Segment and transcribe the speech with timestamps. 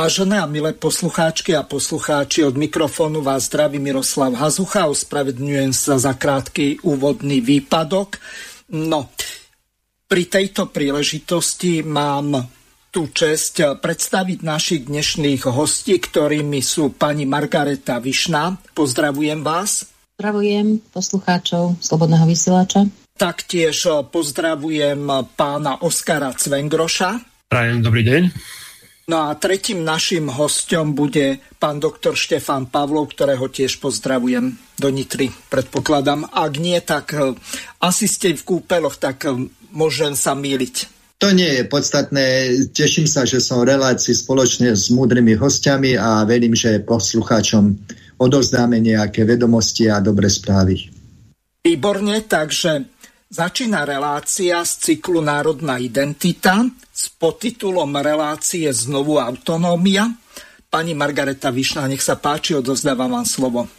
[0.00, 4.88] Vážené a milé poslucháčky a poslucháči, od mikrofónu vás zdraví Miroslav Hazucha.
[4.88, 8.16] Ospravedňujem sa za krátky úvodný výpadok.
[8.72, 9.12] No,
[10.08, 12.32] pri tejto príležitosti mám
[12.88, 18.56] tú čest predstaviť našich dnešných hostí, ktorými sú pani Margareta Višná.
[18.72, 19.84] Pozdravujem vás.
[20.16, 22.88] Pozdravujem poslucháčov Slobodného vysielača.
[23.20, 27.20] Taktiež pozdravujem pána Oskara Cvengroša.
[27.52, 28.22] Prajem, dobrý deň.
[29.10, 35.34] No a tretím našim hostom bude pán doktor Štefán Pavlov, ktorého tiež pozdravujem do Nitry,
[35.50, 36.30] predpokladám.
[36.30, 37.34] Ak nie, tak eh,
[37.82, 39.34] asi ste v kúpeloch, tak eh,
[39.74, 41.02] môžem sa míliť.
[41.26, 42.24] To nie je podstatné.
[42.70, 47.66] Teším sa, že som v relácii spoločne s múdrymi hostiami a verím, že poslucháčom
[48.14, 50.86] odovzdáme nejaké vedomosti a dobré správy.
[51.66, 52.99] Výborne, takže
[53.30, 60.10] začína relácia z cyklu Národná identita s podtitulom relácie Znovu autonómia.
[60.66, 63.70] Pani Margareta Višná, nech sa páči, odozdávam vám slovo.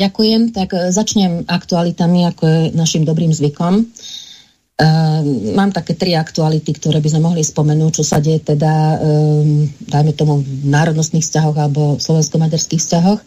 [0.00, 3.84] Ďakujem, tak e, začnem aktualitami, ako je našim dobrým zvykom.
[4.78, 5.26] Uh,
[5.58, 10.14] mám také tri aktuality, ktoré by sme mohli spomenúť, čo sa deje teda, um, dajme
[10.14, 13.20] tomu, v národnostných vzťahoch alebo slovensko-maďarských vzťahoch.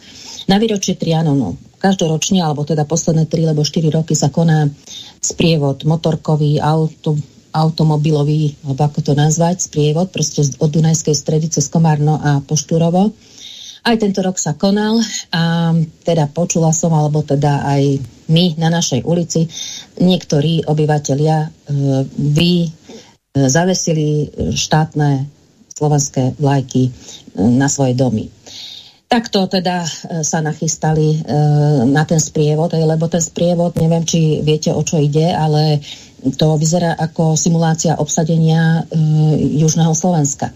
[0.48, 1.60] Na výročie Trianonu.
[1.82, 4.70] Každoročne, alebo teda posledné 3 alebo 4 roky sa koná
[5.18, 7.18] sprievod motorkový, auto,
[7.50, 13.10] automobilový, alebo ako to nazvať, sprievod, proste od Dunajskej stredy cez Komárno a Poštúrovo.
[13.82, 15.02] Aj tento rok sa konal
[15.34, 15.74] a
[16.06, 17.98] teda počula som, alebo teda aj
[18.30, 19.50] my na našej ulici,
[19.98, 21.48] niektorí obyvateľia e,
[22.14, 22.70] vy e,
[23.34, 25.26] zavesili štátne
[25.74, 26.90] slovenské vlajky e,
[27.42, 28.30] na svoje domy.
[29.12, 29.88] Takto teda e,
[30.24, 31.28] sa nachystali e,
[31.84, 35.84] na ten sprievod, lebo ten sprievod, neviem, či viete, o čo ide, ale
[36.40, 38.96] to vyzerá ako simulácia obsadenia e,
[39.60, 40.48] Južného Slovenska.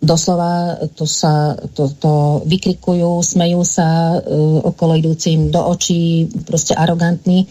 [0.00, 4.18] Doslova to, sa, to, to vykrikujú, smejú sa e,
[4.72, 7.44] okolo idúcim do očí, proste arogantní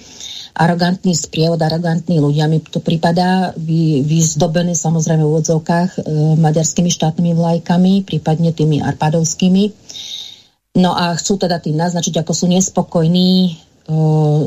[0.51, 2.51] arogantný sprievod, arogantní ľudia.
[2.51, 5.99] Mi to prípada vy, vyzdobený samozrejme v úvodzovkách e,
[6.35, 9.63] maďarskými štátnymi vlajkami, prípadne tými arpadovskými.
[10.71, 13.51] No a chcú teda tým naznačiť, ako sú nespokojní e,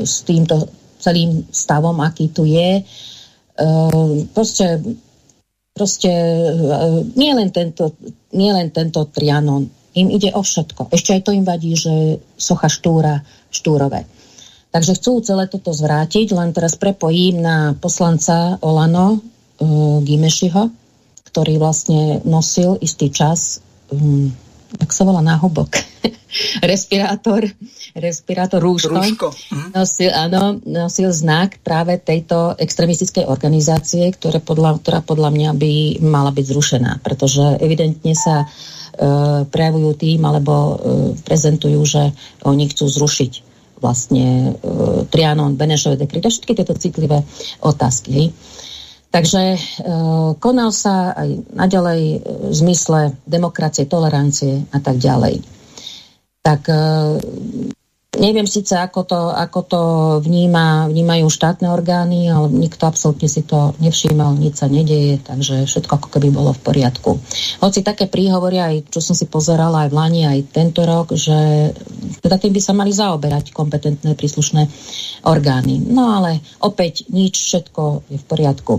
[0.01, 0.65] s týmto
[0.97, 2.81] celým stavom, aký tu je.
[3.61, 4.81] Ehm, proste,
[5.69, 7.93] proste ehm, nie len tento,
[8.33, 10.89] nie len tento Trianon, im ide o všetko.
[10.89, 13.21] Ešte aj to im vadí, že socha Štúra,
[13.53, 14.09] Štúrové.
[14.73, 19.19] Takže chcú celé toto zvrátiť, len teraz prepojím na poslanca Olano e,
[20.01, 20.73] Gimešiho,
[21.29, 23.61] ktorý vlastne nosil istý čas
[23.93, 24.33] um,
[24.79, 25.71] jak sa volá náhubok,
[26.61, 27.47] respirátor,
[27.95, 29.27] respirátor rúško, rúško.
[29.31, 29.67] Mhm.
[29.71, 36.31] Nosil, áno, nosil znak práve tejto extremistickej organizácie, ktoré podľa, ktorá podľa mňa by mala
[36.35, 38.47] byť zrušená, pretože evidentne sa e,
[39.47, 40.73] prejavujú tým, alebo e,
[41.23, 42.03] prezentujú, že
[42.43, 44.63] oni chcú zrušiť vlastne e,
[45.07, 47.23] Trianon, Benešové dekryt a všetky tieto citlivé
[47.63, 48.09] otázky.
[48.11, 48.27] Hej.
[49.11, 49.59] Takže e,
[50.43, 52.01] konal sa aj naďalej
[52.51, 55.39] v zmysle demokracie, tolerancie a tak ďalej.
[56.45, 56.77] Tak e,
[58.21, 59.81] neviem síce, ako to, ako to
[60.21, 65.91] vníma, vnímajú štátne orgány, ale nikto absolútne si to nevšímal, nič sa nedeje, takže všetko
[65.97, 67.17] ako keby bolo v poriadku.
[67.65, 71.71] Hoci také príhovory, aj čo som si pozerala aj v Lani, aj tento rok, že
[72.21, 74.69] teda tým by sa mali zaoberať kompetentné príslušné
[75.27, 75.81] orgány.
[75.81, 78.73] No ale opäť nič, všetko je v poriadku.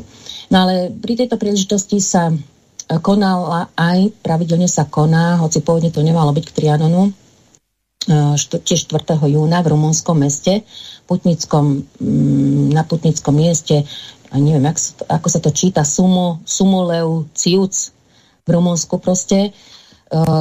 [0.54, 2.30] No ale pri tejto príležitosti sa
[3.02, 7.25] konala aj, pravidelne sa koná, hoci pôvodne to nemalo byť k Trianonu,
[8.06, 9.18] tiež 4.
[9.26, 10.62] júna v rumunskom meste,
[11.06, 13.86] Putnickom, mm, na Putnickom mieste,
[14.34, 14.66] neviem,
[15.06, 17.94] ako, sa to číta, Sumo, Sumuleu Ciuc
[18.42, 19.50] v Rumunsku proste, e,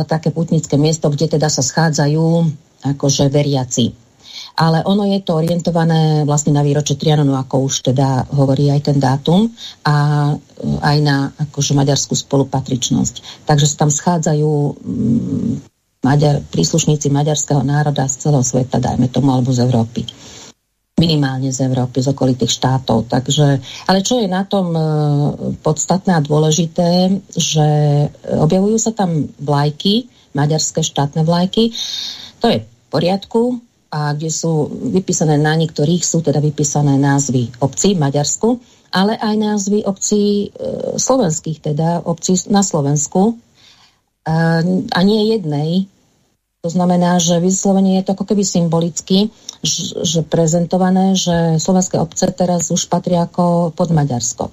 [0.06, 2.26] také putnické miesto, kde teda sa schádzajú
[2.86, 4.06] akože veriaci
[4.56, 8.98] ale ono je to orientované vlastne na výročie Trianonu, ako už teda hovorí aj ten
[9.00, 9.52] dátum
[9.84, 9.96] a
[10.32, 10.36] e,
[10.80, 13.46] aj na akože maďarskú spolupatričnosť.
[13.48, 15.75] Takže sa tam schádzajú mm,
[16.06, 20.06] maďar, príslušníci maďarského národa z celého sveta, dajme tomu, alebo z Európy.
[20.96, 23.12] minimálne z Európy, z okolitých štátov.
[23.12, 23.60] Takže,
[23.90, 24.81] ale čo je na tom e,
[25.60, 27.68] podstatné a dôležité, že
[28.24, 31.75] objavujú sa tam vlajky, maďarské štátne vlajky,
[32.40, 33.60] to je v poriadku,
[33.96, 38.60] a kde sú vypísané na niektorých sú teda vypísané názvy obcí v Maďarsku,
[38.92, 43.40] ale aj názvy obcí e, slovenských, teda obcí na Slovensku.
[44.28, 44.60] A,
[44.92, 45.88] a nie jednej,
[46.66, 49.30] to znamená, že vyslovene je to ako keby symbolicky,
[50.02, 54.50] že prezentované, že slovenské obce teraz už patria ako pod Maďarsko.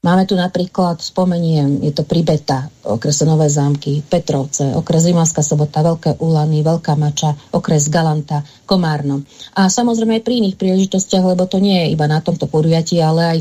[0.00, 6.16] Máme tu napríklad, spomeniem, je to Pribeta, okres Nové zámky, Petrovce, okres Rimavská sobota, Veľké
[6.24, 9.20] Úlany, Veľká Mača, okres Galanta, Komárno.
[9.60, 13.22] A samozrejme aj pri iných príležitostiach, lebo to nie je iba na tomto podujatí, ale
[13.28, 13.38] aj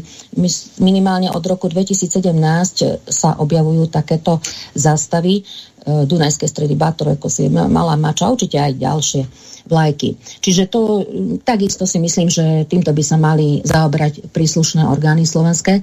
[0.84, 2.12] minimálne od roku 2017
[3.08, 4.44] sa objavujú takéto
[4.76, 5.48] zástavy
[5.80, 9.24] E, Dunajské stredy, Bátorové kosy, Malá Mača, určite aj ďalšie
[9.70, 10.18] vlajky.
[10.42, 11.06] Čiže to
[11.46, 15.80] takisto si myslím, že týmto by sa mali zaobrať príslušné orgány slovenské.
[15.80, 15.82] E,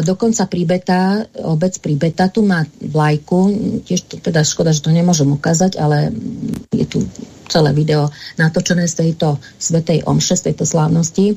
[0.00, 3.38] dokonca Beta, obec Beta tu má vlajku,
[3.84, 6.14] tiež to teda škoda, že to nemôžem ukázať, ale
[6.72, 7.04] je tu
[7.48, 11.34] celé video natočené z tejto svetej omše, z tejto slávnosti.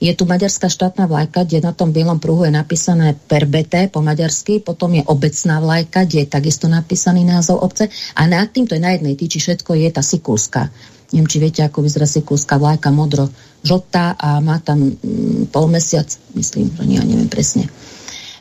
[0.00, 4.64] Je tu maďarská štátna vlajka, kde na tom bielom pruhu je napísané perbete po maďarsky,
[4.64, 8.96] potom je obecná vlajka, kde je takisto napísaný názov obce a nad týmto je na
[8.96, 10.72] jednej týči všetko je tá sikulská.
[11.10, 13.26] Neviem, či viete, ako vyzerá sikulská vlajka, modro
[13.66, 16.06] žltá a má tam mm, pol mesiac,
[16.38, 17.66] myslím, že nie, neviem presne.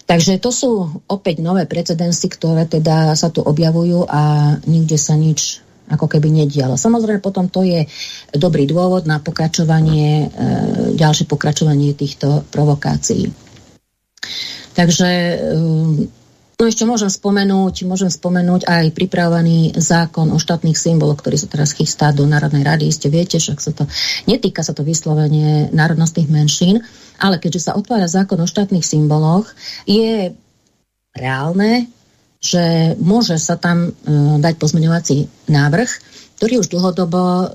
[0.09, 5.61] Takže to sú opäť nové precedensy, ktoré teda sa tu objavujú a nikde sa nič
[5.89, 6.77] ako keby nedialo.
[6.77, 7.89] Samozrejme potom to je
[8.37, 10.27] dobrý dôvod na pokračovanie, e,
[10.95, 13.33] ďalšie pokračovanie týchto provokácií.
[14.77, 15.37] Takže e,
[16.59, 21.71] No ešte môžem spomenúť, môžem spomenúť aj pripravený zákon o štátnych symboloch, ktorý sa teraz
[21.71, 22.91] chystá do Národnej rady.
[22.91, 23.87] Ste viete, však sa to
[24.27, 26.83] netýka sa to vyslovene národnostných menšín,
[27.15, 29.47] ale keďže sa otvára zákon o štátnych symboloch,
[29.87, 30.35] je
[31.15, 31.87] reálne,
[32.39, 35.89] že môže sa tam uh, dať pozmeňovací návrh,
[36.39, 37.47] ktorý už dlhodobo um,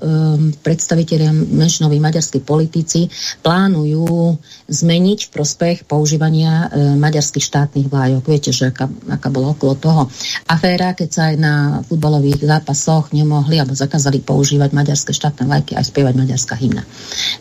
[0.61, 3.09] predstaviteľia menšinoví maďarskí politici
[3.41, 4.37] plánujú
[4.69, 8.23] zmeniť v prospech používania um, maďarských štátnych vlájok.
[8.29, 10.01] Viete, že aká, aká bola okolo toho
[10.45, 15.89] aféra, keď sa aj na futbalových zápasoch nemohli alebo zakázali používať maďarské štátne vlajky aj
[15.89, 16.85] spievať maďarská hymna.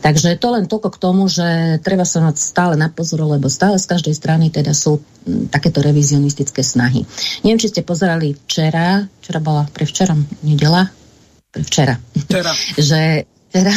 [0.01, 3.77] Takže to len toľko k tomu, že treba sa mať stále na pozor, lebo stále
[3.77, 7.05] z každej strany teda sú um, takéto revizionistické snahy.
[7.45, 10.89] Neviem, či ste pozerali včera, včera bola pre včerom nedela,
[11.63, 12.53] včera, včera.
[12.91, 13.75] že teda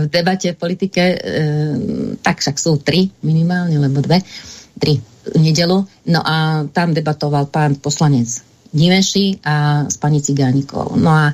[0.00, 1.16] v debate v politike, e,
[2.24, 4.24] tak však sú tri minimálne, lebo dve,
[4.80, 4.96] tri
[5.36, 5.84] nedelu.
[6.08, 8.40] No a tam debatoval pán poslanec
[8.72, 10.96] Dimeši a s pani Cigánikovou.
[10.96, 11.28] No a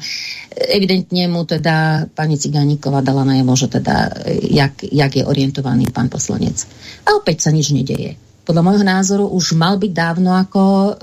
[0.59, 6.67] evidentne mu teda pani Cigániková dala najavo, že teda jak, jak je orientovaný pán poslanec.
[7.07, 8.19] A opäť sa nič nedeje.
[8.43, 10.95] Podľa môjho názoru už mal byť dávno ako uh,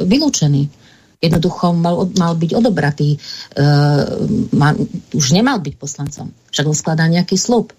[0.00, 0.85] vylúčený
[1.20, 3.16] jednoducho mal, mal byť odobratý.
[3.56, 4.76] Uh, mal,
[5.12, 6.32] už nemal byť poslancom.
[6.52, 7.72] Však on skladá nejaký slub.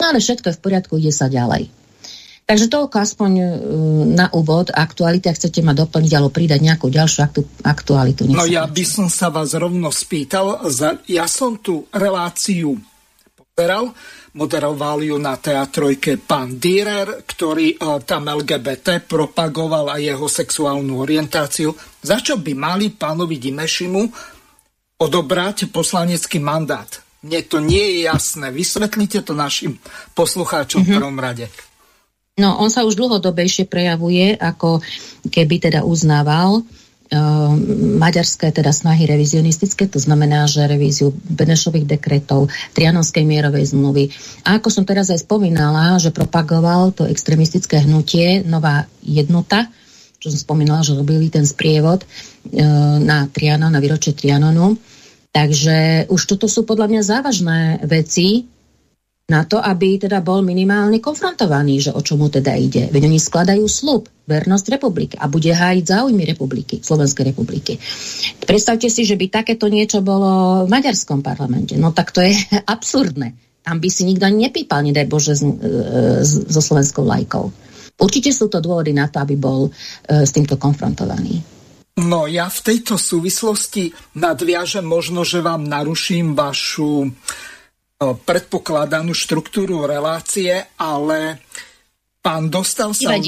[0.00, 1.70] No ale všetko je v poriadku, ide sa ďalej.
[2.42, 3.44] Takže toľko aspoň uh,
[4.12, 8.26] na úvod aktuality, ak chcete ma doplniť alebo pridať nejakú ďalšiu aktu, aktualitu.
[8.28, 12.76] No ja by som sa vás rovno spýtal, za, ja som tú reláciu
[13.56, 13.94] pozeral,
[14.32, 21.76] Moderoval ju na teatrojke pán Dürer, ktorý uh, tam LGBT propagoval a jeho sexuálnu orientáciu.
[22.00, 24.02] Za čo by mali pánovi Dimešimu
[24.96, 26.88] odobrať poslanecký mandát?
[27.20, 28.48] Mne to nie je jasné.
[28.48, 29.76] Vysvetlite to našim
[30.16, 30.88] poslucháčom mm-hmm.
[30.88, 31.00] v mhm.
[31.04, 31.46] prvom rade.
[32.40, 34.80] No, on sa už dlhodobejšie prejavuje, ako
[35.28, 36.81] keby teda uznával Ehm,
[38.00, 44.08] maďarské teda snahy revizionistické, to znamená, že revíziu Benešových dekretov, Trianonskej mierovej zmluvy.
[44.48, 49.68] A ako som teraz aj spomínala, že propagoval to extremistické hnutie Nová jednota,
[50.22, 52.06] čo som spomínala, že robili ten sprievod e,
[53.02, 54.78] na Trianon, na výročie Trianonu.
[55.32, 58.51] Takže už toto sú podľa mňa závažné veci,
[59.30, 62.90] na to, aby teda bol minimálne konfrontovaný, že o čomu teda ide.
[62.90, 67.78] Veď oni skladajú slub, vernosť republiky a bude hájiť záujmy republiky, Slovenskej republiky.
[68.42, 71.78] Predstavte si, že by takéto niečo bolo v maďarskom parlamente.
[71.78, 72.34] No tak to je
[72.74, 73.34] absurdné.
[73.62, 77.46] Tam by si nikto ani nepípal, nedaj Bože, so slovenskou lajkou.
[78.02, 81.38] Určite sú to dôvody na to, aby bol e, s týmto konfrontovaný.
[82.02, 87.12] No ja v tejto súvislosti nadviažem možno, že vám naruším vašu
[88.18, 91.38] predpokladanú štruktúru relácie, ale
[92.22, 93.18] pán Dostal sa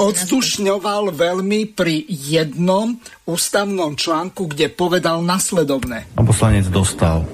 [0.00, 2.96] odstušňoval veľmi pri jednom
[3.28, 6.16] ústavnom článku, kde povedal nasledovné.
[6.16, 7.28] Pán poslanec Dostal,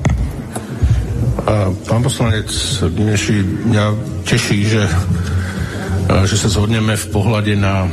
[1.84, 2.48] Pán poslanec
[2.88, 3.84] Dineši, mňa
[4.24, 4.88] teší, že,
[6.24, 7.84] že sa zhodneme v pohľade na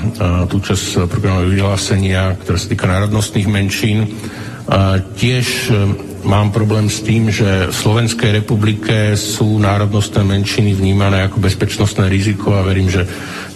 [0.47, 4.07] tú časť programového vyhlásenia, ktorá sa týka národnostných menšín.
[5.19, 5.67] Tiež
[6.23, 12.53] mám problém s tým, že v Slovenskej republike sú národnostné menšiny vnímané ako bezpečnostné riziko
[12.55, 13.05] a verím, že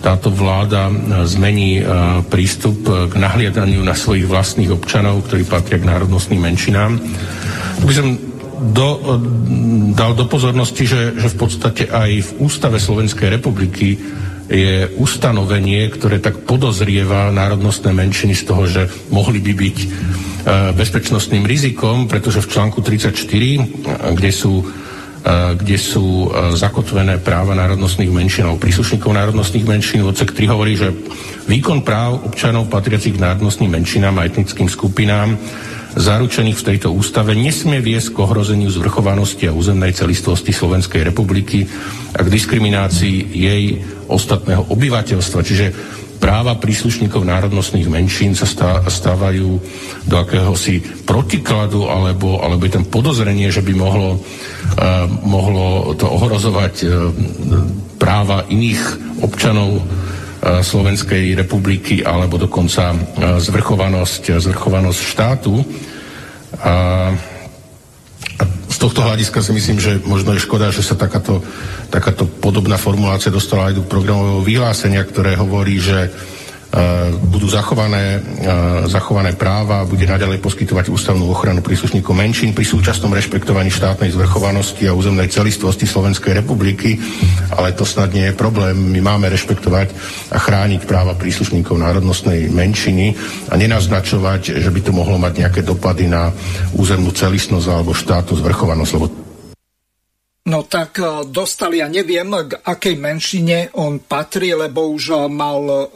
[0.01, 0.89] táto vláda
[1.25, 1.81] zmení
[2.29, 7.01] prístup k nahliadaniu na svojich vlastných občanov, ktorí patria k národnostným menšinám.
[7.81, 8.07] By som
[8.75, 9.19] do,
[9.97, 13.97] dal do pozornosti, že, že v podstate aj v Ústave Slovenskej republiky
[14.45, 19.77] je ustanovenie, ktoré tak podozrieva národnostné menšiny z toho, že mohli by byť
[20.34, 20.34] E,
[20.77, 23.61] bezpečnostným rizikom, pretože v článku 34, e,
[24.13, 24.65] kde sú e,
[25.57, 28.13] kde sú zakotvené práva národnostných
[28.45, 30.05] alebo príslušníkov národnostných menšín.
[30.05, 30.93] Odsek 3 hovorí, že
[31.49, 35.33] výkon práv občanov patriacich k národnostným menšinám a etnickým skupinám
[35.95, 41.63] zaručených v tejto ústave nesmie viesť k ohrozeniu zvrchovanosti a územnej celistvosti Slovenskej republiky
[42.11, 43.79] a k diskriminácii jej
[44.11, 45.39] ostatného obyvateľstva.
[45.39, 45.65] Čiže
[46.25, 48.49] práva príslušníkov národnostných menšín sa
[48.81, 49.61] stávajú
[50.09, 56.73] do akéhosi protikladu alebo, alebo je tam podozrenie, že by mohlo, uh, mohlo to ohrozovať
[56.81, 57.13] uh,
[58.01, 58.81] práva iných
[59.21, 62.97] občanov uh, Slovenskej republiky alebo dokonca uh,
[63.37, 65.61] zvrchovanosť, zvrchovanosť štátu.
[65.61, 67.34] Uh,
[68.75, 71.39] z tohto hľadiska si myslím, že možno je škoda, že sa takáto,
[71.87, 76.11] takáto podobná formulácia dostala aj do programového vyhlásenia, ktoré hovorí, že
[77.45, 83.69] budú zachované, eh, zachované práva, bude naďalej poskytovať ústavnú ochranu príslušníkov menšín pri súčasnom rešpektovaní
[83.69, 86.97] štátnej zvrchovanosti a územnej celistvosti Slovenskej republiky,
[87.53, 88.73] ale to snad nie je problém.
[88.91, 89.93] My máme rešpektovať
[90.33, 93.13] a chrániť práva príslušníkov národnostnej menšiny
[93.51, 96.33] a nenaznačovať, že by to mohlo mať nejaké dopady na
[96.73, 99.07] územnú celistnosť alebo štátnu zvrchovanosť, lebo
[100.45, 105.89] No tak eh, dostali, ja neviem, k akej menšine on patrí, lebo už mal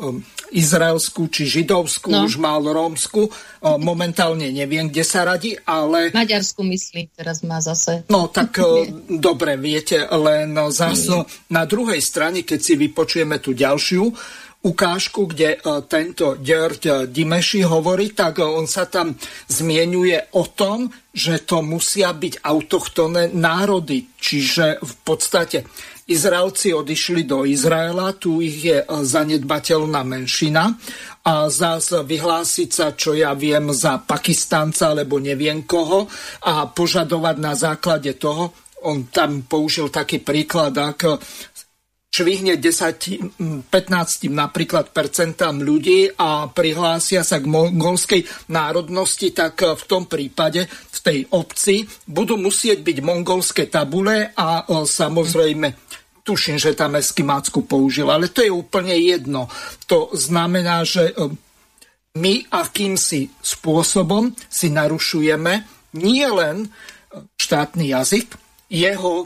[0.49, 2.25] izraelskú či židovskú, no.
[2.25, 3.29] už mal rómsku.
[3.61, 6.09] Momentálne neviem, kde sa radí, ale...
[6.11, 8.03] Maďarsku myslím, teraz má zase.
[8.09, 8.57] No tak
[9.07, 14.09] dobre, viete, len zase na druhej strane, keď si vypočujeme tú ďalšiu
[14.59, 19.15] ukážku, kde tento Gerd Dimeši hovorí, tak on sa tam
[19.47, 24.11] zmienuje o tom, že to musia byť autochtónne národy.
[24.19, 25.63] Čiže v podstate
[26.09, 30.73] Izraelci odišli do Izraela, tu ich je e, zanedbateľná menšina.
[31.21, 36.09] A zás vyhlásiť sa, čo ja viem, za Pakistánca alebo neviem koho
[36.49, 38.57] a požadovať na základe toho,
[38.89, 41.19] on tam použil taký príklad, ak
[42.09, 43.69] švihne 10, 15
[44.33, 51.19] napríklad percentám ľudí a prihlásia sa k mongolskej národnosti, tak v tom prípade v tej
[51.29, 55.88] obci budú musieť byť mongolské tabule a e, samozrejme
[56.29, 59.49] tuším, že tam eskimácku použil, ale to je úplne jedno.
[59.89, 61.13] To znamená, že e,
[62.21, 65.65] my akýmsi spôsobom si narušujeme
[65.97, 66.67] nie len e,
[67.33, 68.37] štátny jazyk,
[68.69, 69.25] jeho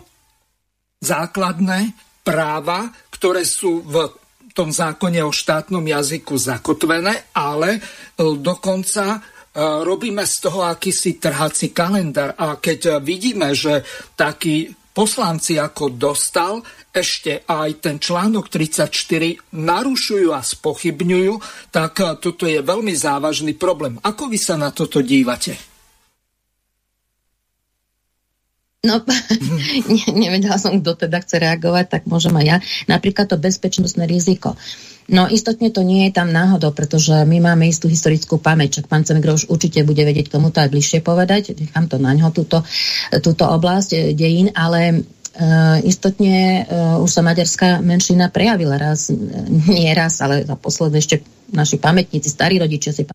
[1.03, 1.91] základné
[2.23, 4.07] práva, ktoré sú v
[4.55, 7.79] tom zákone o štátnom jazyku zakotvené, ale e,
[8.39, 9.19] dokonca
[9.53, 12.33] robíme z toho akýsi trhací kalendár.
[12.41, 13.85] A keď vidíme, že
[14.17, 16.61] takí poslanci ako dostal
[16.93, 21.33] ešte aj ten článok 34 narušujú a spochybňujú,
[21.73, 23.97] tak eh, toto je veľmi závažný problém.
[24.05, 25.57] Ako vy sa na toto dívate?
[28.83, 28.99] No,
[29.95, 32.57] ne, nevedela som, kto teda chce reagovať, tak môžem aj ja.
[32.91, 34.59] Napríklad to bezpečnostné riziko.
[35.11, 39.03] No istotne to nie je tam náhodou, pretože my máme istú historickú pamäť, čak pán
[39.03, 42.63] Semigro už určite bude vedieť tomu to aj bližšie povedať, nechám to na ňo, túto,
[43.19, 49.09] túto oblasť eh, dejín, ale Uh, istotne uh, už sa maďarská menšina prejavila raz,
[49.65, 53.09] nie raz, ale za posledné ešte naši pamätníci, starí rodičia si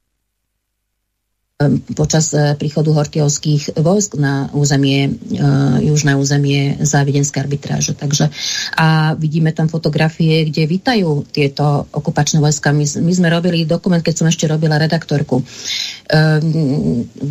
[1.99, 7.99] počas príchodu horkiovských vojsk na územie, uh, južné územie za viedenské arbitráže.
[7.99, 8.31] Takže,
[8.79, 12.71] a vidíme tam fotografie, kde vítajú tieto okupačné vojska.
[12.71, 15.43] My, my sme robili dokument, keď som ešte robila redaktorku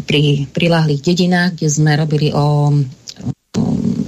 [0.03, 2.75] pri prilahlých dedinách, kde sme robili o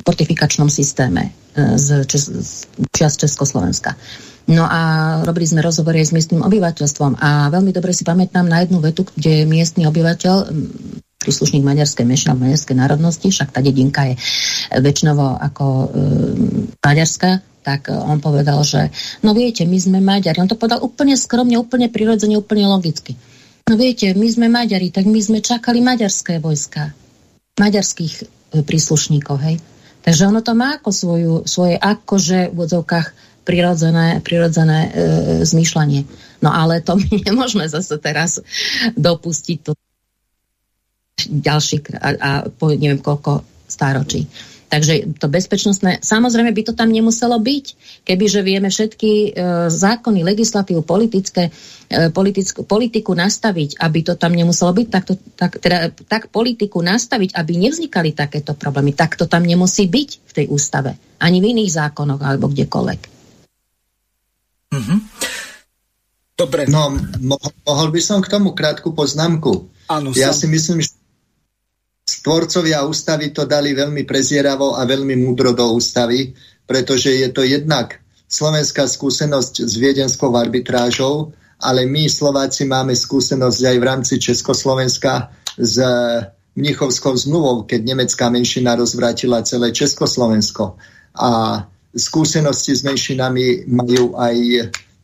[0.10, 2.52] fortifikačnom systéme e, z, Čes- z
[2.90, 3.94] čias Československa.
[4.50, 4.82] No a
[5.22, 9.46] robili sme rozhovory s miestnym obyvateľstvom a veľmi dobre si pamätám na jednu vetu, kde
[9.46, 10.50] miestny obyvateľ
[11.22, 14.14] príslušník maďarskej menšiny maďarskej národnosti, však tá dedinka je
[14.74, 15.88] väčšinovo ako e,
[16.82, 18.90] maďarská, tak on povedal, že
[19.22, 20.42] no viete, my sme Maďari.
[20.42, 23.14] On to povedal úplne skromne, úplne prirodzene, úplne logicky.
[23.70, 26.90] No viete, my sme Maďari, tak my sme čakali maďarské vojska,
[27.62, 28.26] maďarských e,
[28.66, 29.62] príslušníkov, hej.
[30.10, 33.08] Takže ono to má ako svoju, svoje akože v odzovkách
[33.46, 34.92] prirodzené, prirodzené e,
[35.46, 36.02] zmýšľanie.
[36.42, 38.42] No ale to my nemôžeme zase teraz
[38.98, 39.78] dopustiť to
[41.30, 44.26] ďalší a, a po neviem koľko stáročí.
[44.70, 47.66] Takže to bezpečnostné, samozrejme by to tam nemuselo byť,
[48.06, 49.30] kebyže vieme všetky e,
[49.74, 51.50] zákony, legislatívu, politické,
[51.90, 56.86] e, politickú, politiku nastaviť, aby to tam nemuselo byť, tak, to, tak, teda, tak politiku
[56.86, 60.94] nastaviť, aby nevznikali takéto problémy, tak to tam nemusí byť v tej ústave.
[61.18, 63.02] Ani v iných zákonoch alebo kdekoľvek.
[64.70, 65.00] Mm-hmm.
[66.38, 66.70] Dobre.
[66.70, 66.94] No,
[67.66, 69.68] mohol by som k tomu krátku poznámku.
[69.90, 70.46] Áno, ja som...
[70.46, 70.94] si myslím, že
[72.20, 76.36] Tvorcovia ústavy to dali veľmi prezieravo a veľmi múdro do ústavy,
[76.68, 83.76] pretože je to jednak slovenská skúsenosť s viedenskou arbitrážou, ale my Slováci máme skúsenosť aj
[83.80, 85.82] v rámci Československa s
[86.56, 90.76] Mnichovskou zmluvou, keď nemecká menšina rozvrátila celé Československo.
[91.20, 91.64] A
[91.96, 94.36] skúsenosti s menšinami majú aj,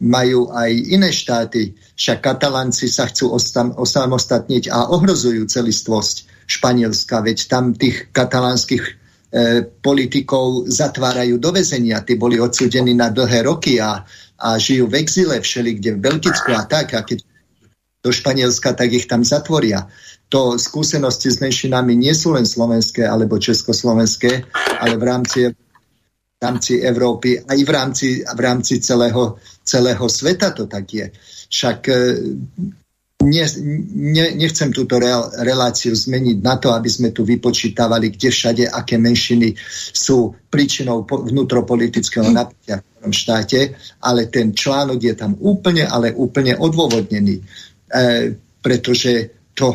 [0.04, 1.76] majú aj iné štáty.
[1.96, 3.36] Však Katalanci sa chcú
[3.80, 8.92] osamostatniť a ohrozujú celistvosť Španielska, veď tam tých katalánskych e,
[9.82, 12.06] politikov zatvárajú do väzenia.
[12.06, 14.06] Tí boli odsudení na dlhé roky a,
[14.38, 16.94] a žijú v exile všeli, kde v Belgicku a tak.
[16.94, 17.26] A keď
[18.06, 19.90] do Španielska, tak ich tam zatvoria.
[20.30, 24.46] To skúsenosti s menšinami nie sú len slovenské alebo československé,
[24.78, 30.70] ale v rámci, v rámci Európy aj v rámci, v rámci celého, celého sveta to
[30.70, 31.10] tak je.
[31.50, 31.98] Však e,
[33.26, 33.46] ne,
[33.92, 35.02] ne, nechcem túto
[35.42, 39.58] reláciu zmeniť na to, aby sme tu vypočítavali, kde všade, aké menšiny
[39.92, 43.74] sú príčinou vnútropolitického napätia v tom štáte,
[44.06, 47.42] ale ten článok je tam úplne, ale úplne odôvodnený.
[47.42, 47.44] E,
[48.62, 49.12] pretože
[49.58, 49.74] to,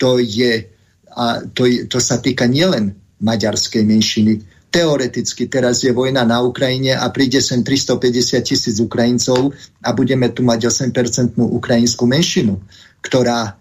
[0.00, 0.66] to je,
[1.12, 4.32] a to, to sa týka nielen maďarskej menšiny,
[4.68, 10.44] teoreticky teraz je vojna na Ukrajine a príde sem 350 tisíc Ukrajincov a budeme tu
[10.44, 12.60] mať 8% ukrajinskú menšinu,
[13.00, 13.56] ktorá,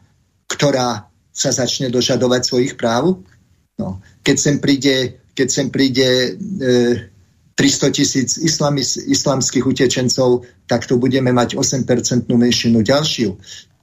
[0.49, 3.21] ktorá sa začne dožadovať svojich práv.
[3.77, 4.01] No.
[4.25, 7.17] Keď sem príde, keď sem príde e,
[7.57, 8.29] 300 tisíc
[9.09, 13.33] islamských utečencov, tak tu budeme mať 8% menšinu ďalšiu.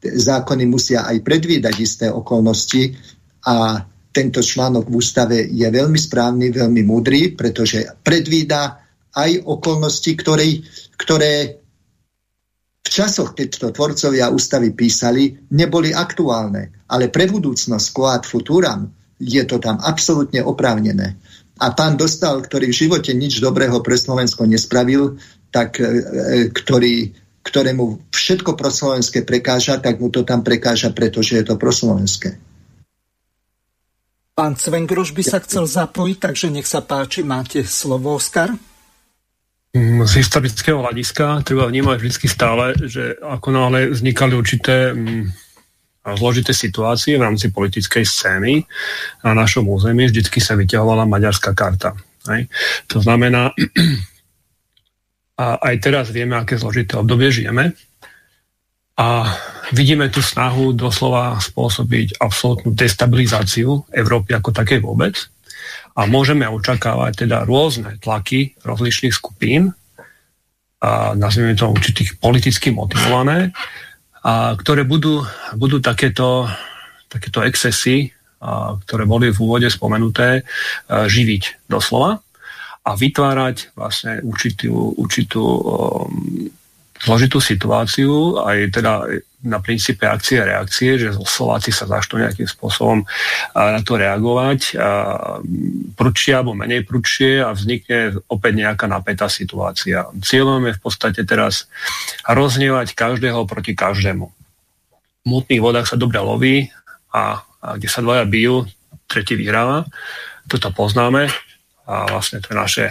[0.05, 2.95] Zákony musia aj predvídať isté okolnosti
[3.47, 3.83] a
[4.15, 8.79] tento článok v ústave je veľmi správny, veľmi múdry, pretože predvída
[9.11, 10.63] aj okolnosti, ktoré,
[10.95, 11.64] ktoré
[12.95, 16.87] časoch, keď to tvorcovia ústavy písali, neboli aktuálne.
[16.87, 18.87] Ale pre budúcnosť Quad Futuram
[19.19, 21.19] je to tam absolútne oprávnené.
[21.59, 25.19] A pán Dostal, ktorý v živote nič dobrého pre Slovensko nespravil,
[25.51, 31.45] tak e, e ktorý, ktorému všetko proslovenské prekáža, tak mu to tam prekáža, pretože je
[31.47, 32.39] to proslovenské.
[34.35, 38.51] Pán Cvengroš by sa chcel zapojiť, takže nech sa páči, máte slovo, Oskar.
[39.75, 45.35] Mm, z historického hľadiska treba vnímať vždy stále, že ako náhle vznikali určité mm,
[46.15, 48.63] zložité situácie v rámci politickej scény
[49.27, 51.99] na našom území, vždy sa vyťahovala maďarská karta.
[52.31, 52.47] Hej.
[52.87, 53.51] To znamená,
[55.43, 57.75] a aj teraz vieme, aké zložité obdobie žijeme.
[58.95, 59.27] A
[59.75, 65.34] vidíme tú snahu doslova spôsobiť absolútnu destabilizáciu Európy ako také vôbec.
[65.95, 69.71] A môžeme očakávať teda rôzne tlaky rozličných skupín,
[70.85, 73.57] a nazvime to určitých politicky motivované,
[74.25, 75.25] a ktoré budú,
[75.57, 76.49] budú takéto,
[77.09, 82.21] takéto excesy, a, ktoré boli v úvode spomenuté, a, živiť doslova
[82.85, 86.53] a vytvárať vlastne určitú, určitú um,
[87.01, 89.09] zložitú situáciu, aj teda
[89.45, 93.05] na princípe akcie a reakcie, že Slováci sa začnú nejakým spôsobom
[93.53, 94.75] na to reagovať,
[95.93, 100.09] prúčia alebo menej prúčie a vznikne opäť nejaká napätá situácia.
[100.25, 101.69] Cieľom je v podstate teraz
[102.25, 104.27] roznievať každého proti každému.
[104.27, 106.73] V mutných vodách sa dobre loví
[107.13, 108.65] a, a kde sa dvaja bijú,
[109.05, 109.85] tretí vyhráva.
[110.49, 111.29] Toto poznáme
[111.85, 112.87] a vlastne to je naše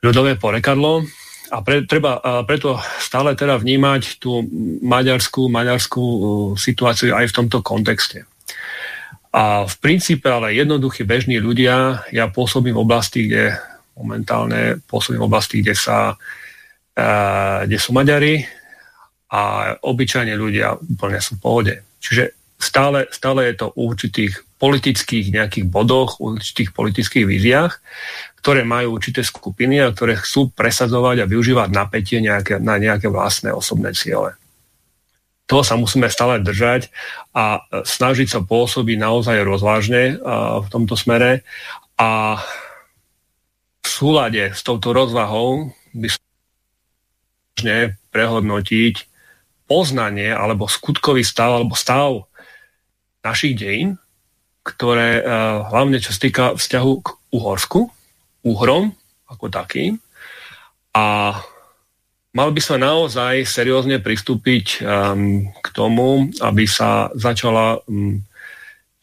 [0.00, 1.04] ľudové porekadlo
[1.48, 4.44] a pre, treba a preto stále teda vnímať tú
[4.84, 6.20] maďarskú, maďarskú uh,
[6.54, 8.28] situáciu aj v tomto kontexte.
[9.32, 13.56] A v princípe ale jednoduchí bežní ľudia, ja pôsobím v oblasti, kde
[13.96, 18.44] momentálne pôsobím v oblasti, kde, sa, uh, kde sú Maďari
[19.28, 21.74] a obyčajne ľudia úplne sú v pohode.
[22.00, 27.72] Čiže stále, stále je to v určitých politických nejakých bodoch, v určitých politických víziách,
[28.38, 33.50] ktoré majú určité skupiny a ktoré chcú presadzovať a využívať napätie nejaké, na nejaké vlastné
[33.50, 34.38] osobné ciele.
[35.48, 36.92] To sa musíme stále držať
[37.32, 40.20] a snažiť sa pôsobiť naozaj rozvážne
[40.60, 41.40] v tomto smere
[41.96, 42.36] a
[43.80, 48.94] súlade s touto rozvahou by sme prehodnotiť
[49.66, 52.28] poznanie alebo skutkový stav alebo stav
[53.24, 53.98] našich dejín,
[54.62, 57.80] ktoré uh, hlavne čo sa týka vzťahu k Uhorsku,
[58.48, 58.96] Uhrom
[59.28, 60.00] ako takým.
[60.96, 61.36] A
[62.32, 68.24] mal by sa naozaj seriózne pristúpiť um, k tomu, aby sa začala, um,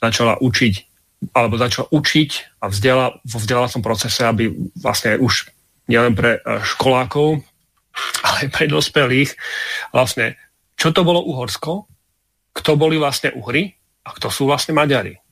[0.01, 0.75] začala učiť
[1.33, 5.49] alebo začala učiť a vzdiela, vo vzdelávacom procese, aby vlastne už
[5.89, 7.41] nielen pre uh, školákov,
[8.25, 9.33] ale aj pre dospelých
[9.89, 10.37] vlastne,
[10.75, 11.87] čo to bolo Uhorsko,
[12.55, 13.73] kto boli vlastne Uhry
[14.05, 15.24] a kto sú vlastne Maďari.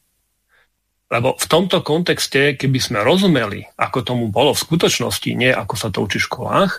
[1.13, 5.93] Lebo v tomto kontexte, keby sme rozumeli, ako tomu bolo v skutočnosti, nie ako sa
[5.93, 6.71] to učí v školách,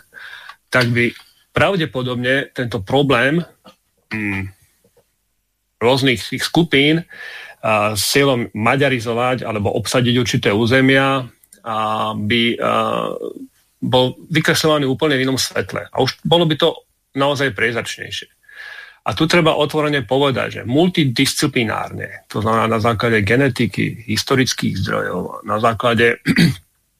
[0.74, 1.14] tak by
[1.54, 3.46] pravdepodobne tento problém
[4.10, 4.50] hm,
[5.78, 7.06] rôznych tých skupín
[7.62, 11.30] a, s cieľom maďarizovať alebo obsadiť určité územia
[11.62, 11.76] a
[12.18, 12.70] by a,
[13.78, 15.86] bol vykresľovaný úplne v inom svetle.
[15.94, 16.74] A už bolo by to
[17.14, 18.33] naozaj priezačnejšie.
[19.04, 25.60] A tu treba otvorene povedať, že multidisciplinárne, to znamená na základe genetiky, historických zdrojov, na
[25.60, 26.24] základe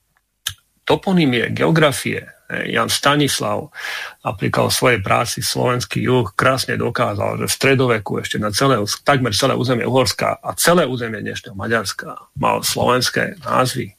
[0.89, 3.73] toponymie, geografie, Jan Stanislav
[4.21, 9.33] napríklad v svojej práci Slovenský juh krásne dokázal, že v stredoveku ešte na celé, takmer
[9.33, 13.97] celé územie Uhorska a celé územie dnešného Maďarska mal slovenské názvy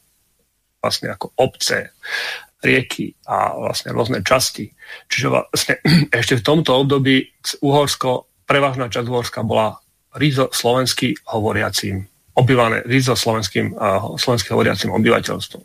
[0.78, 1.98] vlastne ako obce,
[2.66, 4.74] rieky a vlastne rôzne časti.
[5.08, 5.74] Čiže vlastne
[6.20, 7.30] ešte v tomto období
[7.62, 9.78] Uhorsko, prevažná časť Uhorska bola
[10.18, 13.78] rízo slovenský hovoriacím, obývané rízo slovenským,
[14.18, 15.64] slovenský hovoriacím obyvateľstvom.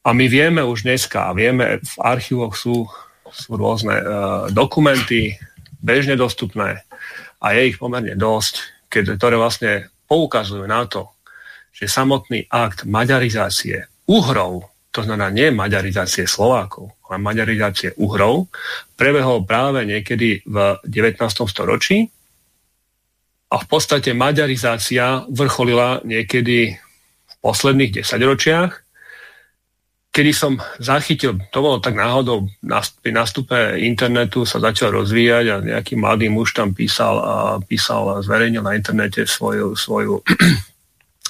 [0.00, 2.88] A my vieme už dneska, vieme, v archívoch sú,
[3.28, 4.04] sú rôzne uh,
[4.48, 5.36] dokumenty,
[5.76, 6.88] bežne dostupné
[7.40, 9.72] a je ich pomerne dosť, keď, ktoré vlastne
[10.08, 11.12] poukazujú na to,
[11.76, 18.50] že samotný akt maďarizácie Uhrov to znamená nie maďarizácie Slovákov, ale maďarizácie Uhrov,
[18.98, 21.22] prebehol práve niekedy v 19.
[21.46, 22.10] storočí
[23.50, 26.74] a v podstate maďarizácia vrcholila niekedy
[27.26, 28.70] v posledných desaťročiach,
[30.10, 32.50] kedy som zachytil, to bolo tak náhodou,
[33.02, 38.62] pri nástupe internetu sa začal rozvíjať a nejaký mladý muž tam písal, a písal, zverejnil
[38.66, 40.18] na internete svoju, svoju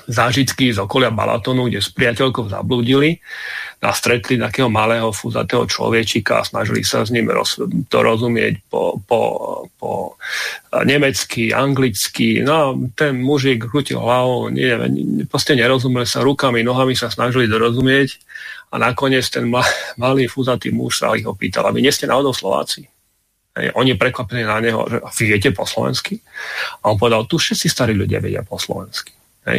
[0.09, 3.21] zážitky z okolia Balatonu, kde s priateľkou zablúdili
[3.81, 7.57] a stretli takého malého fúzatého človečika a snažili sa s ním roz,
[7.89, 9.21] to rozumieť po, po,
[9.81, 10.21] po
[10.85, 12.45] nemecky, anglicky.
[12.45, 14.69] No ten mužik krutil hlavou, nie,
[15.29, 18.21] proste nerozumeli sa rukami, nohami sa snažili dorozumieť
[18.71, 19.49] a nakoniec ten
[19.97, 22.87] malý fúzatý muž sa ich opýtal, a vy nie ste náhodou Slováci.
[23.75, 26.23] Oni prekvapili na neho, že viete po slovensky?
[26.81, 29.11] A on povedal, tu všetci starí ľudia vedia po slovensky.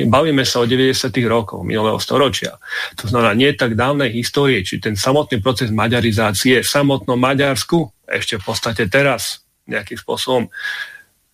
[0.08, 1.12] Bavíme sa o 90.
[1.28, 2.58] rokov minulého storočia.
[3.00, 8.40] To znamená nie tak dávnej histórie, či ten samotný proces maďarizácie v samotnom Maďarsku ešte
[8.40, 10.52] v podstate teraz nejakým spôsobom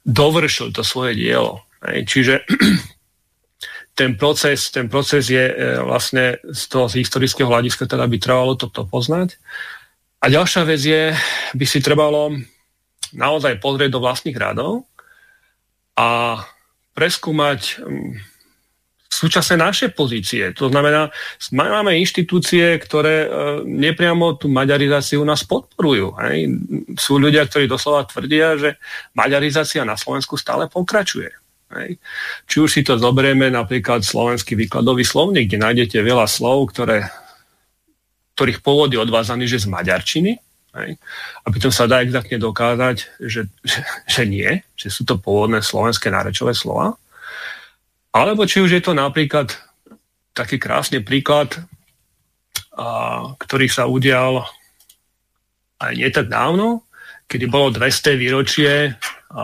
[0.06, 1.66] dovršil to svoje dielo.
[1.84, 2.48] Čiže
[4.00, 8.54] ten proces, ten proces je e, vlastne z toho z historického hľadiska teda by trvalo
[8.54, 9.42] toto poznať.
[10.22, 11.14] A ďalšia vec je,
[11.54, 12.34] by si trebalo
[13.14, 14.90] naozaj pozrieť do vlastných radov
[15.98, 16.42] a
[16.98, 17.82] preskúmať
[19.10, 20.54] súčasné naše pozície.
[20.54, 21.10] To znamená,
[21.56, 23.28] máme inštitúcie, ktoré e,
[23.66, 26.14] nepriamo tú maďarizáciu nás podporujú.
[26.22, 26.54] Hej.
[27.00, 28.70] Sú ľudia, ktorí doslova tvrdia, že
[29.18, 31.34] maďarizácia na Slovensku stále pokračuje.
[31.74, 32.00] Hej.
[32.48, 37.08] Či už si to zoberieme napríklad slovenský výkladový slovník, kde nájdete veľa slov, ktoré,
[38.38, 40.32] ktorých pôvod je odvázaný, že z maďarčiny,
[40.80, 40.90] hej.
[41.44, 46.08] a potom sa dá exaktne dokázať, že, že, že nie, že sú to pôvodné slovenské
[46.08, 46.96] nárečové slova.
[48.14, 49.52] Alebo či už je to napríklad
[50.38, 51.58] taký krásny príklad,
[52.78, 54.46] a, ktorý sa udial
[55.82, 56.86] aj nie tak dávno,
[57.26, 58.94] kedy bolo 200 výročie
[59.34, 59.44] a,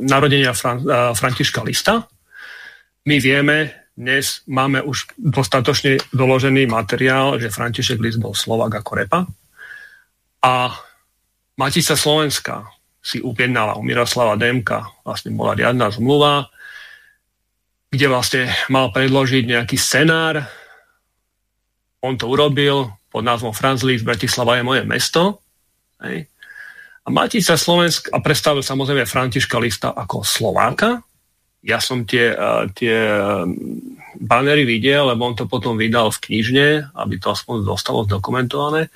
[0.00, 2.04] narodenia Fran, a, Františka Lista.
[3.04, 9.20] My vieme, dnes máme už dostatočne doložený materiál, že František List bol Slovak ako repa.
[10.44, 10.74] A
[11.54, 12.66] Matica Slovenska
[13.04, 16.48] si upjednala u Miroslava Demka, vlastne bola riadna zmluva,
[17.92, 20.40] kde vlastne mal predložiť nejaký scenár.
[22.00, 25.44] On to urobil pod názvom Franz Liszt, Bratislava je moje mesto.
[26.00, 26.26] Hej.
[27.04, 31.04] A Matica Slovensk a predstavil samozrejme Františka Lista ako Slováka.
[31.60, 32.32] Ja som tie,
[32.72, 32.96] tie
[34.16, 38.88] banery videl, lebo on to potom vydal v knižne, aby to aspoň dostalo zdokumentované.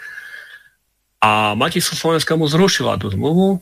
[1.20, 3.60] A Matica Slovenska mu zrušila tú zmluvu,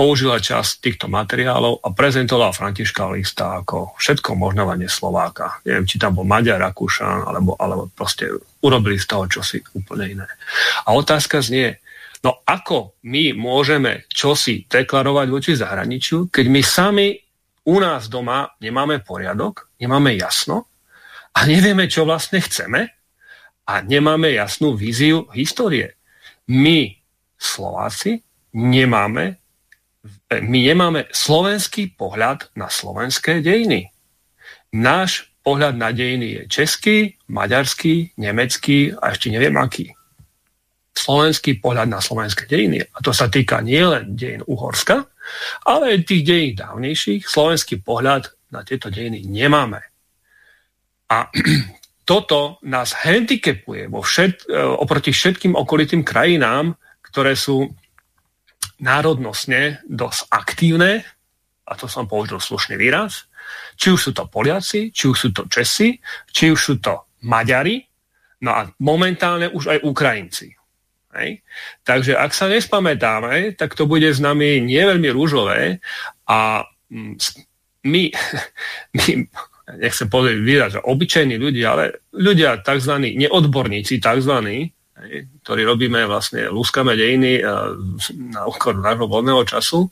[0.00, 5.60] použila časť týchto materiálov a prezentovala Františka Lista ako všetko možnovanie Slováka.
[5.68, 8.32] Neviem, či tam bol Maďar, Rakúšan, alebo, alebo proste
[8.64, 10.26] urobili z toho čosi úplne iné.
[10.88, 11.84] A otázka znie,
[12.24, 17.12] no ako my môžeme čosi deklarovať voči zahraničiu, keď my sami
[17.68, 20.64] u nás doma nemáme poriadok, nemáme jasno
[21.36, 22.88] a nevieme, čo vlastne chceme
[23.68, 25.92] a nemáme jasnú víziu histórie.
[26.48, 26.88] My,
[27.36, 28.24] Slováci,
[28.56, 29.39] nemáme
[30.38, 33.90] my nemáme slovenský pohľad na slovenské dejiny.
[34.70, 39.90] Náš pohľad na dejiny je český, maďarský, nemecký a ešte neviem aký.
[40.94, 45.10] Slovenský pohľad na slovenské dejiny, a to sa týka nielen dejín Uhorska,
[45.66, 49.82] ale aj tých dejín dávnejších, slovenský pohľad na tieto dejiny nemáme.
[51.10, 51.26] A
[52.10, 57.66] toto nás handicapuje vo všet, e, oproti všetkým okolitým krajinám, ktoré sú
[58.80, 61.04] národnostne dosť aktívne,
[61.70, 63.30] a to som použil slušný výraz,
[63.76, 65.96] či už sú to Poliaci, či už sú to Česi,
[66.32, 67.84] či už sú to Maďari,
[68.42, 70.56] no a momentálne už aj Ukrajinci.
[71.10, 71.42] Hej.
[71.82, 75.82] Takže ak sa nespamätáme, tak to bude s nami nie veľmi rúžové
[76.30, 77.18] a mm,
[77.82, 78.02] my,
[78.96, 79.06] my
[79.78, 82.94] nechcem povedať výraz, že obyčajní ľudia, ale ľudia tzv.
[82.98, 84.34] neodborníci tzv
[85.44, 87.40] ktorý robíme vlastne, lúskame dejiny
[88.30, 89.88] na úkor nášho voľného času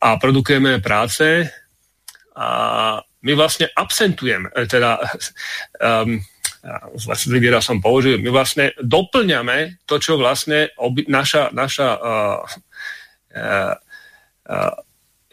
[0.00, 1.48] a produkujeme práce
[2.36, 2.48] a
[3.20, 4.96] my vlastne absentujeme, e, teda
[5.84, 6.16] um,
[6.96, 12.40] zlý výraz som použil, my vlastne doplňame to, čo vlastne obi, naša, naša uh,
[13.36, 13.74] uh,
[14.48, 14.74] uh,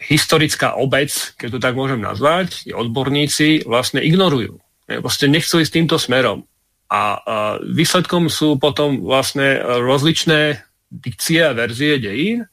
[0.00, 4.60] historická obec, keď to tak môžem nazvať, odborníci vlastne ignorujú.
[4.88, 6.48] Vlastne nechcú ísť týmto smerom.
[6.88, 7.20] A
[7.60, 10.56] výsledkom sú potom vlastne rozličné
[10.88, 12.48] dikcie a verzie dejín.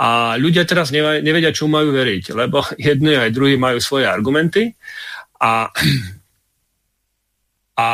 [0.00, 4.74] A ľudia teraz nevedia, čo majú veriť, lebo jedni aj druhí majú svoje argumenty.
[5.40, 5.70] A,
[7.78, 7.88] a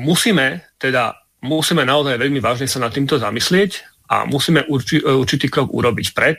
[0.00, 5.72] musíme teda musíme naozaj veľmi vážne sa nad týmto zamyslieť a musíme urči, určitý krok
[5.72, 6.38] urobiť pred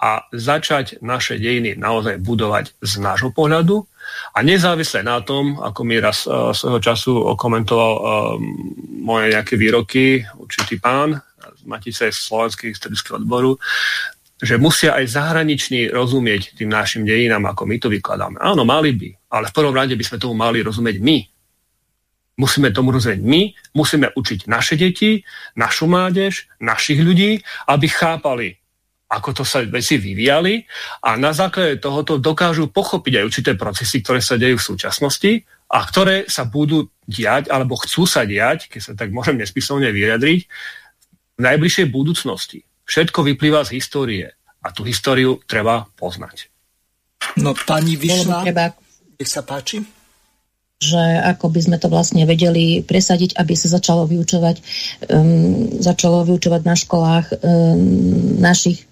[0.00, 3.84] a začať naše dejiny naozaj budovať z nášho pohľadu
[4.32, 8.02] a nezávisle na tom, ako mi raz uh, svojho času komentoval uh,
[9.04, 13.60] moje nejaké výroky, určitý pán z Matice Slovenského historického odboru,
[14.40, 18.40] že musia aj zahraniční rozumieť tým našim dejinám, ako my to vykladáme.
[18.40, 21.18] Áno, mali by, ale v prvom rade by sme tomu mali rozumieť my.
[22.40, 25.20] Musíme tomu rozumieť my, musíme učiť naše deti,
[25.60, 28.56] našu mládež, našich ľudí, aby chápali
[29.10, 30.62] ako to sa veci vyvíjali
[31.02, 35.32] a na základe tohoto dokážu pochopiť aj určité procesy, ktoré sa dejú v súčasnosti
[35.66, 40.40] a ktoré sa budú diať alebo chcú sa diať, keď sa tak môžem nespisovne vyjadriť,
[41.36, 42.62] v najbližšej budúcnosti.
[42.86, 44.26] Všetko vyplýva z histórie
[44.62, 46.46] a tú históriu treba poznať.
[47.40, 49.82] No pani Vyšná, nech sa páči
[50.80, 50.96] že
[51.36, 54.56] ako by sme to vlastne vedeli presadiť, aby sa začalo vyučovať,
[55.12, 58.88] um, začalo vyučovať na školách um, našich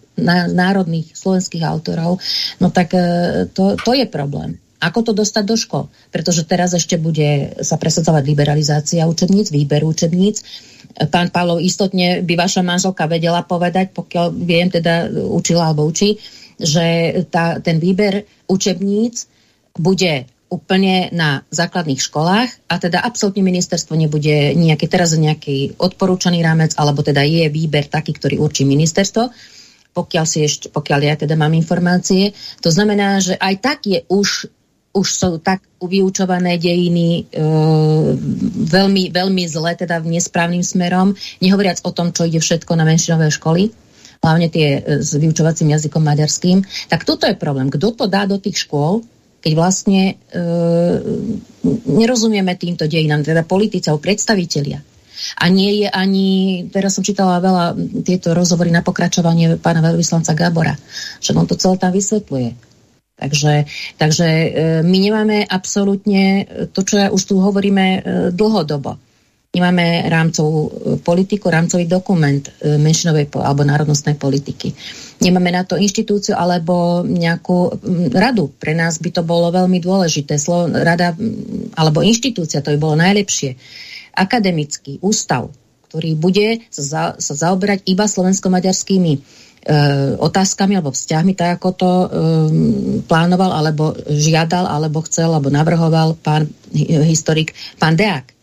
[0.52, 2.18] národných slovenských autorov,
[2.58, 3.00] no tak e,
[3.54, 4.58] to, to je problém.
[4.78, 5.90] Ako to dostať do škol?
[6.14, 10.46] Pretože teraz ešte bude sa presadzovať liberalizácia učebníc, výber učebníc.
[11.10, 16.22] Pán Pavlov, istotne by vaša manželka vedela povedať, pokiaľ viem, teda učila alebo učí,
[16.62, 19.26] že tá, ten výber učebníc
[19.74, 26.72] bude úplne na základných školách a teda absolútne ministerstvo nebude nejaký, teraz nejaký odporúčaný rámec,
[26.78, 29.28] alebo teda je výber taký, ktorý určí ministerstvo
[29.98, 32.30] pokiaľ, si ešte, pokiaľ ja teda mám informácie.
[32.62, 34.46] To znamená, že aj tak je už,
[34.94, 37.42] už sú tak vyučované dejiny e,
[38.70, 43.34] veľmi, veľmi zle, teda v nesprávnym smerom, nehovoriac o tom, čo ide všetko na menšinové
[43.34, 43.74] školy,
[44.22, 46.62] hlavne tie e, s vyučovacím jazykom maďarským.
[46.86, 47.66] Tak toto je problém.
[47.66, 49.02] Kto to dá do tých škôl,
[49.42, 50.38] keď vlastne e,
[51.86, 54.82] nerozumieme týmto dejinám, teda politici alebo predstavitelia.
[55.36, 56.28] A nie je ani,
[56.72, 60.72] teraz som čítala veľa tieto rozhovory na pokračovanie pána veľvyslanca Gábora,
[61.20, 62.68] že on to celé tam vysvetľuje.
[63.18, 63.66] Takže,
[63.98, 64.48] takže e,
[64.86, 68.94] my nemáme absolútne to, čo ja už tu hovoríme e, dlhodobo.
[69.48, 74.70] Nemáme rámcovú e, politiku, rámcový dokument menšinovej alebo národnostnej politiky.
[75.18, 77.82] Nemáme na to inštitúciu alebo nejakú
[78.14, 78.54] radu.
[78.54, 80.38] Pre nás by to bolo veľmi dôležité.
[80.70, 81.10] Rada
[81.74, 83.58] alebo inštitúcia, to by bolo najlepšie
[84.18, 85.54] akademický ústav,
[85.88, 89.20] ktorý bude sa, za, sa zaoberať iba slovensko-maďarskými e,
[90.20, 92.08] otázkami alebo vzťahmi, tak ako to e,
[93.06, 96.50] plánoval, alebo žiadal, alebo chcel, alebo navrhoval pán
[97.06, 98.36] historik, pán Deák.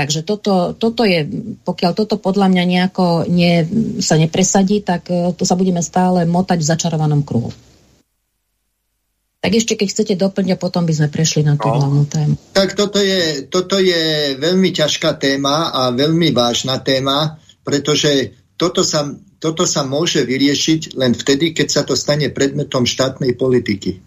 [0.00, 1.28] Takže toto, toto je,
[1.60, 3.66] pokiaľ toto podľa mňa nejako nie,
[4.00, 7.50] sa nepresadí, tak e, to sa budeme stále motať v začarovanom kruhu.
[9.40, 11.80] Tak ešte keď chcete doplniť a potom by sme prešli na tú no.
[11.80, 12.36] hlavnú tému.
[12.52, 19.08] Tak toto je, toto je veľmi ťažká téma a veľmi vážna téma, pretože toto sa,
[19.40, 24.04] toto sa môže vyriešiť len vtedy, keď sa to stane predmetom štátnej politiky.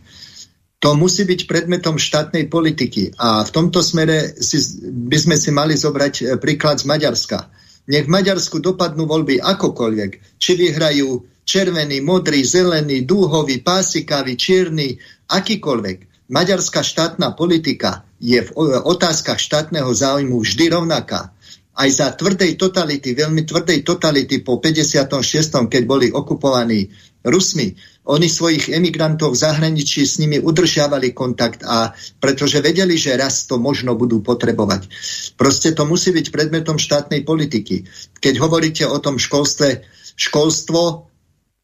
[0.85, 3.17] To musí byť predmetom štátnej politiky.
[3.17, 7.49] A v tomto smere si, by sme si mali zobrať e, príklad z Maďarska.
[7.87, 10.37] Nech v Maďarsku dopadnú voľby akokoľvek.
[10.37, 14.97] Či vyhrajú červený, modrý, zelený, dúhový, pásikavý, čierny,
[15.29, 16.27] akýkoľvek.
[16.31, 18.49] Maďarská štátna politika je v
[18.87, 21.35] otázkach štátneho záujmu vždy rovnaká
[21.73, 28.67] aj za tvrdej totality, veľmi tvrdej totality po 56., keď boli okupovaní Rusmi, oni svojich
[28.67, 34.19] emigrantov v zahraničí s nimi udržiavali kontakt a pretože vedeli, že raz to možno budú
[34.19, 34.91] potrebovať.
[35.39, 37.87] Proste to musí byť predmetom štátnej politiky.
[38.19, 39.87] Keď hovoríte o tom školstve,
[40.19, 41.07] školstvo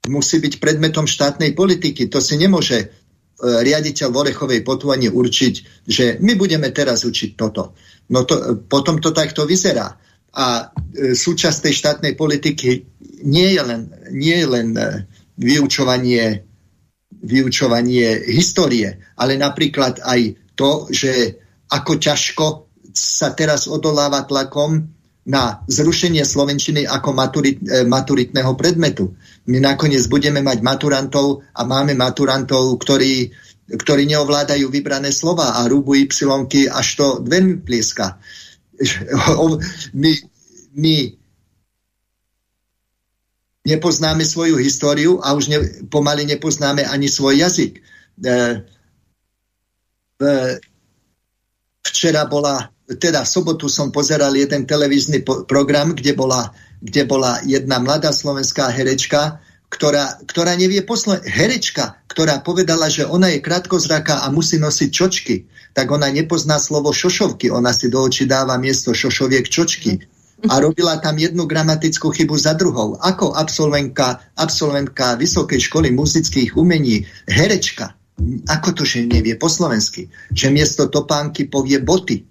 [0.07, 2.07] musí byť predmetom štátnej politiky.
[2.07, 2.87] To si nemôže e,
[3.43, 7.75] riaditeľ Vorechovej potvanie určiť, že my budeme teraz učiť toto.
[8.09, 9.99] No to, potom to takto vyzerá.
[10.39, 12.87] A e, súčasť tej štátnej politiky
[13.27, 13.81] nie je len,
[14.15, 14.83] nie je len e,
[15.35, 16.47] vyučovanie,
[17.19, 20.19] vyučovanie histórie, ale napríklad aj
[20.55, 21.11] to, že
[21.69, 22.45] ako ťažko
[22.95, 29.13] sa teraz odoláva tlakom na zrušenie slovenčiny ako maturit, e, maturitného predmetu.
[29.51, 33.33] My nakoniec budeme mať maturantov a máme maturantov, ktorí
[33.69, 36.09] ktorí neovládajú vybrané slova a rúbu y
[36.73, 38.17] až to dvermi plieska.
[39.93, 40.11] My,
[40.73, 40.95] my
[43.67, 45.59] nepoznáme svoju históriu a už ne,
[45.91, 47.77] pomaly nepoznáme ani svoj jazyk.
[48.25, 48.33] E,
[51.85, 56.49] včera bola, teda v sobotu som pozeral jeden televízny po, program, kde bola,
[56.81, 59.37] kde bola jedna mladá slovenská herečka,
[59.69, 61.21] ktorá, ktorá nevie posle...
[61.21, 65.35] herečka, ktorá povedala, že ona je krátkozraká a musí nosiť čočky,
[65.77, 70.01] tak ona nepozná slovo šošovky, ona si do očí dáva miesto šošoviek čočky.
[70.47, 72.95] A robila tam jednu gramatickú chybu za druhou.
[72.95, 77.91] Ako absolventka, absolventka Vysokej školy muzických umení, herečka,
[78.47, 82.28] ako to, že nevie po slovensky, že miesto topánky povie boty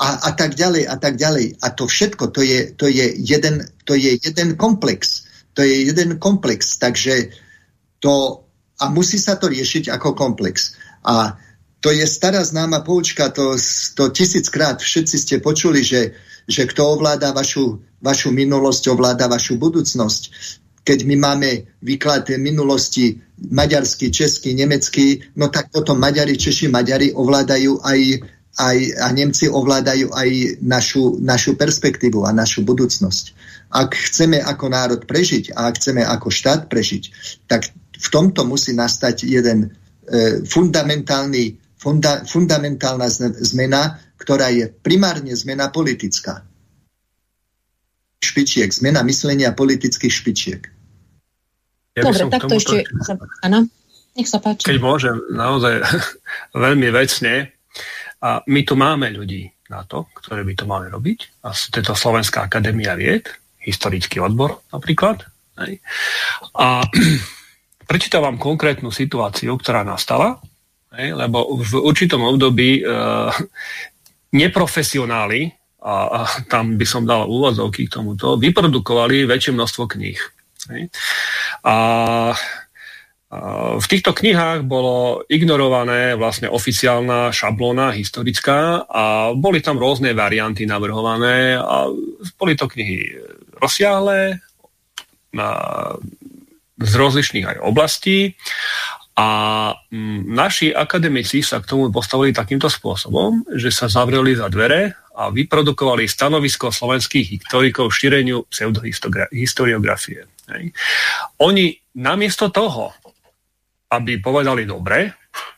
[0.00, 1.60] a, a tak ďalej a tak ďalej.
[1.60, 6.18] A to všetko, to je, to je, jeden, to je jeden komplex to je jeden
[6.18, 7.30] komplex, takže
[7.98, 8.44] to,
[8.80, 10.72] a musí sa to riešiť ako komplex.
[11.04, 11.36] A
[11.80, 13.56] to je stará známa poučka, to,
[13.96, 16.16] to tisíckrát všetci ste počuli, že,
[16.48, 20.22] že kto ovláda vašu, vašu minulosť, ovláda vašu budúcnosť.
[20.80, 21.50] Keď my máme
[21.84, 28.00] výklad minulosti maďarský, český, nemecký, no tak potom Maďari, Češi, Maďari ovládajú aj,
[28.60, 33.24] aj a Nemci ovládajú aj našu, našu perspektívu a našu budúcnosť.
[33.72, 37.02] Ak chceme ako národ prežiť a ak chceme ako štát prežiť,
[37.48, 39.68] tak v tomto musí nastať jeden e,
[40.44, 43.08] fundamentálny, funda, fundamentálna
[43.40, 46.44] zmena, ktorá je primárne zmena politická.
[48.20, 50.62] Špičiek, zmena myslenia politických špičiek.
[51.96, 52.84] Ja Dobre, tak to ešte...
[53.40, 53.64] Áno,
[54.18, 54.68] nech sa páči.
[54.68, 55.80] Keď môžem, naozaj
[56.68, 57.54] veľmi vecne,
[58.20, 61.44] a my tu máme ľudí na to, ktoré by to mali robiť.
[61.46, 63.32] A to je to Slovenská akadémia vied,
[63.64, 65.24] historický odbor napríklad.
[66.56, 66.84] A
[67.90, 70.36] prečítam vám konkrétnu situáciu, ktorá nastala,
[70.92, 72.92] lebo v určitom období e,
[74.40, 80.20] neprofesionáli, a, tam by som dal úvozovky k tomuto, vyprodukovali väčšie množstvo kníh.
[81.64, 81.76] A
[83.78, 91.54] v týchto knihách bolo ignorované vlastne oficiálna šablóna historická a boli tam rôzne varianty navrhované
[91.54, 91.86] a
[92.34, 93.22] boli to knihy
[93.54, 94.42] rozsiahle,
[96.80, 98.34] z rozlišných aj oblastí
[99.14, 99.28] a
[99.76, 105.28] mm, naši akademici sa k tomu postavili takýmto spôsobom, že sa zavreli za dvere a
[105.28, 110.24] vyprodukovali stanovisko slovenských historikov šíreniu pseudohistoriografie.
[111.44, 111.66] Oni
[112.00, 112.96] namiesto toho,
[113.90, 115.10] aby povedali dobre,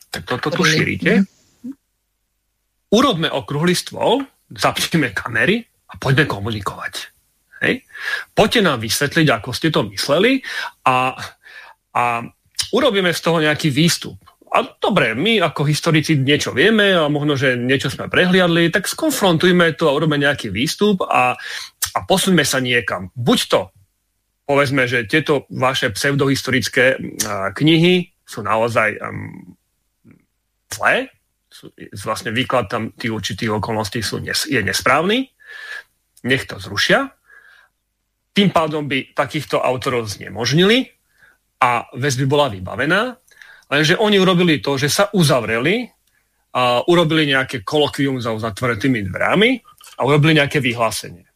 [0.09, 1.25] tak toto tu šírite,
[2.93, 4.21] urobme okrúhly stôl,
[4.53, 6.93] zapneme kamery a poďme komunikovať.
[7.65, 7.81] Hej?
[8.37, 10.45] Poďte nám vysvetliť, ako ste to mysleli
[10.85, 11.17] a,
[11.97, 12.03] a
[12.73, 14.21] urobíme z toho nejaký výstup.
[14.53, 19.73] A dobre, my ako historici niečo vieme a možno, že niečo sme prehliadli, tak skonfrontujme
[19.73, 21.33] to a urobíme nejaký výstup a,
[21.97, 23.09] a posuňme sa niekam.
[23.17, 23.61] Buď to,
[24.45, 27.01] povedzme, že tieto vaše pseudohistorické
[27.57, 29.53] knihy sú naozaj um,
[30.73, 31.13] zlé,
[32.01, 35.29] vlastne výklad tam tých určitých okolností sú, je nesprávny,
[36.25, 37.13] nech to zrušia,
[38.33, 40.89] tým pádom by takýchto autorov znemožnili
[41.61, 43.13] a vec by bola vybavená,
[43.69, 45.85] lenže oni urobili to, že sa uzavreli
[46.53, 49.49] a urobili nejaké kolokvium za uzatvorenými dverami
[49.97, 51.32] a urobili nejaké vyhlásenie.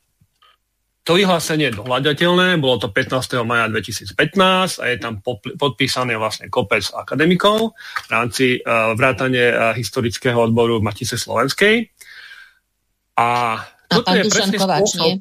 [1.08, 3.40] To vyhlásenie je dohľadateľné, bolo to 15.
[3.48, 5.24] maja 2015 a je tam
[5.56, 11.88] podpísané vlastne kopec akademikov v rámci uh, vrátane uh, historického odboru Matice Slovenskej.
[13.16, 15.08] A, a toto je presne Kováč, spôsob...
[15.08, 15.16] Nie?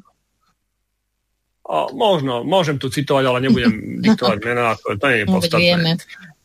[1.67, 3.71] A možno, môžem tu citovať, ale nebudem
[4.03, 5.91] diktovať mená, to, to nie je podstatné.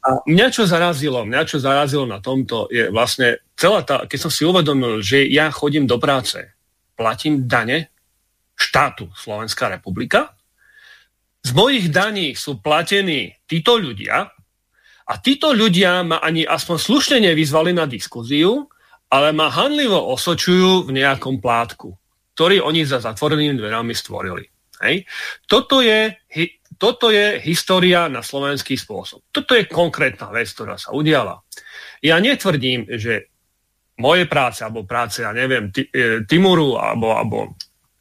[0.03, 4.30] A mňa čo zarazilo, mňa čo zarazilo na tomto je vlastne celá tá, keď som
[4.30, 6.43] si uvedomil, že ja chodím do práce,
[6.95, 7.90] platím dane,
[8.69, 10.39] štátu Slovenská republika.
[11.43, 14.31] Z mojich daní sú platení títo ľudia
[15.03, 18.71] a títo ľudia ma ani aspoň slušne nevyzvali na diskuziu,
[19.11, 21.93] ale ma hanlivo osočujú v nejakom plátku,
[22.39, 24.47] ktorý oni za zatvorenými dverami stvorili.
[24.83, 25.07] Hej.
[25.47, 26.17] Toto, je,
[26.75, 29.23] toto je história na slovenský spôsob.
[29.31, 31.39] Toto je konkrétna vec, ktorá sa udiala.
[32.03, 33.31] Ja netvrdím, že
[34.03, 37.39] moje práce, alebo práce, ja neviem, e, Timuru, alebo, alebo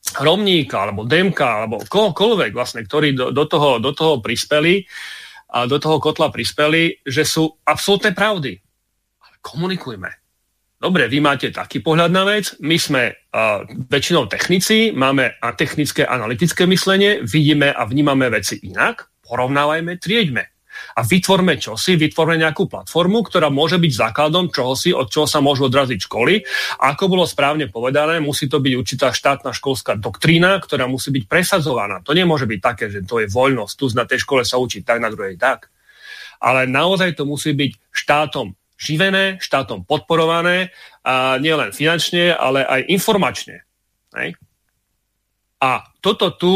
[0.01, 4.83] Hromníka, alebo Demka, alebo kohokoľvek vlastne, ktorí do, do, toho, do toho prispeli
[5.53, 8.57] a do toho kotla prispeli, že sú absolútne pravdy.
[9.21, 10.09] Ale komunikujme.
[10.81, 16.01] Dobre, vy máte taký pohľad na vec, my sme uh, väčšinou technici, máme a technické
[16.01, 20.50] analytické myslenie, vidíme a vnímame veci inak, porovnávajme, trieďme
[20.95, 25.71] a vytvorme čosi, vytvorme nejakú platformu, ktorá môže byť základom čohosi, od čoho sa môžu
[25.71, 26.43] odraziť školy.
[26.83, 32.03] Ako bolo správne povedané, musí to byť určitá štátna školská doktrína, ktorá musí byť presadzovaná.
[32.03, 34.99] To nemôže byť také, že to je voľnosť, tu na tej škole sa učí tak,
[34.99, 35.71] na druhej tak.
[36.41, 40.73] Ale naozaj to musí byť štátom živené, štátom podporované,
[41.05, 43.61] a nielen finančne, ale aj informačne.
[44.17, 44.37] Hej?
[45.61, 46.53] A toto tu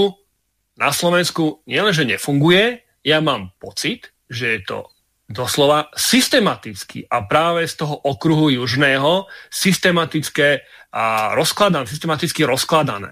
[0.73, 4.79] na Slovensku nielenže nefunguje, ja mám pocit, že je to
[5.25, 10.61] doslova systematicky a práve z toho okruhu južného systematické
[10.93, 13.09] a rozkladané, systematicky rozkladané.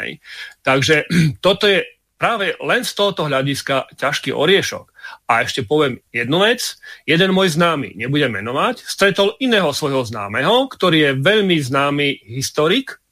[0.00, 0.24] Hej.
[0.64, 1.04] Takže
[1.44, 1.84] toto je
[2.16, 4.94] práve len z tohoto hľadiska ťažký oriešok.
[5.26, 6.78] A ešte poviem jednu vec.
[7.04, 13.02] Jeden môj známy, nebudem menovať, stretol iného svojho známeho, ktorý je veľmi známy historik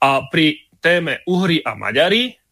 [0.00, 2.43] a pri téme Uhry a Maďari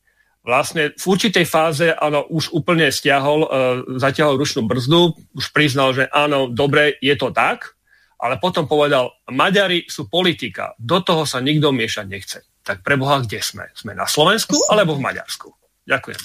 [0.42, 3.50] vlastne v určitej fáze áno, už úplne stiahol, uh,
[3.98, 7.78] zatiahol ručnú brzdu, už priznal, že áno, dobre, je to tak,
[8.22, 12.38] ale potom povedal, Maďari sú politika, do toho sa nikto miešať nechce.
[12.62, 13.66] Tak preboha, kde sme?
[13.74, 15.50] Sme na Slovensku alebo v Maďarsku?
[15.86, 16.22] Ďakujem.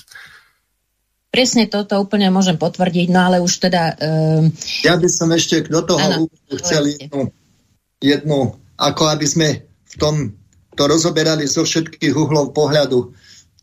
[1.33, 3.97] Presne toto úplne môžem potvrdiť, no ale už teda...
[3.97, 4.53] Um...
[4.85, 6.29] Ja by som ešte do toho ano,
[6.61, 7.33] chcel jednu,
[8.01, 10.15] jednu, ako aby sme v tom
[10.77, 13.09] to rozoberali zo všetkých uhlov pohľadu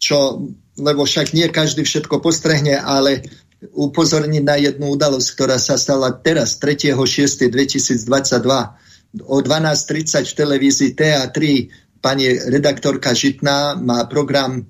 [0.04, 0.44] čo,
[0.76, 3.24] lebo však nie každý všetko postrehne, ale
[3.72, 8.04] upozorniť na jednu udalosť, ktorá sa stala teraz, 3.6.2022
[9.24, 11.36] o 12.30 v televízii TA3
[12.04, 14.60] pani redaktorka Žitná má program,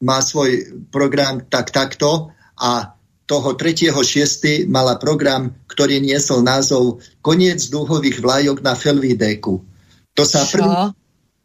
[0.00, 2.96] má svoj program tak takto a
[3.28, 4.64] toho 3.6.
[4.72, 9.60] mala program, ktorý niesol názov Koniec dúhových vlajok na Felvideku.
[10.12, 10.96] To sa prvý,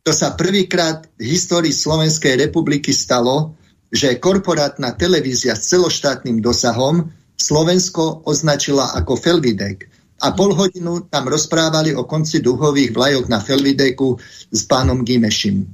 [0.07, 3.59] to sa prvýkrát v histórii Slovenskej republiky stalo,
[3.91, 9.91] že korporátna televízia s celoštátnym dosahom Slovensko označila ako Felvidek.
[10.23, 14.15] A pol hodinu tam rozprávali o konci duhových vlajok na Felvideku
[14.47, 15.67] s pánom Gimešim.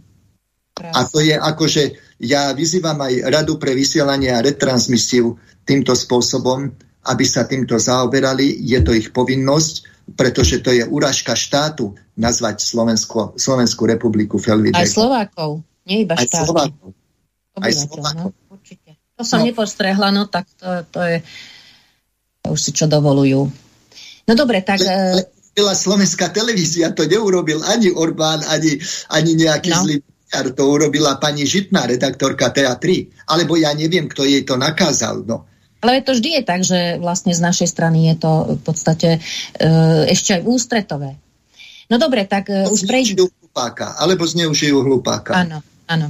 [0.81, 6.73] A to je akože, ja vyzývam aj Radu pre vysielanie a retransmisiu týmto spôsobom,
[7.05, 8.49] aby sa týmto zaoberali.
[8.65, 14.83] Je to ich povinnosť, pretože to je úražka štátu nazvať Slovensko, Slovenskú republiku Felvidek.
[14.83, 16.51] Aj Slovákov, nie iba Aj štátu.
[16.51, 16.89] Slovákov.
[17.57, 18.29] Aj Slovákov.
[18.35, 18.99] No, určite.
[19.15, 19.47] To som no.
[19.47, 21.17] nepostrehla, no tak to, to je
[22.43, 23.47] to už si čo dovolujú.
[24.27, 24.83] No dobre, tak...
[24.83, 29.79] Ale, ale slovenská televízia, to neurobil ani Orbán, ani, ani nejaký no.
[29.79, 29.95] zlý
[30.33, 33.05] to urobila pani Žitná, redaktorka TA3.
[33.29, 35.21] Alebo ja neviem, kto jej to nakázal.
[35.29, 35.45] No.
[35.83, 39.67] Ale to vždy je tak, že vlastne z našej strany je to v podstate e,
[40.07, 41.19] ešte aj ústretové.
[41.91, 43.27] No dobre, tak uh, už prejdú...
[43.27, 45.35] hlupáka, alebo zneužijú hlupáka.
[45.35, 46.07] Áno, áno.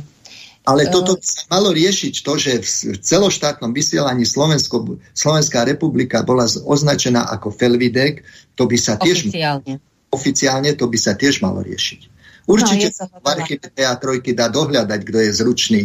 [0.64, 6.48] Ale toto by sa malo riešiť to, že v celoštátnom vysielaní Slovensko, Slovenská republika bola
[6.48, 8.24] označená ako Felvidek,
[8.56, 9.28] to by sa tiež...
[9.28, 9.84] Oficiálne.
[10.08, 12.08] Oficiálne to by sa tiež malo riešiť.
[12.48, 15.82] Určite no, v archíve TA3 dá dohľadať, kto je zručný.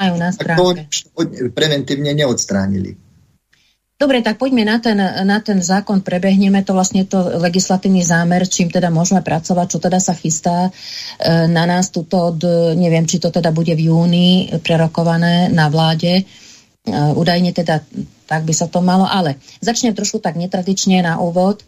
[0.00, 0.88] Majú na stránke.
[1.52, 3.07] preventívne neodstránili.
[3.98, 4.94] Dobre, tak poďme na ten,
[5.26, 9.98] na ten zákon, prebehneme to vlastne to legislatívny zámer, čím teda môžeme pracovať, čo teda
[9.98, 12.38] sa chystá e, na nás tuto od,
[12.78, 16.24] neviem, či to teda bude v júni prerokované na vláde, e,
[16.94, 17.82] údajne teda
[18.28, 21.64] tak by sa to malo, ale začnem trošku tak netradične na úvod.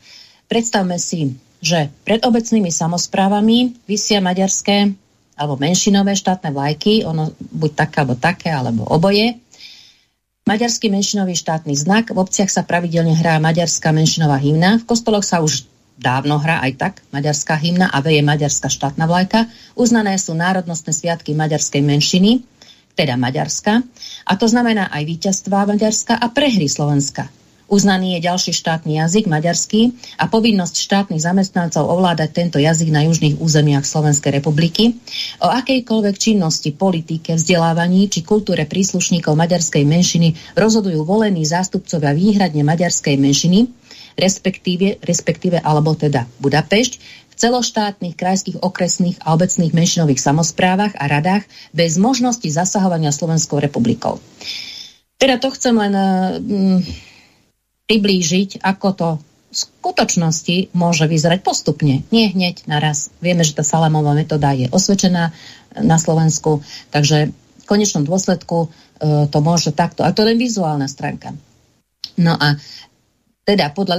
[0.47, 4.93] Predstavme si, že pred obecnými samozprávami vysia maďarské
[5.41, 9.41] alebo menšinové štátne vlajky, ono buď také alebo také, alebo oboje,
[10.49, 15.45] Maďarský menšinový štátny znak, v obciach sa pravidelne hrá maďarská menšinová hymna, v kostoloch sa
[15.45, 15.69] už
[16.01, 19.53] dávno hrá aj tak maďarská hymna a veje maďarská štátna vlajka.
[19.77, 22.41] Uznané sú národnostné sviatky maďarskej menšiny,
[22.97, 23.85] teda Maďarska,
[24.25, 27.29] a to znamená aj víťazstva Maďarska a prehry Slovenska.
[27.71, 33.39] Uznaný je ďalší štátny jazyk, maďarský, a povinnosť štátnych zamestnancov ovládať tento jazyk na južných
[33.39, 34.99] územiach Slovenskej republiky.
[35.39, 43.15] O akejkoľvek činnosti, politike, vzdelávaní či kultúre príslušníkov maďarskej menšiny rozhodujú volení zástupcovia výhradne maďarskej
[43.15, 43.71] menšiny,
[44.19, 51.97] respektíve, respektíve alebo teda Budapešť, celoštátnych, krajských, okresných a obecných menšinových samozprávach a radách bez
[51.97, 54.21] možnosti zasahovania Slovenskou republikou.
[55.17, 57.10] Teda to chcem len mm,
[57.91, 59.09] priblížiť, ako to
[59.51, 63.11] v skutočnosti môže vyzerať postupne, nie hneď naraz.
[63.19, 65.35] Vieme, že tá salamová metóda je osvedčená
[65.83, 66.63] na Slovensku,
[66.95, 70.07] takže v konečnom dôsledku e, to môže takto.
[70.07, 71.35] A to len vizuálna stránka.
[72.15, 72.63] No a
[73.41, 73.97] teda podľa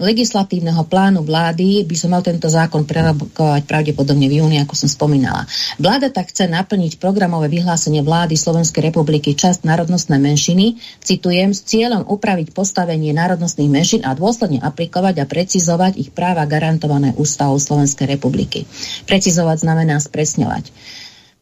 [0.00, 5.44] legislatívneho plánu vlády by som mal tento zákon prerokovať pravdepodobne v júni, ako som spomínala.
[5.76, 12.08] Vláda tak chce naplniť programové vyhlásenie vlády Slovenskej republiky časť národnostnej menšiny, citujem, s cieľom
[12.08, 18.64] upraviť postavenie národnostných menšín a dôsledne aplikovať a precizovať ich práva garantované ústavou Slovenskej republiky.
[19.04, 20.72] Precizovať znamená spresňovať.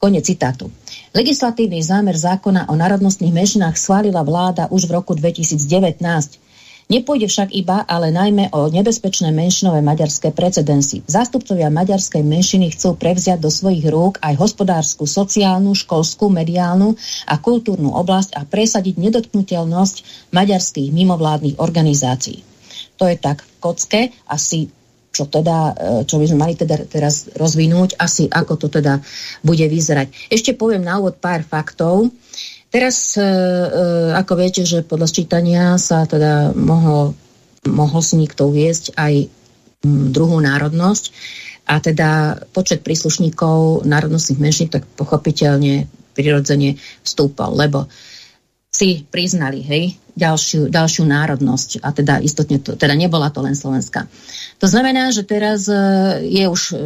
[0.03, 0.67] Konec citátu.
[1.15, 6.50] Legislatívny zámer zákona o národnostných menšinách schválila vláda už v roku 2019.
[6.91, 11.07] Nepôjde však iba, ale najmä o nebezpečné menšinové maďarské precedensy.
[11.07, 16.99] Zástupcovia maďarskej menšiny chcú prevziať do svojich rúk aj hospodárskú, sociálnu, školskú, mediálnu
[17.31, 19.97] a kultúrnu oblasť a presadiť nedotknutelnosť
[20.35, 22.43] maďarských mimovládnych organizácií.
[22.99, 24.75] To je tak v kocke, asi
[25.11, 29.03] čo, teda, e, čo by sme mali teda teraz rozvinúť, asi ako to teda
[29.43, 30.31] bude vyzerať.
[30.31, 32.11] Ešte poviem na úvod pár faktov.
[32.71, 33.27] Teraz, e, e,
[34.15, 37.19] ako viete, že podľa sčítania sa teda mohol,
[37.67, 41.05] mohol si niekto uviezť aj m, druhú národnosť.
[41.67, 47.91] A teda počet príslušníkov národnostných menšín tak pochopiteľne prirodzene vstúpal, lebo
[48.71, 51.83] si priznali, hej, ďalšiu, ďalšiu národnosť.
[51.83, 54.07] A teda istotne to, teda nebola to len Slovenska.
[54.63, 55.75] To znamená, že teraz e,
[56.23, 56.79] je už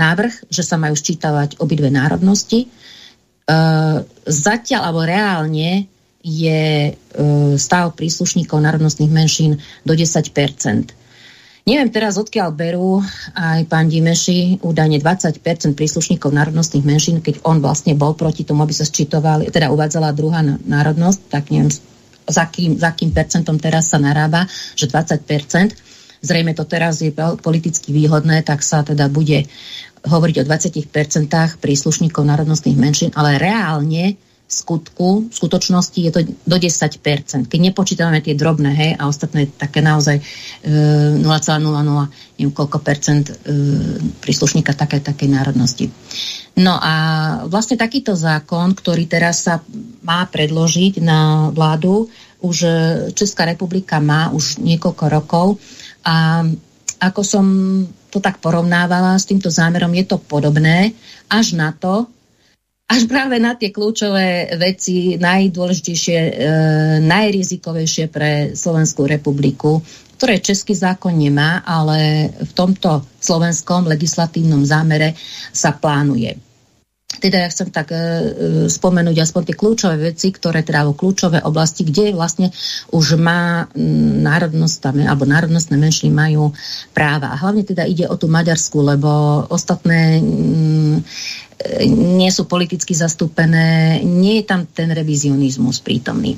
[0.00, 2.72] návrh, že sa majú sčítavať obidve národnosti,
[4.28, 5.88] zatiaľ alebo reálne
[6.20, 10.98] je uh, stav príslušníkov národnostných menšín do 10%
[11.68, 13.04] Neviem teraz, odkiaľ berú
[13.36, 18.72] aj pán Dimeši údajne 20% príslušníkov národnostných menšín, keď on vlastne bol proti tomu, aby
[18.72, 21.68] sa sčítovali, teda uvádzala druhá národnosť, tak neviem,
[22.24, 24.48] za kým, za kým percentom teraz sa narába,
[24.80, 25.76] že 20%
[26.18, 29.46] Zrejme to teraz je politicky výhodné, tak sa teda bude
[30.04, 34.18] hovoriť o 20% príslušníkov národnostných menšín, ale reálne
[34.48, 37.52] v skutku, v skutočnosti je to do 10%.
[37.52, 40.24] Keď nepočítame tie drobné, hej, a ostatné také naozaj e,
[41.20, 43.34] 0,00 neviem koľko percent e,
[44.24, 45.92] príslušníka také, také národnosti.
[46.56, 46.94] No a
[47.44, 49.60] vlastne takýto zákon, ktorý teraz sa
[50.00, 52.08] má predložiť na vládu,
[52.40, 52.56] už
[53.12, 55.46] Česká republika má už niekoľko rokov
[56.06, 56.46] a
[56.98, 57.44] ako som
[58.08, 60.96] to tak porovnávala s týmto zámerom, je to podobné
[61.28, 62.08] až na to,
[62.88, 66.32] až práve na tie kľúčové veci, najdôležitejšie, e,
[67.04, 69.84] najrizikovejšie pre Slovenskú republiku,
[70.16, 75.12] ktoré český zákon nemá, ale v tomto slovenskom legislatívnom zámere
[75.52, 76.47] sa plánuje.
[77.08, 78.02] Teda ja chcem tak e, e,
[78.68, 82.52] spomenúť aspoň tie kľúčové veci, ktoré teda vo kľúčové oblasti, kde vlastne
[82.92, 83.64] už má
[84.28, 86.52] národnosť, alebo národnostné menšiny majú
[86.92, 87.32] práva.
[87.32, 89.08] A hlavne teda ide o tú Maďarsku, lebo
[89.48, 90.96] ostatné mm,
[91.88, 96.36] nie sú politicky zastúpené, nie je tam ten revizionizmus prítomný.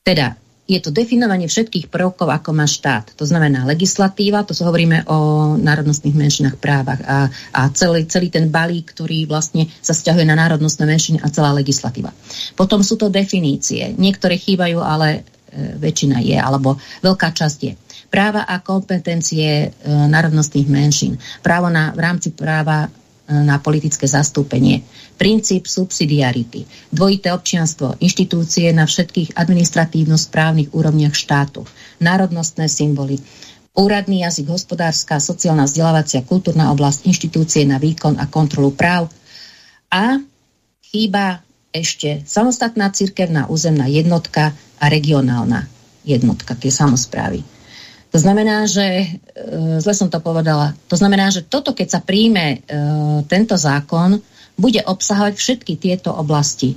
[0.00, 0.38] Teda
[0.72, 3.12] je to definovanie všetkých prvkov, ako má štát.
[3.20, 5.18] To znamená legislatíva, to sa hovoríme o
[5.60, 10.88] národnostných menšinách právach a, a celý, celý ten balík, ktorý vlastne sa stiahuje na národnostné
[10.88, 12.10] menšiny a celá legislatíva.
[12.56, 13.92] Potom sú to definície.
[13.92, 15.20] Niektoré chýbajú, ale e,
[15.76, 17.72] väčšina je, alebo veľká časť je.
[18.08, 21.20] Práva a kompetencie e, národnostných menšín.
[21.44, 22.88] Právo na, v rámci práva
[23.30, 24.82] na politické zastúpenie.
[25.14, 31.62] Princíp subsidiarity, dvojité občianstvo, inštitúcie na všetkých administratívno-správnych úrovniach štátu,
[32.02, 33.22] národnostné symboly,
[33.72, 39.08] úradný jazyk, hospodárska, sociálna, vzdelávacia, kultúrna oblasť, inštitúcie na výkon a kontrolu práv
[39.88, 40.18] a
[40.82, 41.40] chýba
[41.72, 45.70] ešte samostatná cirkevná územná jednotka a regionálna
[46.04, 47.40] jednotka, tie samozprávy.
[48.12, 49.06] To znamená, že, e,
[49.80, 52.58] zle som to povedala, to znamená, že toto, keď sa príjme e,
[53.24, 54.20] tento zákon,
[54.60, 56.76] bude obsahovať všetky tieto oblasti.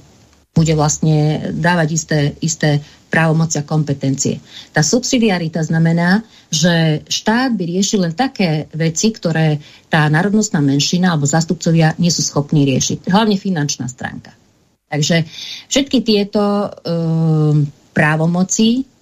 [0.55, 2.79] Bude vlastne dávať isté, isté
[3.11, 4.39] právomoci a kompetencie.
[4.71, 9.59] Tá subsidiarita znamená, že štát by riešil len také veci, ktoré
[9.91, 13.11] tá národnostná menšina alebo zástupcovia nie sú schopní riešiť.
[13.11, 14.31] Hlavne finančná stránka.
[14.88, 15.27] Takže
[15.67, 16.69] všetky tieto e,
[17.91, 18.94] právomoci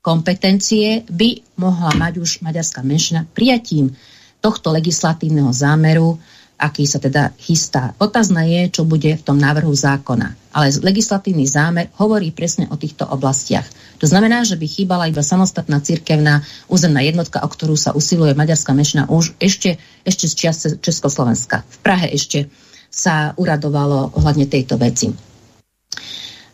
[0.00, 3.92] kompetencie by mohla mať už maďarská menšina prijatím
[4.40, 6.16] tohto legislatívneho zámeru,
[6.60, 7.96] aký sa teda chystá.
[7.96, 10.36] Otázna je, čo bude v tom návrhu zákona.
[10.52, 13.64] Ale legislatívny zámer hovorí presne o týchto oblastiach.
[14.00, 18.76] To znamená, že by chýbala iba samostatná cirkevná územná jednotka, o ktorú sa usiluje maďarská
[18.76, 21.64] menšina už ešte, ešte z čias Československa.
[21.64, 22.48] V Prahe ešte
[22.92, 25.29] sa uradovalo ohľadne tejto veci.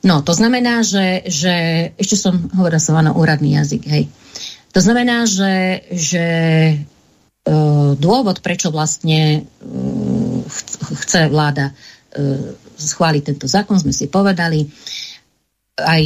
[0.07, 1.55] No, to znamená, že, že
[1.99, 4.07] ešte som hovorila som áno, úradný jazyk, hej.
[4.71, 6.27] To znamená, že, že
[6.71, 6.77] e,
[7.99, 10.51] dôvod, prečo vlastne e,
[11.03, 11.75] chce vláda
[12.15, 14.71] e, schváliť tento zákon, sme si povedali.
[15.75, 16.03] Aj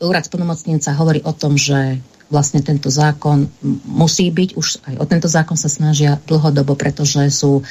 [0.00, 2.00] úrad splnomocnenca hovorí o tom, že
[2.32, 3.44] vlastne tento zákon
[3.84, 7.62] musí byť, už aj o tento zákon sa snažia dlhodobo, pretože sú e,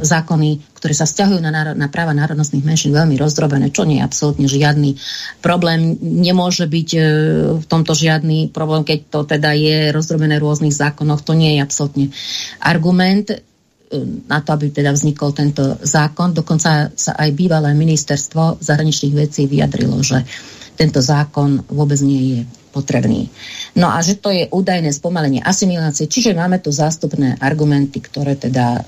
[0.00, 4.06] zákony, ktoré sa stiahujú na, národ, na práva národnostných menšín veľmi rozdrobené, čo nie je
[4.06, 4.96] absolútne žiadny
[5.42, 5.98] problém.
[5.98, 7.00] Nemôže byť e,
[7.58, 11.64] v tomto žiadny problém, keď to teda je rozdrobené v rôznych zákonoch, to nie je
[11.66, 12.06] absolútne
[12.62, 13.38] argument e,
[14.30, 16.30] na to, aby teda vznikol tento zákon.
[16.30, 20.22] Dokonca sa aj bývalé ministerstvo zahraničných vecí vyjadrilo, že
[20.76, 22.40] tento zákon vôbec nie je
[22.76, 23.32] potrebný.
[23.80, 28.76] No a že to je údajné spomalenie asimilácie, čiže máme tu zástupné argumenty, ktoré teda
[28.76, 28.82] e,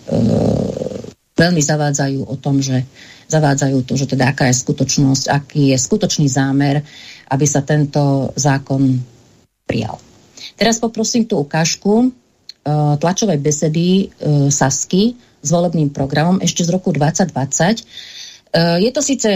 [1.32, 2.84] veľmi zavádzajú o tom, že
[3.32, 6.84] zavádzajú to, že teda aká je skutočnosť, aký je skutočný zámer,
[7.32, 9.00] aby sa tento zákon
[9.64, 9.96] prijal.
[10.56, 12.08] Teraz poprosím tú ukážku e,
[12.98, 14.04] tlačovej besedy e,
[14.48, 17.30] Sasky s volebným programom ešte z roku 2020.
[17.30, 17.82] E,
[18.82, 19.30] je to síce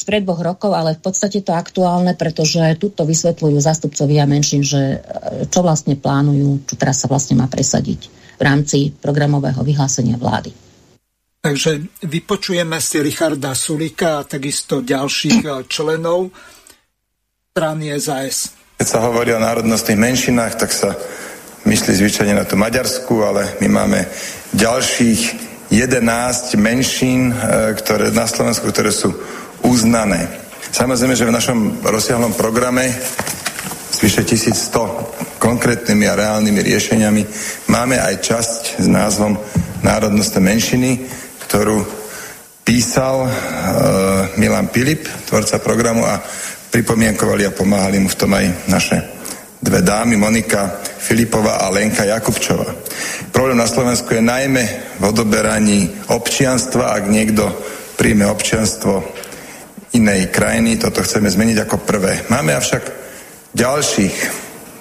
[0.00, 5.44] spred dvoch rokov, ale v podstate to aktuálne, pretože tuto vysvetľujú zástupcovia menšín, že e,
[5.52, 8.08] čo vlastne plánujú, čo teraz sa vlastne má presadiť
[8.40, 10.56] v rámci programového vyhlásenia vlády.
[11.40, 16.32] Takže vypočujeme si Richarda Sulika a takisto ďalších e, členov
[17.52, 18.56] strany SAS.
[18.80, 20.96] Keď sa hovorí o národnostných menšinách, tak sa
[21.68, 24.08] myslí zvyčajne na tú Maďarsku, ale my máme
[24.56, 27.34] ďalších 11 menšín, e,
[27.78, 29.14] ktoré na Slovensku, ktoré sú
[29.64, 30.28] uznané.
[30.70, 32.94] Samozrejme, že v našom rozsiahlom programe
[33.90, 37.22] s vyše 1100 konkrétnymi a reálnymi riešeniami
[37.72, 39.34] máme aj časť s názvom
[39.82, 40.90] Národnostné menšiny,
[41.48, 41.82] ktorú
[42.62, 43.30] písal uh,
[44.38, 46.22] Milan Pilip, tvorca programu a
[46.70, 48.96] pripomienkovali a pomáhali mu v tom aj naše
[49.58, 52.70] dve dámy, Monika Filipová a Lenka Jakubčová.
[53.34, 54.64] Problém na Slovensku je najmä
[54.96, 57.44] v odoberaní občianstva, ak niekto
[57.98, 59.19] príjme občianstvo
[59.94, 60.78] inej krajiny.
[60.78, 62.26] Toto chceme zmeniť ako prvé.
[62.30, 62.82] Máme avšak
[63.54, 64.14] ďalších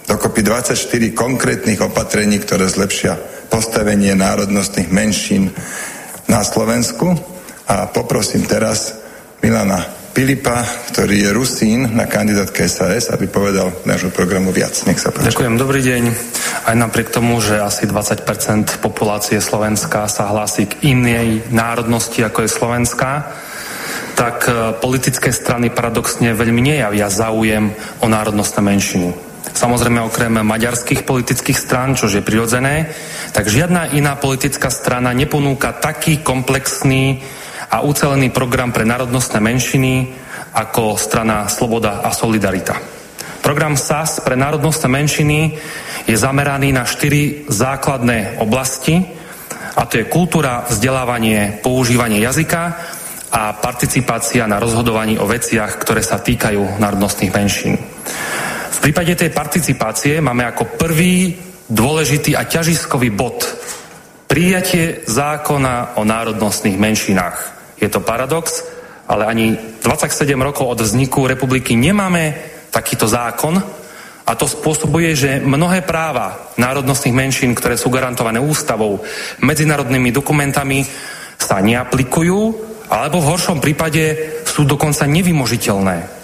[0.05, 3.17] dokopy 24 konkrétnych opatrení, ktoré zlepšia
[3.49, 5.53] postavenie národnostných menšín
[6.29, 7.13] na Slovensku.
[7.69, 8.97] A poprosím teraz
[9.41, 14.75] Milana Filipa, ktorý je Rusín na kandidátke SAS, aby povedal nášho programu viac.
[14.83, 15.31] Nech sa páči.
[15.31, 16.03] Ďakujem, dobrý deň.
[16.67, 22.51] Aj napriek tomu, že asi 20% populácie Slovenska sa hlási k inej národnosti, ako je
[22.51, 23.11] Slovenská,
[24.19, 27.71] tak e, politické strany paradoxne veľmi nejavia záujem
[28.03, 29.09] o národnostné menšiny.
[29.55, 32.91] Samozrejme okrem maďarských politických strán, čo je prirodzené,
[33.31, 37.23] tak žiadna iná politická strana neponúka taký komplexný
[37.71, 40.11] a ucelený program pre národnostné menšiny
[40.51, 42.75] ako strana Sloboda a Solidarita.
[43.39, 45.39] Program SAS pre národnostné menšiny
[46.11, 49.15] je zameraný na štyri základné oblasti,
[49.79, 52.75] a to je kultúra, vzdelávanie, používanie jazyka
[53.29, 57.77] a participácia na rozhodovaní o veciach, ktoré sa týkajú národnostných menšín.
[58.69, 61.37] V prípade tej participácie máme ako prvý
[61.69, 63.45] dôležitý a ťažiskový bod
[64.29, 67.37] prijatie zákona o národnostných menšinách.
[67.81, 68.61] Je to paradox,
[69.09, 72.37] ale ani 27 rokov od vzniku republiky nemáme
[72.69, 73.57] takýto zákon
[74.29, 79.01] a to spôsobuje, že mnohé práva národnostných menšín, ktoré sú garantované ústavou,
[79.41, 80.85] medzinárodnými dokumentami,
[81.39, 84.03] sa neaplikujú, alebo v horšom prípade
[84.49, 86.19] sú dokonca nevymožiteľné.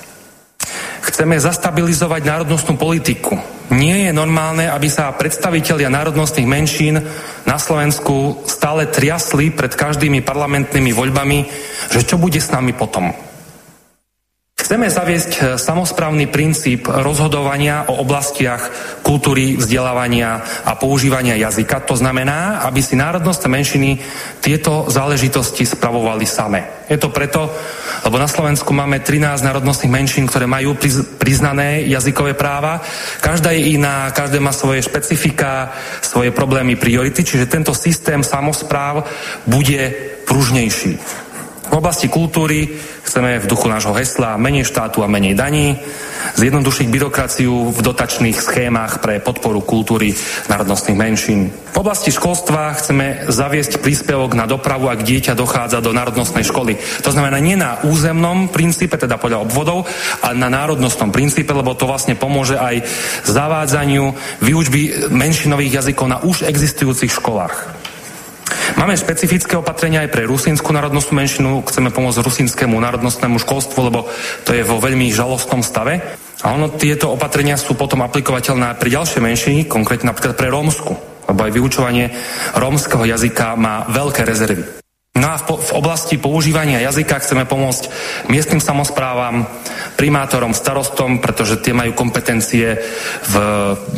[1.06, 3.38] Chceme zastabilizovať národnostnú politiku.
[3.70, 6.98] Nie je normálne, aby sa predstavitelia národnostných menšín
[7.46, 11.40] na Slovensku stále triasli pred každými parlamentnými voľbami,
[11.94, 13.14] že čo bude s nami potom.
[14.56, 18.72] Chceme zaviesť e, samozprávny princíp rozhodovania o oblastiach
[19.04, 21.84] kultúry, vzdelávania a používania jazyka.
[21.84, 24.00] To znamená, aby si národnostné menšiny
[24.40, 26.88] tieto záležitosti spravovali same.
[26.88, 27.52] Je to preto,
[28.08, 30.80] lebo na Slovensku máme 13 národnostných menšín, ktoré majú
[31.20, 32.80] priznané jazykové práva.
[33.20, 39.04] Každá je iná, každá má svoje špecifika, svoje problémy, priority, čiže tento systém samozpráv
[39.44, 39.92] bude
[40.24, 41.25] pružnejší.
[41.66, 42.70] V oblasti kultúry
[43.04, 45.76] chceme v duchu nášho hesla menej štátu a menej daní,
[46.38, 50.14] zjednodušiť byrokraciu v dotačných schémach pre podporu kultúry
[50.50, 51.50] národnostných menšín.
[51.76, 56.80] V oblasti školstva chceme zaviesť príspevok na dopravu, ak dieťa dochádza do národnostnej školy.
[57.04, 59.84] To znamená nie na územnom princípe, teda podľa obvodov,
[60.24, 62.88] ale na národnostnom princípe, lebo to vlastne pomôže aj
[63.28, 67.85] zavádzaniu výučby menšinových jazykov na už existujúcich školách.
[68.74, 71.62] Máme špecifické opatrenia aj pre rusínsku národnostnú menšinu.
[71.70, 74.10] Chceme pomôcť rusínskému národnostnému školstvu, lebo
[74.42, 76.02] to je vo veľmi žalostnom stave.
[76.42, 80.98] A ono, tieto opatrenia sú potom aplikovateľné pri ďalšie menšiny, konkrétne napríklad pre rómsku,
[81.30, 82.10] lebo aj vyučovanie
[82.58, 84.66] rómskeho jazyka má veľké rezervy.
[85.16, 87.88] No a v, v oblasti používania jazyka chceme pomôcť
[88.28, 89.48] miestnym samozprávam,
[89.96, 92.78] primátorom, starostom, pretože tie majú kompetencie
[93.26, 93.34] v,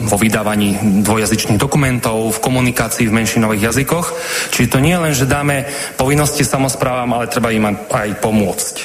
[0.05, 4.07] vo vydávaní dvojazyčných dokumentov, v komunikácii v menšinových jazykoch.
[4.53, 5.65] Čiže to nie len, že dáme
[5.97, 8.75] povinnosti samozprávam, ale treba im aj pomôcť.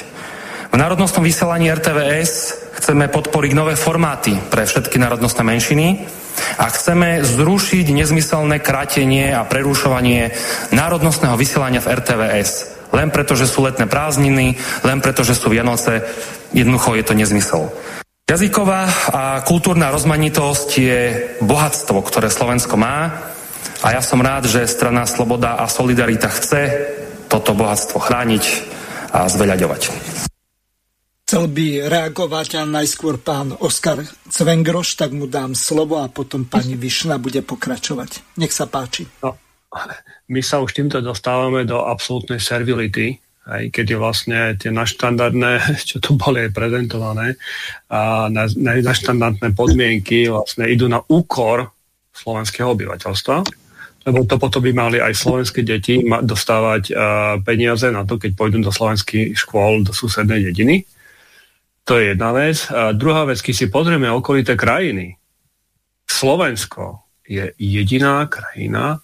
[0.73, 2.33] V národnostnom vysielaní RTVS
[2.81, 5.87] chceme podporiť nové formáty pre všetky národnostné menšiny,
[6.57, 10.33] a chceme zrušiť nezmyselné krátenie a prerušovanie
[10.73, 12.51] národnostného vysielania v RTVS.
[12.93, 16.05] Len preto, že sú letné prázdniny, len preto, že sú Vianoce,
[16.53, 17.73] jednoducho je to nezmysel.
[18.23, 21.01] Jazyková a kultúrna rozmanitosť je
[21.43, 23.11] bohatstvo, ktoré Slovensko má
[23.83, 26.61] a ja som rád, že strana Sloboda a Solidarita chce
[27.27, 28.43] toto bohatstvo chrániť
[29.11, 29.81] a zveľaďovať.
[31.27, 36.77] Chcel by reagovať a najskôr pán Oskar Cvengroš, tak mu dám slovo a potom pani
[36.77, 38.37] Višna bude pokračovať.
[38.37, 39.09] Nech sa páči.
[39.25, 39.33] No,
[40.29, 45.51] my sa už týmto dostávame do absolútnej servility, aj keď je vlastne tie naštandardné,
[45.89, 47.35] čo tu boli aj prezentované,
[47.91, 51.73] a na, na, naštandardné podmienky vlastne idú na úkor
[52.13, 53.37] slovenského obyvateľstva,
[54.03, 56.97] lebo to potom by mali aj slovenské deti dostávať uh,
[57.39, 60.83] peniaze na to, keď pôjdu do slovenských škôl do susednej dediny.
[61.87, 62.67] To je jedna vec.
[62.71, 65.15] A druhá vec, keď si pozrieme okolité krajiny,
[66.03, 68.99] Slovensko je jediná krajina,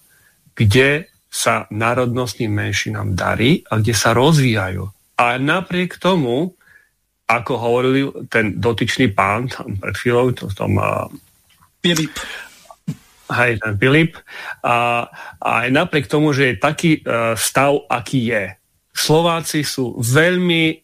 [0.59, 4.83] kde sa národnostným menšinám darí a kde sa rozvíjajú.
[5.15, 6.51] A napriek tomu,
[7.31, 10.75] ako hovoril ten dotyčný pán tam pred chvíľou, to tom...
[10.75, 11.07] Uh,
[11.79, 12.11] Filip.
[13.31, 14.19] Hej, ten Filip.
[14.65, 15.07] A,
[15.39, 20.83] a aj napriek tomu, že je taký uh, stav, aký je, Slováci sú veľmi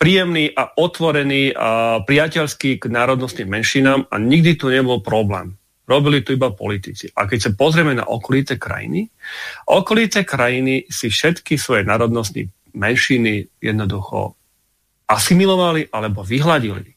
[0.00, 5.59] príjemný a otvorený a priateľský k národnostným menšinám a nikdy tu nebol problém.
[5.90, 7.10] Robili tu iba politici.
[7.18, 9.10] A keď sa pozrieme na okolité krajiny,
[9.66, 14.38] okolité krajiny si všetky svoje národnostné menšiny jednoducho
[15.10, 16.94] asimilovali alebo vyhladili.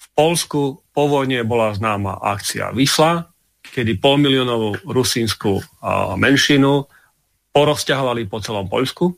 [0.00, 3.28] V Polsku po vojne bola známa akcia Vysla,
[3.60, 5.60] kedy polmiliónovú rusínsku
[6.16, 6.88] menšinu
[7.52, 9.12] porozťahovali po celom Poľsku,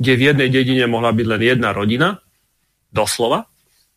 [0.00, 2.16] kde v jednej dedine mohla byť len jedna rodina
[2.88, 3.44] doslova.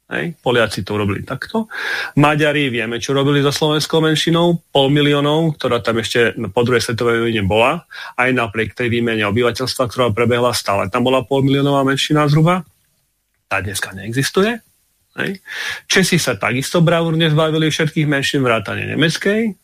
[0.07, 1.67] Hej, Poliaci to urobili takto.
[2.15, 7.27] Maďari vieme, čo robili so slovenskou menšinou, pol miliónov, ktorá tam ešte po druhej svetovej
[7.27, 7.83] vojne bola,
[8.15, 10.87] aj napriek tej výmene obyvateľstva, ktorá prebehla stále.
[10.87, 12.63] Tam bola pol miliónová menšina zhruba,
[13.51, 14.63] tá dneska neexistuje.
[15.19, 15.43] Hej.
[15.91, 19.59] Česi sa takisto bravúrne zbavili všetkých menšín vrátane nemeckej.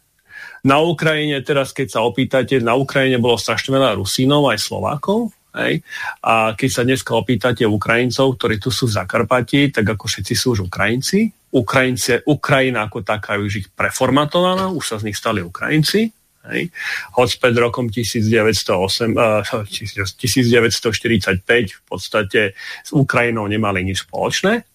[0.67, 5.85] Na Ukrajine teraz, keď sa opýtate, na Ukrajine bolo strašne veľa Rusínov aj Slovákov, Hej.
[6.25, 10.57] A keď sa dneska opýtate Ukrajincov, ktorí tu sú v Zakarpati, tak ako všetci sú
[10.57, 11.29] už Ukrajinci.
[11.53, 16.09] Ukrajince, Ukrajina ako taká už ich preformatovaná, už sa z nich stali Ukrajinci.
[16.49, 16.73] Hej.
[17.15, 24.65] Hoď pred rokom 1908, uh, 1945 v podstate s Ukrajinou nemali nič spoločné.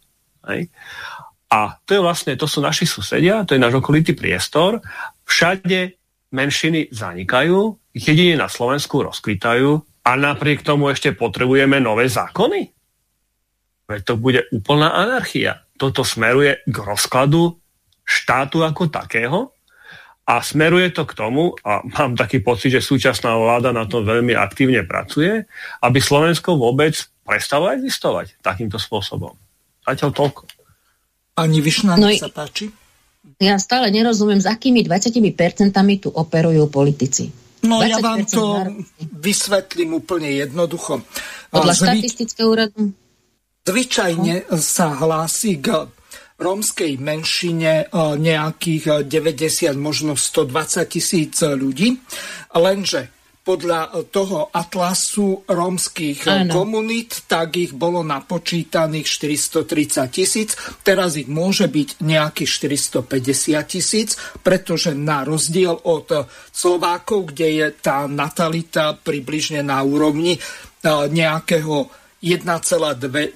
[0.49, 0.71] Hej.
[1.49, 4.81] A to je vlastne, to sú naši susedia, to je náš okolitý priestor.
[5.27, 5.97] Všade
[6.33, 12.73] menšiny zanikajú, jedine na Slovensku rozkvitajú a napriek tomu ešte potrebujeme nové zákony?
[13.89, 15.69] Veď to bude úplná anarchia.
[15.77, 17.61] Toto smeruje k rozkladu
[18.09, 19.53] štátu ako takého
[20.29, 24.37] A smeruje to k tomu, a mám taký pocit, že súčasná vláda na to veľmi
[24.37, 25.49] aktívne pracuje,
[25.81, 26.93] aby Slovensko vôbec
[27.25, 29.33] prestalo existovať takýmto spôsobom.
[29.89, 30.41] Zatiaľ toľko.
[31.33, 32.69] Pani Višna, no, sa páči.
[33.41, 35.73] Ja stále nerozumiem, s akými 20%
[36.05, 37.33] tu operujú politici.
[37.67, 38.63] No ja vám to
[39.19, 41.03] vysvetlím úplne jednoducho.
[41.51, 41.87] Podľa Zvy...
[41.91, 42.81] štatistického úradu?
[43.67, 44.57] Zvyčajne no.
[44.63, 45.91] sa hlási k
[46.39, 47.87] rómskej menšine e,
[48.17, 51.99] nejakých 90, možno 120 tisíc ľudí,
[52.55, 53.18] lenže
[53.49, 56.53] podľa toho atlasu rómskych ano.
[56.53, 60.53] komunít, tak ich bolo napočítaných 430 tisíc.
[60.85, 62.51] Teraz ich môže byť nejakých
[63.09, 70.41] 450 tisíc, pretože na rozdiel od Slovákov, kde je tá natalita približne na úrovni e,
[71.09, 71.89] nejakého
[72.21, 73.33] 1,2%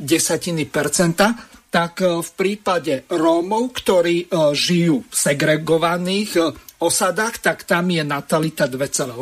[1.73, 6.53] tak e, v prípade Rómov, ktorí e, žijú v segregovaných
[6.83, 9.15] osadách, tak tam je natalita 2,8%.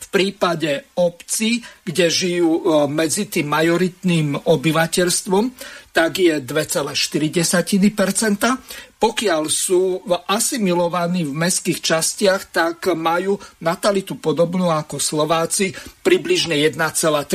[0.00, 5.44] V prípade obcí, kde žijú e, medzi tým majoritným obyvateľstvom,
[5.92, 6.96] tak je 2,4%.
[8.96, 9.98] Pokiaľ sú
[10.30, 17.28] asimilovaní v mestských častiach, tak majú natalitu podobnú ako Slováci, približne 1,3%.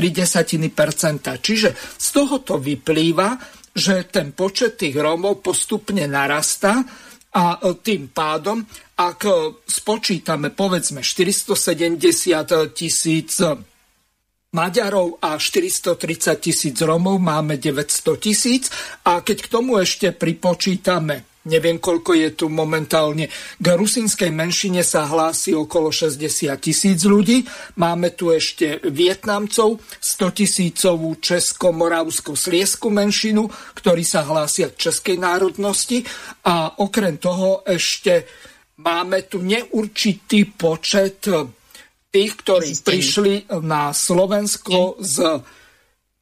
[1.38, 3.38] Čiže z tohoto vyplýva,
[3.78, 6.82] že ten počet tých Rómov postupne narastá
[7.34, 8.64] a tým pádom
[8.98, 9.32] ak e,
[9.70, 13.38] spočítame povedzme 470 tisíc
[14.48, 18.74] Maďarov a 430 tisíc Romov, máme 900 tisíc.
[19.06, 23.32] A keď k tomu ešte pripočítame neviem koľko je tu momentálne.
[23.58, 27.48] K rusinskej menšine sa hlási okolo 60 tisíc ľudí.
[27.80, 33.48] Máme tu ešte Vietnamcov, 100 tisícovú česko-moravsko-sliesku menšinu,
[33.80, 36.04] ktorí sa hlásia k českej národnosti
[36.44, 38.28] a okrem toho ešte
[38.84, 41.26] máme tu neurčitý počet
[42.12, 43.34] tých, ktorí prišli
[43.64, 45.16] na Slovensko z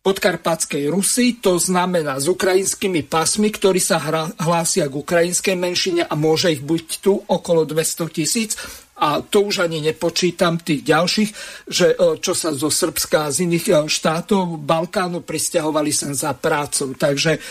[0.06, 3.98] podkarpatskej Rusy, to znamená s ukrajinskými pasmi, ktorí sa
[4.38, 8.54] hlásia k ukrajinskej menšine a môže ich byť tu okolo 200 tisíc.
[8.96, 11.30] A to už ani nepočítam tých ďalších,
[11.68, 16.32] že eh, čo sa zo Srbska a z iných eh, štátov Balkánu pristahovali sem za
[16.32, 16.96] prácou.
[16.96, 17.42] Takže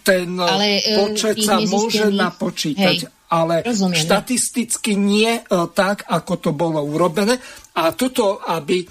[0.00, 2.98] ten Ale, počet sa môže napočítať.
[3.04, 5.42] Hej ale Rozumiem, štatisticky nie e,
[5.76, 7.36] tak, ako to bolo urobené.
[7.76, 8.86] A toto, aby e,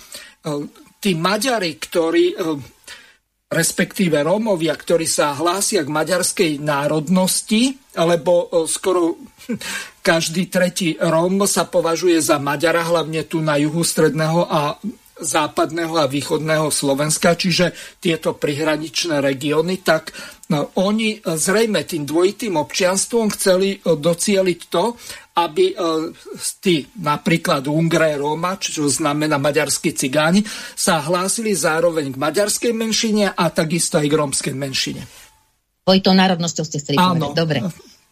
[1.02, 2.36] tí Maďari, ktorí e,
[3.48, 9.16] respektíve Rómovia, ktorí sa hlásia k maďarskej národnosti, lebo skoro
[10.08, 14.76] každý tretí Róm sa považuje za Maďara, hlavne tu na juhu stredného a
[15.18, 20.14] západného a východného Slovenska, čiže tieto prihraničné regióny, tak
[20.54, 24.94] no, oni e, zrejme tým dvojitým občianstvom chceli e, docieliť to,
[25.38, 25.76] aby e,
[26.58, 30.42] tí napríklad Ungre Roma, čo znamená maďarskí cigáni,
[30.74, 35.02] sa hlásili zároveň k maďarskej menšine a takisto aj k rómskej menšine.
[35.86, 37.38] Dvojitou národnosťou ste chceli povedať.
[37.38, 37.60] Dobre.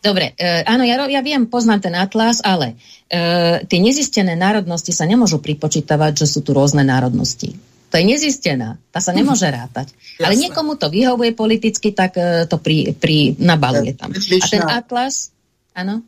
[0.05, 2.77] Dobre, e, áno, ja, ja viem, poznám ten atlas, ale
[3.09, 7.57] e, tie nezistené národnosti sa nemôžu pripočítavať, že sú tu rôzne národnosti.
[7.89, 9.89] To je nezistená, tá sa nemôže rátať.
[10.21, 10.29] Jasne.
[10.29, 14.13] Ale niekomu to vyhovuje politicky, tak e, to pri, pri nabaluje tam.
[14.13, 15.33] A ten atlas,
[15.73, 16.05] áno?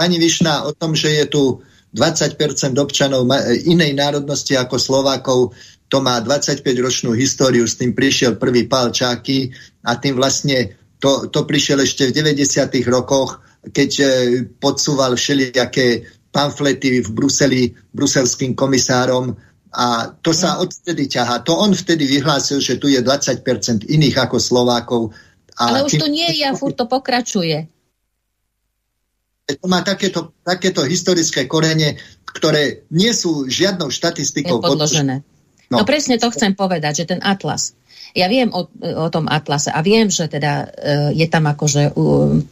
[0.00, 1.60] Pani Višna, o tom, že je tu
[1.92, 2.40] 20%
[2.80, 3.28] občanov
[3.68, 5.52] inej národnosti ako Slovákov,
[5.92, 9.52] to má 25-ročnú históriu, s tým prišiel prvý pál Čáky
[9.84, 12.46] a tým vlastne to, to prišiel ešte v 90.
[12.88, 14.06] rokoch, keď e,
[14.56, 19.36] podsúval všelijaké pamflety v Bruseli bruselským komisárom
[19.74, 21.42] a to sa odtedy ťahá.
[21.44, 25.02] To on vtedy vyhlásil, že tu je 20% iných ako Slovákov.
[25.58, 26.00] A Ale už tým...
[26.00, 27.66] to nie je a furt to pokračuje.
[29.58, 35.26] To má takéto, takéto historické korene, ktoré nie sú žiadnou štatistikou podložené.
[35.70, 35.82] No.
[35.82, 37.74] no presne to chcem povedať, že ten atlas
[38.14, 42.42] ja viem o, o tom atlase a viem, že teda uh, je tam akože um,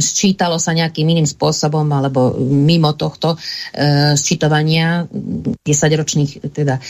[0.00, 5.04] sčítalo sa nejakým iným spôsobom alebo mimo tohto uh, sčítovania
[5.62, 6.80] 10-ročných teda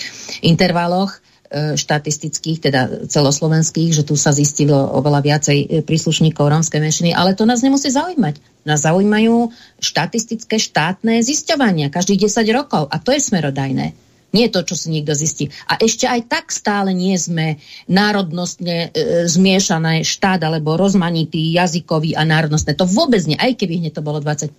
[0.46, 7.34] intervaloch e, štatistických, teda celoslovenských, že tu sa zistilo oveľa viacej príslušníkov rómskej menšiny, ale
[7.34, 8.38] to nás nemusí zaujímať.
[8.62, 9.50] Nás zaujímajú
[9.82, 13.98] štatistické štátne zisťovania každých 10 rokov a to je smerodajné.
[14.30, 15.50] Nie to, čo si niekto zistí.
[15.66, 17.58] A ešte aj tak stále nie sme
[17.90, 22.78] národnostne e, zmiešané štát alebo rozmanitý jazykový a národnostné.
[22.78, 24.54] To vôbec nie, aj keby hneď to bolo 20%.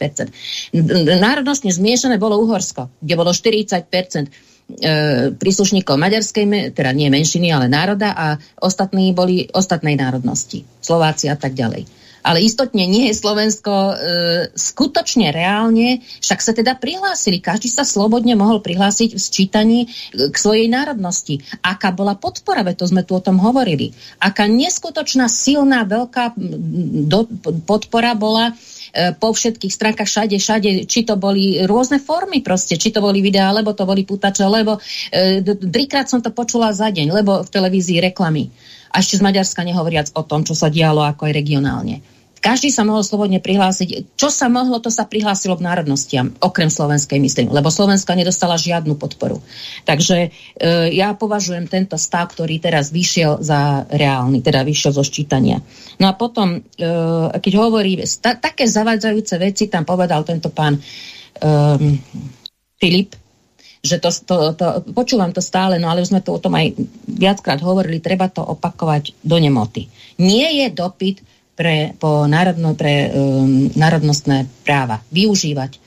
[1.24, 3.80] Národnostne zmiešané bolo Uhorsko, kde bolo 40%
[4.28, 4.51] e,
[5.38, 8.28] príslušníkov maďarskej, teda nie menšiny, ale národa a
[8.62, 12.02] ostatní boli ostatnej národnosti, Slováci a tak ďalej.
[12.22, 13.94] ale istotne nie je Slovensko e,
[14.54, 19.88] skutočne reálne, však sa teda prihlásili, každý sa slobodne mohol prihlásiť v sčítaní e,
[20.30, 21.42] k svojej národnosti.
[21.66, 23.94] Aká bola podpora, veď to sme tu o tom hovorili.
[24.22, 26.38] Aká neskutočná, silná, veľká
[27.10, 27.26] do,
[27.66, 32.92] podpora bola e, po všetkých stránkach, všade, všade, či to boli rôzne formy proste, či
[32.92, 34.78] to boli videá, alebo to boli putače, lebo
[35.10, 38.52] e, trikrát som to počula za deň, lebo v televízii reklamy.
[38.92, 42.04] A ešte z Maďarska nehovoriac o tom, čo sa dialo ako aj regionálne.
[42.42, 44.18] Každý sa mohol slobodne prihlásiť.
[44.18, 48.98] Čo sa mohlo, to sa prihlásilo k národnostiam, okrem slovenskej, myslím, lebo Slovenska nedostala žiadnu
[48.98, 49.46] podporu.
[49.86, 50.30] Takže e,
[50.90, 55.62] ja považujem tento stav, ktorý teraz vyšiel za reálny, teda vyšiel zo ščítania.
[56.02, 56.90] No a potom, e,
[57.38, 60.82] keď hovorí, ta, také zavadzajúce veci tam povedal tento pán e,
[62.82, 63.22] Filip,
[63.86, 64.66] že to, to, to,
[64.98, 66.74] počúvam to stále, no ale už sme to o tom aj
[67.06, 69.90] viackrát hovorili, treba to opakovať do nemoty.
[70.18, 71.22] Nie je dopyt
[71.62, 75.82] pre, po národno, pre um, národnostné práva, využívať uh,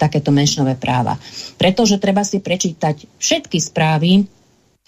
[0.00, 1.20] takéto menšinové práva.
[1.60, 4.24] Pretože treba si prečítať všetky správy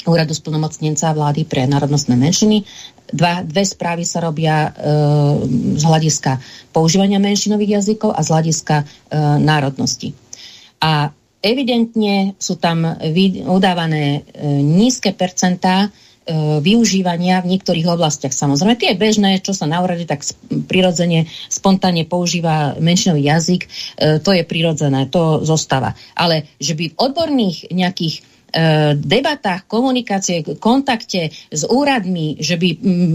[0.07, 2.66] úradu splnomocnenca vlády pre národnostné menšiny.
[3.12, 4.70] Dva, dve správy sa robia e,
[5.76, 6.41] z hľadiska
[6.72, 8.85] používania menšinových jazykov a z hľadiska e,
[9.39, 10.16] národnosti.
[10.83, 11.12] A
[11.45, 12.83] evidentne sú tam
[13.47, 15.93] udávané e, nízke percentá
[16.62, 18.31] využívania v niektorých oblastiach.
[18.31, 20.23] Samozrejme, tie bežné, čo sa na úrade tak
[20.70, 23.68] prirodzene, spontánne používa menšinový jazyk, e,
[24.23, 25.99] to je prirodzené, to zostáva.
[26.14, 28.20] Ale že by v odborných nejakých e,
[28.95, 32.68] debatách, komunikácie, kontakte s úradmi, že by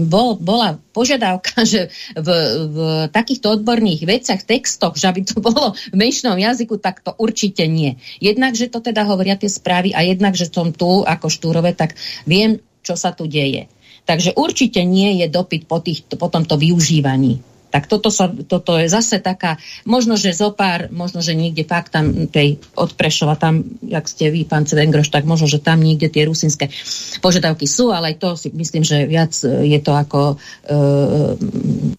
[0.04, 2.28] bol, bola požiadavka, že v,
[2.68, 2.78] v
[3.08, 7.96] takýchto odborných veciach, textoch, že by to bolo v menšnom jazyku, tak to určite nie.
[8.20, 11.96] Jednak, že to teda hovoria tie správy a jednak, že som tu ako štúrove, tak
[12.28, 13.68] viem, čo sa tu deje.
[14.08, 17.44] Takže určite nie je dopyt po, tých, po tomto využívaní.
[17.68, 22.24] Tak toto, sa, toto je zase taká, možno, že zopár, možno, že niekde fakt tam
[22.24, 22.96] tej od
[23.36, 26.72] tam, jak ste vy, pán Cvengroš, tak možno, že tam niekde tie rusinské
[27.20, 30.76] požiadavky sú, ale aj to si myslím, že viac je to ako e,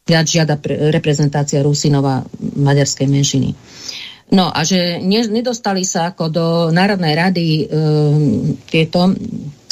[0.09, 3.49] viac žiada pre, reprezentácia Rusinova maďarskej menšiny.
[4.33, 7.63] No a že ne, nedostali sa ako do Národnej rady e,
[8.69, 9.13] tieto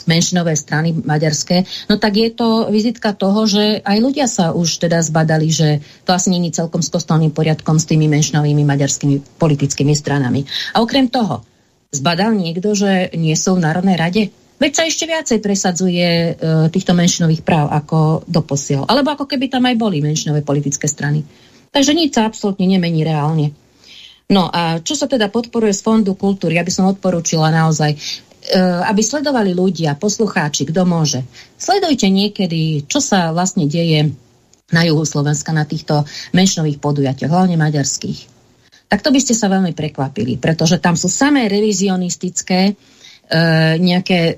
[0.08, 5.04] menšinové strany maďarské, no tak je to vizitka toho, že aj ľudia sa už teda
[5.04, 10.48] zbadali, že to asi není celkom s kostolným poriadkom s tými menšinovými maďarskými politickými stranami.
[10.74, 11.44] A okrem toho,
[11.92, 14.24] zbadal niekto, že nie sú v Národnej rade?
[14.58, 16.32] Veď sa ešte viacej presadzuje e,
[16.74, 18.90] týchto menšinových práv ako doposiaľ.
[18.90, 21.22] Alebo ako keby tam aj boli menšinové politické strany.
[21.70, 23.54] Takže nič sa absolútne nemení reálne.
[24.28, 27.96] No a čo sa teda podporuje z Fondu kultúry, ja by som odporúčila naozaj
[28.56, 31.24] aby sledovali ľudia, poslucháči, kto môže.
[31.60, 34.16] Sledujte niekedy, čo sa vlastne deje
[34.72, 36.04] na juhu Slovenska na týchto
[36.36, 38.36] menšinových podujatiach, hlavne maďarských.
[38.88, 42.74] Tak to by ste sa veľmi prekvapili, pretože tam sú samé revizionistické e,
[43.80, 44.34] nejaké e,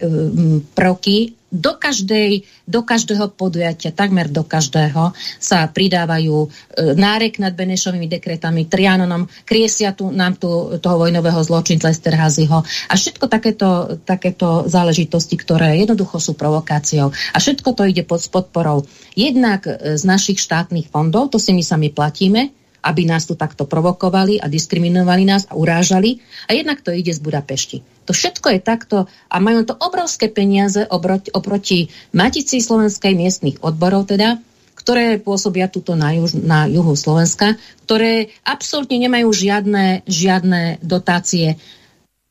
[0.73, 6.47] prvky do, každej, do každého podujatia, takmer do každého, sa pridávajú e,
[6.93, 13.25] nárek nad Benešovými dekretami, Trianonom, kriesia tu, nám tu toho vojnového zločinca Esterhazyho a všetko
[13.25, 17.09] takéto, takéto záležitosti, ktoré jednoducho sú provokáciou.
[17.33, 18.85] A všetko to ide pod podporou
[19.17, 23.67] jednak e, z našich štátnych fondov, to si my sami platíme, aby nás tu takto
[23.67, 26.23] provokovali a diskriminovali nás a urážali.
[26.47, 27.98] A jednak to ide z Budapešti.
[28.09, 31.79] To všetko je takto a majú to obrovské peniaze oproti, oproti
[32.17, 34.41] Matici slovenskej miestnych odborov teda,
[34.73, 37.53] ktoré pôsobia tuto na, juž, na juhu Slovenska,
[37.85, 41.61] ktoré absolútne nemajú žiadne, žiadne dotácie,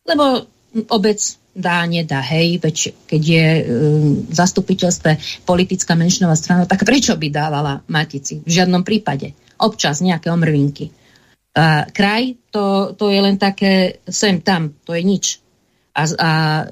[0.03, 0.51] lebo
[0.91, 2.77] obec dá, nedá, hej, veď
[3.07, 3.65] keď je um,
[4.27, 5.11] v zastupiteľstve
[5.47, 8.43] politická menšinová strana, tak prečo by dávala Matici?
[8.43, 10.91] V žiadnom prípade občas nejaké omrvinky.
[11.55, 15.27] A kraj, to, to je len také sem tam, to je nič.
[15.99, 16.31] A, a
[16.63, 16.65] e,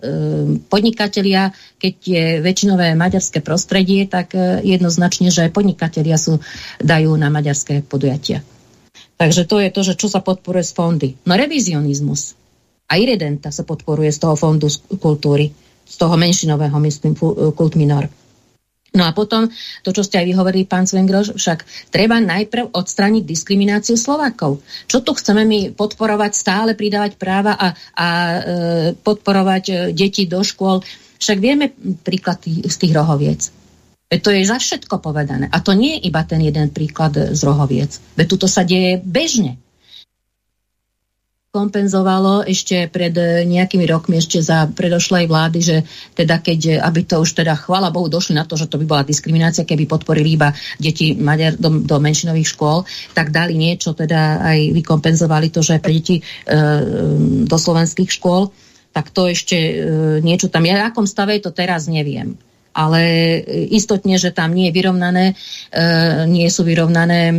[0.70, 1.50] podnikatelia,
[1.82, 6.38] keď je väčšinové maďarské prostredie, tak e, jednoznačne, že podnikatelia sú,
[6.78, 8.46] dajú na maďarské podujatia.
[9.18, 11.08] Takže to je to, že čo sa podporuje z fondy.
[11.26, 12.38] No revizionizmus.
[12.86, 14.70] A Iredenta sa podporuje z toho fondu
[15.02, 15.50] kultúry,
[15.82, 17.18] z toho menšinového, myslím,
[17.50, 18.06] kult minor.
[18.96, 19.52] No a potom,
[19.84, 24.64] to, čo ste aj vyhovorili, pán Svengroš, však treba najprv odstrániť diskrimináciu Slovákov.
[24.88, 28.40] Čo tu chceme my podporovať, stále pridávať práva a, a e,
[28.96, 30.80] podporovať e, deti do škôl?
[31.20, 33.40] Však vieme príklad tých, z tých rohoviec.
[34.06, 35.50] Veď to je za všetko povedané.
[35.50, 38.00] A to nie je iba ten jeden príklad z rohoviec.
[38.16, 39.60] Veď tuto sa deje bežne.
[41.56, 43.16] Kompenzovalo ešte pred
[43.48, 45.76] nejakými rokmi, ešte za predošlej vlády, že
[46.12, 49.08] teda keď, aby to už teda, chvala Bohu, došli na to, že to by bola
[49.08, 52.84] diskriminácia, keby podporili iba deti Maďar do, do menšinových škôl,
[53.16, 56.22] tak dali niečo, teda aj vykompenzovali to, že pre deti e,
[57.48, 58.52] do slovenských škôl,
[58.92, 59.74] tak to ešte e,
[60.20, 60.76] niečo tam je.
[60.76, 62.36] V akom stave to teraz, neviem
[62.76, 63.00] ale
[63.72, 65.34] istotne, že tam nie je vyrovnané, e,
[66.28, 67.34] nie sú vyrovnané, e,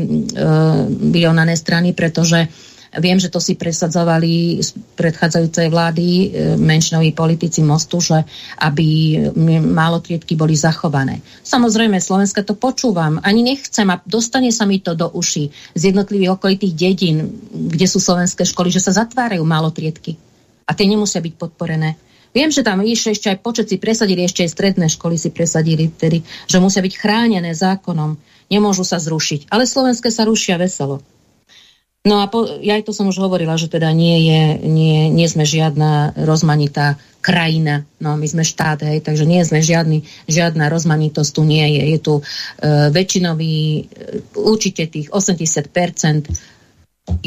[1.14, 2.50] vyrovnané strany, pretože
[2.96, 6.26] Viem, že to si presadzovali z predchádzajúcej vlády e,
[6.56, 8.24] menšinoví politici Mostu, že
[8.64, 9.20] aby
[9.60, 11.20] málotriedky boli zachované.
[11.44, 16.40] Samozrejme, Slovenska to počúvam, ani nechcem a dostane sa mi to do uší z jednotlivých
[16.40, 20.16] okolitých dedín, kde sú slovenské školy, že sa zatvárajú málotriedky.
[20.68, 21.96] A tie nemusia byť podporené.
[22.36, 25.90] Viem, že tam ešte, ešte aj počet si presadili, ešte aj stredné školy si presadili
[25.90, 28.20] vtedy, že musia byť chránené zákonom,
[28.52, 29.50] nemôžu sa zrušiť.
[29.50, 31.02] Ale slovenské sa rušia veselo.
[32.08, 35.44] No a po, ja to som už hovorila, že teda nie, je, nie, nie sme
[35.44, 41.44] žiadna rozmanitá krajina, no my sme štát, hej, takže nie sme žiadny, žiadna rozmanitosť tu
[41.44, 41.84] nie je.
[41.92, 42.24] Je tu e,
[42.96, 43.82] väčšinový, e,
[44.40, 46.32] určite tých 80%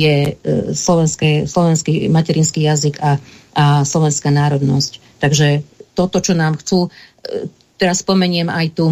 [0.01, 0.35] je e,
[0.73, 3.21] slovenské, slovenský materinský jazyk a
[3.55, 5.19] a slovenská národnosť.
[5.19, 8.87] Takže toto, čo nám chcú, e, teraz spomeniem aj tú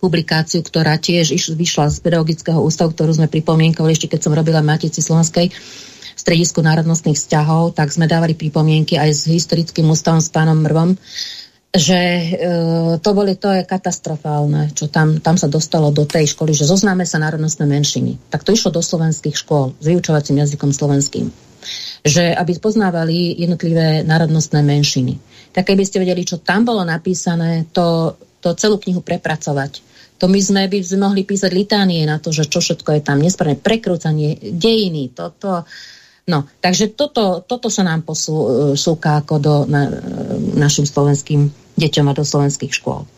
[0.00, 5.04] publikáciu, ktorá tiež vyšla z pedagogického ústavu, ktorú sme pripomienkovali ešte keď som robila Matici
[5.04, 10.56] Slovenskej v stredisku národnostných vzťahov, tak sme dávali pripomienky aj s historickým ústavom s pánom
[10.60, 10.96] Mrvom,
[11.70, 12.26] že e,
[12.98, 17.06] to boli, to je katastrofálne, čo tam, tam sa dostalo do tej školy, že zoznáme
[17.06, 18.18] sa národnostné menšiny.
[18.26, 21.30] Tak to išlo do slovenských škôl s vyučovacím jazykom slovenským
[22.00, 25.20] že aby poznávali jednotlivé národnostné menšiny.
[25.52, 29.84] Tak keby ste vedeli, čo tam bolo napísané, to, to celú knihu prepracovať.
[30.20, 33.56] To my sme by mohli písať litánie na to, že čo všetko je tam nesprávne,
[33.56, 35.64] prekrúcanie, dejiny, toto.
[36.28, 39.88] No, takže toto, toto sa nám posúka ako do na,
[40.54, 41.48] našim slovenským
[41.80, 43.08] deťom a do slovenských škôl.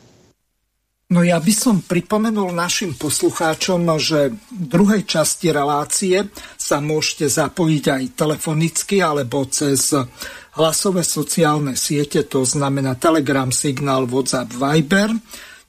[1.13, 6.25] No ja by som pripomenul našim poslucháčom, že v druhej časti relácie
[6.57, 9.93] sa môžete zapojiť aj telefonicky alebo cez
[10.57, 15.13] hlasové sociálne siete, to znamená Telegram, Signál, WhatsApp, Viber.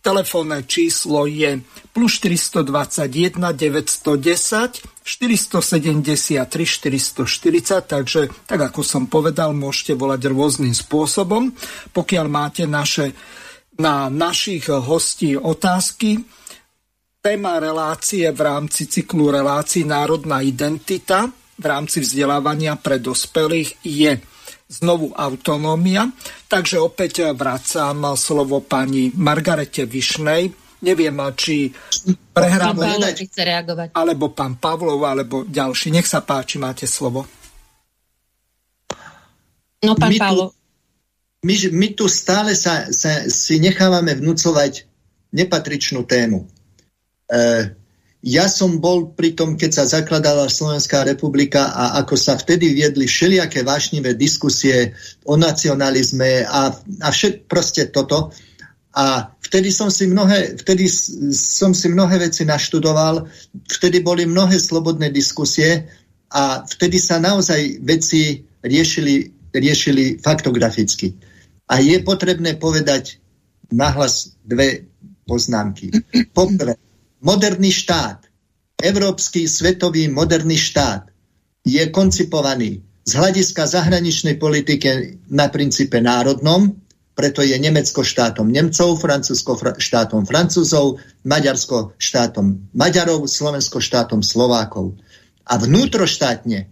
[0.03, 1.63] Telefónne číslo je
[1.95, 7.23] plus 421 910 473 440,
[7.87, 11.55] takže tak ako som povedal, môžete volať rôznym spôsobom.
[11.95, 13.15] Pokiaľ máte naše
[13.79, 16.21] na našich hostí otázky.
[17.23, 24.19] Téma relácie v rámci cyklu relácií Národná identita v rámci vzdelávania pre dospelých je
[24.73, 26.09] znovu autonómia.
[26.49, 30.49] Takže opäť vracám slovo pani Margarete Višnej.
[30.83, 31.71] Neviem, či
[32.33, 32.75] prehrám...
[33.95, 35.93] Alebo pán Pavlov, alebo ďalší.
[35.93, 37.23] Nech sa páči, máte slovo.
[39.79, 40.51] No, pán Pavlov
[41.43, 44.87] my, my tu stále sa, sa, si nechávame vnúcovať
[45.35, 46.47] nepatričnú tému.
[47.27, 47.37] E,
[48.23, 53.03] ja som bol pri tom, keď sa zakladala Slovenská republika a ako sa vtedy viedli
[53.03, 54.95] všelijaké vášnivé diskusie
[55.27, 56.71] o nacionalizme a,
[57.03, 58.31] a všet, proste toto.
[58.95, 60.87] A vtedy som si mnohé, vtedy
[61.35, 63.27] som si mnohé veci naštudoval,
[63.67, 65.83] vtedy boli mnohé slobodné diskusie
[66.31, 71.11] a vtedy sa naozaj veci riešili, riešili faktograficky.
[71.67, 73.19] A je potrebné povedať
[73.67, 74.87] nahlas dve
[75.27, 75.91] poznámky.
[76.31, 76.79] Poprvé,
[77.23, 78.27] moderný štát,
[78.83, 81.07] európsky svetový moderný štát
[81.63, 86.83] je koncipovaný z hľadiska zahraničnej politiky na princípe národnom,
[87.15, 94.97] preto je Nemecko štátom Nemcov, Francúzsko štátom Francúzov, Maďarsko štátom Maďarov, Slovensko štátom Slovákov.
[95.47, 96.67] A vnútroštátne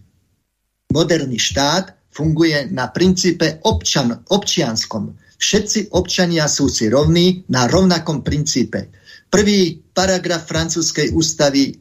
[0.91, 5.15] moderný štát funguje na princípe občan, občianskom.
[5.37, 9.00] Všetci občania sú si rovní na rovnakom princípe.
[9.31, 11.79] Prvý paragraf francúzskej ústavy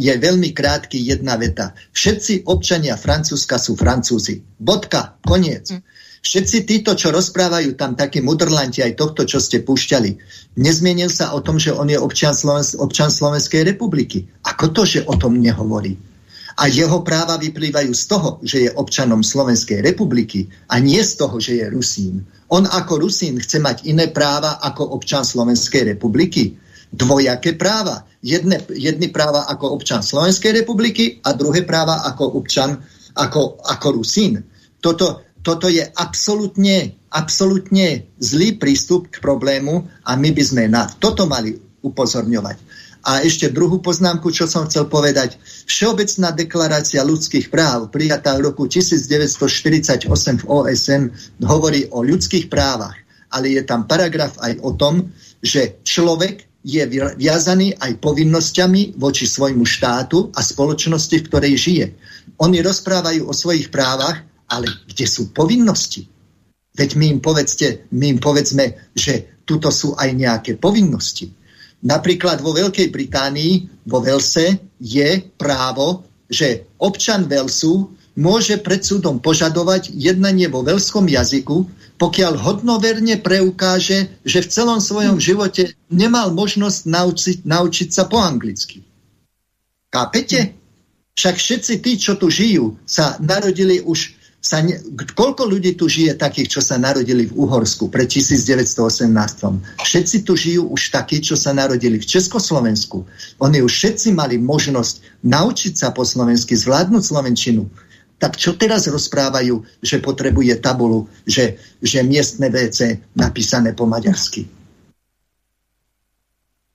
[0.00, 1.76] je veľmi krátky, jedna veta.
[1.92, 4.40] Všetci občania Francúzska sú Francúzi.
[4.56, 5.68] Bodka, koniec.
[5.68, 5.84] Hm.
[6.18, 10.10] Všetci títo, čo rozprávajú tam takí mudrlanti, aj tohto, čo ste púšťali,
[10.56, 14.24] nezmienil sa o tom, že on je občan, Slovens- občan Slovenskej republiky.
[14.48, 16.08] Ako to, že o tom nehovorí?
[16.58, 21.38] a jeho práva vyplývajú z toho, že je občanom Slovenskej republiky a nie z toho,
[21.38, 22.26] že je Rusín.
[22.50, 26.58] On ako Rusín chce mať iné práva ako občan Slovenskej republiky.
[26.88, 28.08] Dvojaké práva.
[28.24, 32.80] Jedne, jedny práva ako občan Slovenskej republiky a druhé práva ako občan
[33.18, 34.42] ako, ako Rusín.
[34.78, 41.26] Toto, toto je absolútne, absolútne zlý prístup k problému a my by sme na toto
[41.26, 42.56] mali upozorňovať.
[43.08, 45.38] A ešte druhú poznámku, čo som chcel povedať.
[45.70, 51.02] Všeobecná deklarácia ľudských práv, prijatá v roku 1948 v OSN,
[51.46, 52.98] hovorí o ľudských právach.
[53.30, 56.84] Ale je tam paragraf aj o tom, že človek je
[57.16, 61.86] viazaný aj povinnosťami voči svojmu štátu a spoločnosti, v ktorej žije.
[62.44, 64.20] Oni rozprávajú o svojich právach,
[64.52, 66.04] ale kde sú povinnosti?
[66.76, 71.32] Veď my im, povedzte, my im povedzme, že tuto sú aj nejaké povinnosti.
[71.88, 79.94] Napríklad vo Veľkej Británii, vo Velse, je právo, že občan Velsu môže pred súdom požadovať
[79.94, 81.64] jednanie vo velskom jazyku,
[81.98, 88.86] pokiaľ hodnoverne preukáže, že v celom svojom živote nemal možnosť naučiť, naučiť sa po anglicky.
[89.90, 90.54] Kápete?
[91.18, 94.78] Však všetci tí, čo tu žijú, sa narodili už sa ne,
[95.18, 99.10] koľko ľudí tu žije takých, čo sa narodili v Uhorsku pred 1918?
[99.82, 103.02] Všetci tu žijú už takí, čo sa narodili v Československu.
[103.42, 107.66] Oni už všetci mali možnosť naučiť sa po slovensky, zvládnuť slovenčinu.
[108.18, 114.46] Tak čo teraz rozprávajú, že potrebuje tabulu, že, že miestne WC napísané po maďarsky?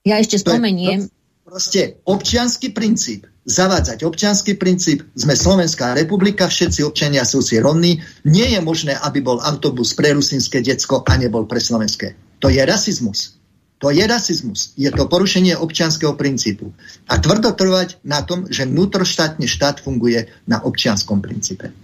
[0.07, 1.11] Ja ešte spomeniem.
[1.43, 8.47] Proste občianský princíp zavádzať občianský princíp, sme Slovenská republika, všetci občania sú si rovní, nie
[8.55, 12.15] je možné, aby bol autobus pre rusínske decko a nebol pre slovenské.
[12.39, 13.35] To je rasizmus.
[13.83, 14.71] To je rasizmus.
[14.79, 16.71] Je to porušenie občianského princípu.
[17.11, 21.75] A tvrdo trvať na tom, že vnútroštátne štát funguje na občianskom princípe.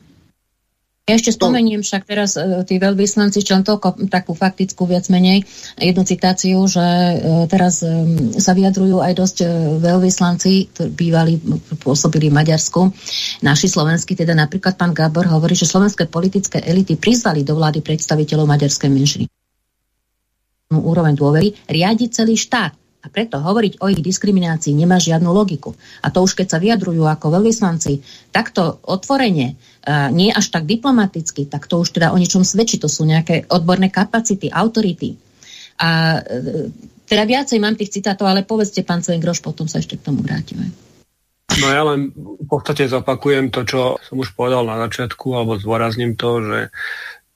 [1.09, 5.41] Ja ešte spomeniem však teraz uh, tí veľvyslanci, čo len toľko takú faktickú viac menej,
[5.81, 9.37] jednu citáciu, že uh, teraz um, sa vyjadrujú aj dosť
[9.81, 11.41] veľvyslanci, ktorí bývali,
[11.81, 12.93] pôsobili v Maďarsku,
[13.41, 18.45] naši slovenskí, teda napríklad pán Gábor hovorí, že slovenské politické elity prizvali do vlády predstaviteľov
[18.45, 19.25] maďarskej menšiny
[20.69, 25.73] úroveň dôvery riadi celý štát a preto hovoriť o ich diskriminácii nemá žiadnu logiku.
[26.05, 29.57] A to už keď sa vyjadrujú ako veľvyslanci takto otvorene,
[30.13, 32.77] nie až tak diplomaticky, tak to už teda o ničom svedčí.
[32.83, 35.17] To sú nejaké odborné kapacity, autority.
[35.79, 36.69] A e,
[37.07, 40.69] teda viacej mám tých citátov, ale povedzte, pán Groš, potom sa ešte k tomu vrátime.
[41.63, 46.19] No ja len v podstate zopakujem to, čo som už povedal na začiatku, alebo zdôrazním
[46.19, 46.59] to, že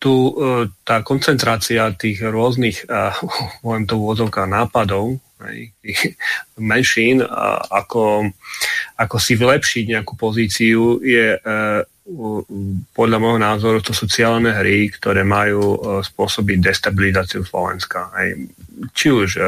[0.04, 2.84] tu e, tá koncentrácia tých rôznych,
[3.64, 4.04] poviem to v
[4.44, 5.16] nápadov,
[6.60, 7.24] menšín,
[7.72, 8.28] ako,
[9.00, 11.40] ako si vylepšiť nejakú pozíciu, je e,
[12.92, 18.12] podľa môjho názoru to sú cieľené hry, ktoré majú e, spôsobiť destabilizáciu Slovenska.
[18.92, 19.42] Či už e,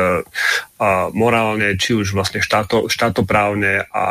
[1.12, 4.04] morálne, či už vlastne štáto, štátoprávne a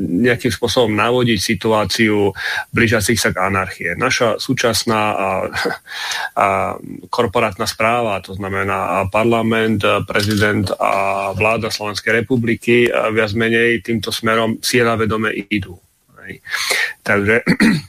[0.00, 2.32] nejakým spôsobom navodiť situáciu
[2.72, 3.92] blížiacich sa k anarchie.
[3.92, 5.28] Naša súčasná a,
[6.40, 6.46] a
[7.12, 15.52] korporátna správa, to znamená parlament, prezident a vláda Slovenskej republiky viac menej týmto smerom cieľavedome
[15.52, 15.76] idú.
[17.02, 17.42] Takže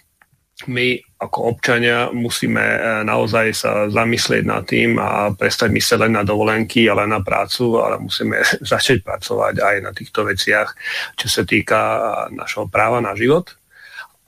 [0.76, 0.88] my
[1.22, 6.90] ako občania musíme e, naozaj sa zamyslieť nad tým a prestať myslieť len na dovolenky,
[6.90, 8.42] ale na prácu, ale musíme
[8.74, 10.70] začať pracovať aj na týchto veciach,
[11.18, 12.00] čo sa týka e,
[12.38, 13.54] našho práva na život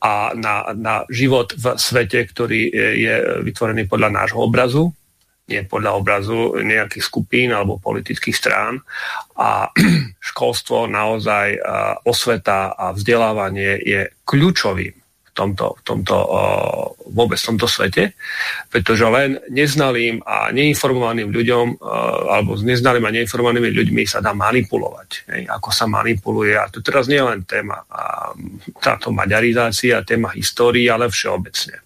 [0.03, 3.15] a na, na život v svete, ktorý je
[3.47, 4.91] vytvorený podľa nášho obrazu,
[5.49, 8.79] nie podľa obrazu nejakých skupín alebo politických strán.
[9.35, 9.67] A
[10.33, 11.59] školstvo naozaj,
[12.07, 15.03] osveta a vzdelávanie je kľúčovým
[15.33, 16.17] tomto, v tomto,
[17.09, 18.13] vôbec v tomto svete,
[18.69, 21.81] pretože len neznalým a neinformovaným ľuďom
[22.29, 25.33] alebo s neznalým a neinformovanými ľuďmi sa dá manipulovať.
[25.49, 26.53] Ako sa manipuluje.
[26.53, 27.81] A to teraz nie je len téma
[28.77, 31.81] táto maďarizácia, téma histórii, ale všeobecne.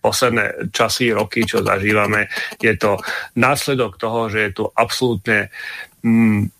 [0.00, 2.28] Posledné časy, roky, čo zažívame,
[2.58, 2.98] je to
[3.36, 5.48] následok toho, že je tu absolútne
[6.02, 6.54] mm,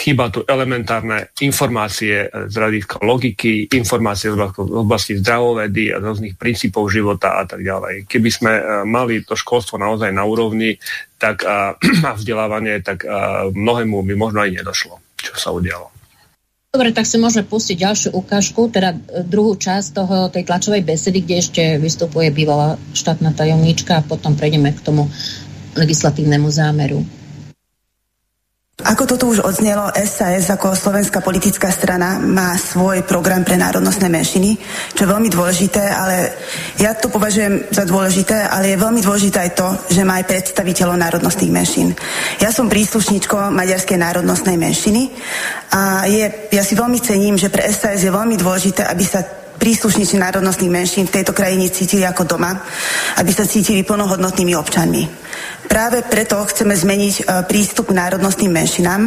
[0.00, 7.38] chýba tu elementárne informácie z hľadiska logiky, informácie z oblasti zdravovedy a rôznych princípov života
[7.38, 8.10] a tak ďalej.
[8.10, 10.74] Keby sme e, mali to školstvo naozaj na úrovni
[11.20, 11.76] tak, a,
[12.08, 15.95] a vzdelávanie, tak a, mnohému by možno aj nedošlo, čo sa udialo.
[16.76, 21.24] Dobre, tak si môžeme pustiť ďalšiu ukážku, teda e, druhú časť toho, tej tlačovej besedy,
[21.24, 25.08] kde ešte vystupuje bývalá štátna tajomníčka a potom prejdeme k tomu
[25.72, 27.00] legislatívnemu zámeru.
[28.84, 34.12] Ako to tu už odznelo, SAS ako slovenská politická strana má svoj program pre národnostné
[34.12, 34.60] menšiny,
[34.92, 36.36] čo je veľmi dôležité, ale
[36.76, 40.92] ja to považujem za dôležité, ale je veľmi dôležité aj to, že má aj predstaviteľov
[40.92, 41.96] národnostných menšín.
[42.36, 45.08] Ja som príslušníčkou maďarskej národnostnej menšiny
[45.72, 49.24] a je, ja si veľmi cením, že pre SAS je veľmi dôležité, aby sa
[49.56, 52.54] príslušníci národnostných menšín v tejto krajine cítili ako doma,
[53.18, 55.02] aby sa cítili plnohodnotnými občanmi.
[55.66, 59.02] Práve preto chceme zmeniť e, prístup k národnostným menšinám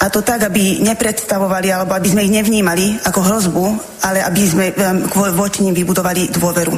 [0.00, 3.64] a to tak, aby nepredstavovali alebo aby sme ich nevnímali ako hrozbu,
[4.02, 4.74] ale aby sme e,
[5.36, 6.74] voči nim vybudovali dôveru.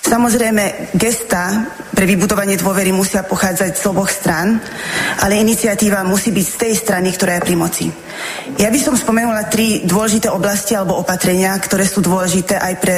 [0.00, 4.56] Samozrejme, gesta pre vybudovanie dôvery musia pochádzať z oboch strán,
[5.20, 7.86] ale iniciatíva musí byť z tej strany, ktorá je pri moci.
[8.56, 12.96] Ja by som spomenula tri dôležité oblasti alebo opatrenia, ktoré sú dôležité aj pre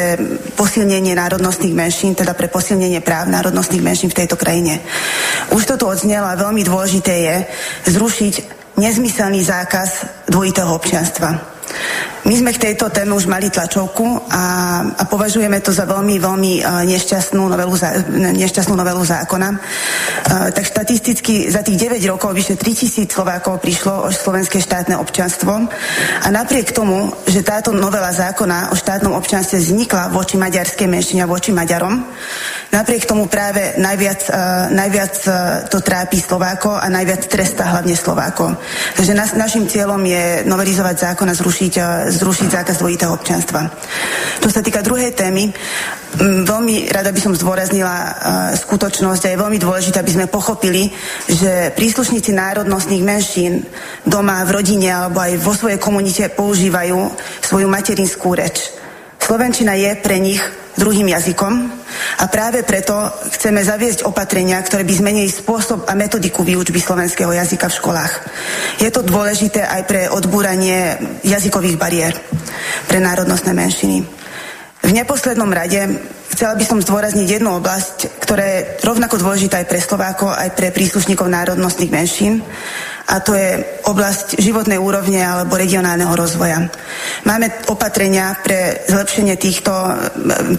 [0.55, 4.79] posilnenie národnostných menšín, teda pre posilnenie práv národnostných menšín v tejto krajine.
[5.51, 7.37] Už to tu odznelo a veľmi dôležité je
[7.99, 8.35] zrušiť
[8.79, 9.89] nezmyselný zákaz
[10.31, 11.35] dvojitého občianstva.
[12.23, 14.45] My sme k tejto téme už mali tlačovku a,
[14.95, 17.75] a považujeme to za veľmi, veľmi uh, nešťastnú, novelu,
[18.39, 19.49] nešťastnú novelu zákona.
[19.51, 19.59] Uh,
[20.55, 25.67] tak štatisticky za tých 9 rokov vyše 3000 Slovákov prišlo o slovenské štátne občanstvo
[26.23, 31.31] a napriek tomu, že táto novela zákona o štátnom občanstve vznikla voči maďarskej menšine a
[31.31, 32.07] voči Maďarom,
[32.71, 35.35] napriek tomu práve najviac, uh, najviac uh,
[35.67, 38.55] to trápi Slovákov a najviac trestá hlavne Slovákov.
[38.95, 41.73] Takže nas, našim cieľom je novelizovať zákon a zrušiť
[42.13, 43.73] zrušiť zákaz dvojitého občanstva.
[44.43, 45.49] Čo sa týka druhej témy,
[46.21, 48.13] veľmi rada by som zdôraznila uh,
[48.53, 50.93] skutočnosť a je veľmi dôležité, aby sme pochopili,
[51.31, 53.65] že príslušníci národnostných menšín
[54.05, 56.99] doma, v rodine alebo aj vo svojej komunite používajú
[57.41, 58.82] svoju materinskú reč.
[59.33, 60.45] Slovenčina je pre nich
[60.77, 61.53] druhým jazykom
[62.21, 62.93] a práve preto
[63.33, 68.13] chceme zaviesť opatrenia, ktoré by zmenili spôsob a metodiku výučby slovenského jazyka v školách.
[68.85, 72.13] Je to dôležité aj pre odbúranie jazykových bariér
[72.85, 74.05] pre národnostné menšiny.
[74.85, 75.81] V neposlednom rade
[76.37, 80.77] chcela by som zdôrazniť jednu oblasť, ktorá je rovnako dôležitá aj pre Slovákov, aj pre
[80.77, 82.45] príslušníkov národnostných menšín
[83.09, 86.71] a to je oblasť životnej úrovne alebo regionálneho rozvoja.
[87.27, 89.73] Máme opatrenia pre zlepšenie týchto,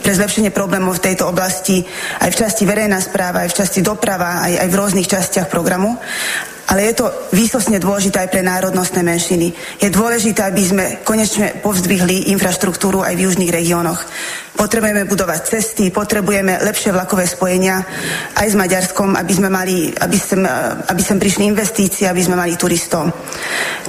[0.04, 1.84] pre zlepšenie problémov v tejto oblasti
[2.20, 5.96] aj v časti verejná správa, aj v časti doprava, aj, aj v rôznych častiach programu
[6.68, 9.52] ale je to výsostne dôležité aj pre národnostné menšiny.
[9.84, 14.00] Je dôležité, aby sme konečne povzdvihli infraštruktúru aj v južných regiónoch.
[14.54, 17.84] Potrebujeme budovať cesty, potrebujeme lepšie vlakové spojenia
[18.38, 20.40] aj s Maďarskom, aby sme mali, aby sem,
[20.88, 23.12] aby sem prišli investície, aby sme mali turistov.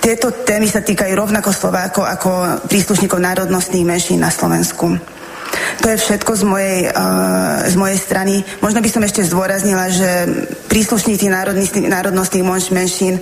[0.01, 2.31] Tieto témy sa týkajú rovnako Slovákov ako
[2.67, 5.15] príslušníkov národnostných menšín na Slovensku.
[5.83, 8.35] To je všetko z mojej, uh, z mojej strany.
[8.63, 10.11] Možno by som ešte zdôraznila, že
[10.71, 11.29] príslušníci
[11.87, 13.21] národnostných menšín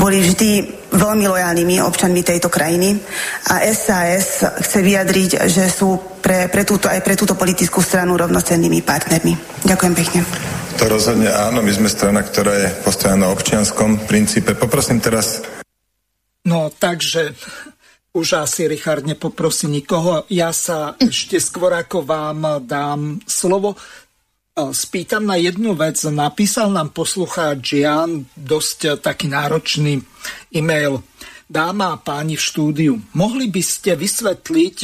[0.00, 2.98] boli vždy veľmi lojálnymi občanmi tejto krajiny
[3.46, 8.82] a SAS chce vyjadriť, že sú pre, pre túto, aj pre túto politickú stranu rovnocennými
[8.82, 9.62] partnermi.
[9.62, 10.20] Ďakujem pekne.
[10.82, 14.56] To rozhodne áno, my sme strana, ktorá je postavená na občianskom princípe.
[14.56, 15.44] Poprosím teraz
[16.40, 17.36] No, takže
[18.10, 20.26] už asi Richard nepoprosí nikoho.
[20.30, 23.78] Ja sa ešte skôr ako vám dám slovo.
[24.58, 26.02] Spýtam na jednu vec.
[26.10, 30.02] Napísal nám poslucháč Jan dosť taký náročný
[30.50, 31.06] e-mail.
[31.50, 34.78] Dáma a páni v štúdiu, mohli by ste vysvetliť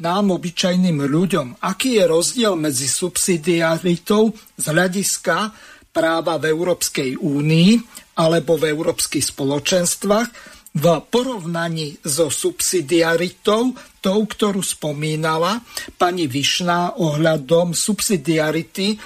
[0.00, 5.52] nám, obyčajným ľuďom, aký je rozdiel medzi subsidiaritou z hľadiska
[5.92, 7.70] práva v Európskej únii
[8.16, 13.72] alebo v európskych spoločenstvách v porovnaní so subsidiaritou,
[14.04, 15.64] tou, ktorú spomínala
[15.96, 19.00] pani Višná ohľadom subsidiarity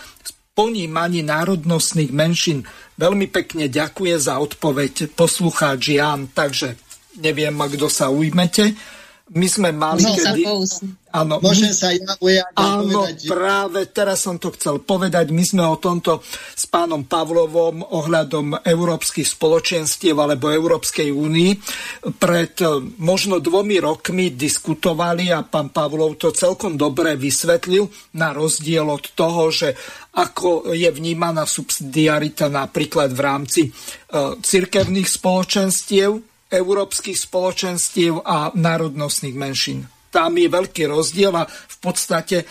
[0.51, 2.66] ponímaní národnostných menšín.
[2.98, 6.74] Veľmi pekne ďakuje za odpoveď poslucháč Jan, takže
[7.22, 8.74] neviem, kto sa ujmete.
[9.31, 10.43] My sme mali, Môžem kedy...
[11.15, 11.78] Áno, Môžem my...
[11.78, 15.31] sa ja ujať Áno, povedať, práve teraz som to chcel povedať.
[15.31, 16.23] My sme o tomto
[16.55, 21.52] s pánom Pavlovom ohľadom európskych spoločenstiev alebo Európskej únii
[22.19, 27.86] pred eh, možno dvomi rokmi diskutovali a pán Pavlov to celkom dobre vysvetlil
[28.19, 29.78] na rozdiel od toho, že
[30.11, 39.86] ako je vnímaná subsidiarita napríklad v rámci uh, cirkevných spoločenstiev, európskych spoločenstiev a národnostných menšín.
[40.10, 42.43] Tam je veľký rozdiel a v podstate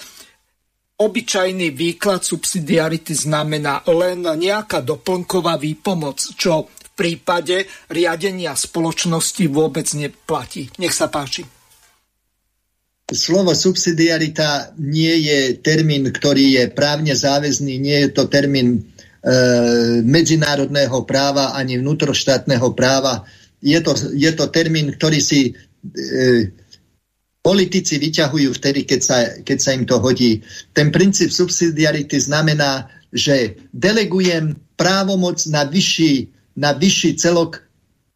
[0.99, 10.71] obyčajný výklad subsidiarity znamená len nejaká doplnková výpomoc, čo v prípade riadenia spoločnosti vôbec neplatí.
[10.79, 11.47] Nech sa páči.
[13.09, 18.79] Slovo subsidiarita nie je termín, ktorý je právne záväzný, nie je to termín e,
[20.05, 23.25] medzinárodného práva ani vnútroštátneho práva
[23.61, 25.51] je to, je to termín, ktorý si e,
[27.39, 30.43] politici vyťahujú vtedy, keď sa, keď sa im to hodí.
[30.75, 36.29] Ten princíp subsidiarity znamená, že delegujem právomoc na vyšší,
[36.59, 37.63] na vyšší celok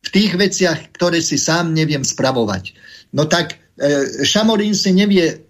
[0.04, 2.76] v tých veciach, ktoré si sám neviem spravovať.
[3.16, 5.48] No tak e, Šamorín si nevie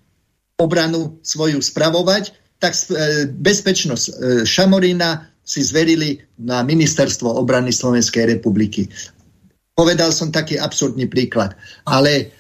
[0.61, 4.11] obranu svoju spravovať, tak e, bezpečnosť e,
[4.45, 8.87] Šamorína si zverili na ministerstvo obrany Slovenskej republiky.
[9.73, 11.57] Povedal som taký absurdný príklad,
[11.89, 12.33] ale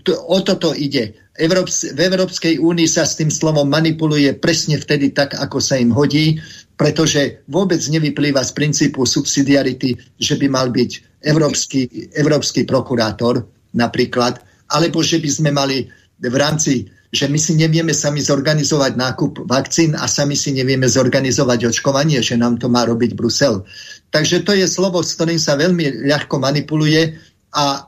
[0.00, 1.12] to, o toto ide.
[1.36, 5.92] Európs- v Európskej únii sa s tým slovom manipuluje presne vtedy tak, ako sa im
[5.92, 6.40] hodí,
[6.80, 11.84] pretože vôbec nevyplýva z princípu subsidiarity, že by mal byť európsky,
[12.16, 13.44] európsky prokurátor
[13.76, 14.40] napríklad,
[14.72, 15.84] alebo že by sme mali
[16.20, 21.74] v rámci, že my si nevieme sami zorganizovať nákup vakcín a sami si nevieme zorganizovať
[21.74, 23.66] očkovanie, že nám to má robiť Brusel.
[24.14, 27.18] Takže to je slovo, s ktorým sa veľmi ľahko manipuluje
[27.50, 27.80] a e,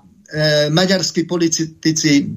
[0.75, 2.35] maďarskí politici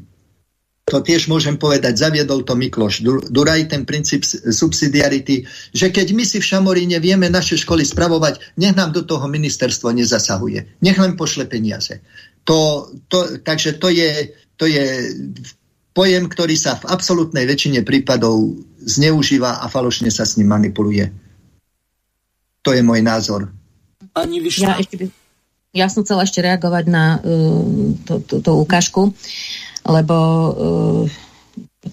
[0.85, 3.01] to tiež môžem povedať, zaviedol to Mikloš
[3.33, 5.41] Duraj, ten princíp subsidiarity,
[5.73, 9.89] že keď my si v Šamoríne vieme naše školy spravovať, nech nám do toho ministerstvo
[9.89, 10.77] nezasahuje.
[10.85, 12.05] Nech len pošle peniaze.
[12.45, 14.85] To, to, takže to je, to je
[15.95, 21.07] pojem, ktorý sa v absolútnej väčšine prípadov zneužíva a falošne sa s ním manipuluje.
[22.67, 23.47] To je môj názor.
[24.11, 25.05] Ani ja, ešte by,
[25.71, 29.15] ja som chcela ešte reagovať na uh, tú ukážku,
[29.87, 30.15] lebo
[31.07, 31.23] uh,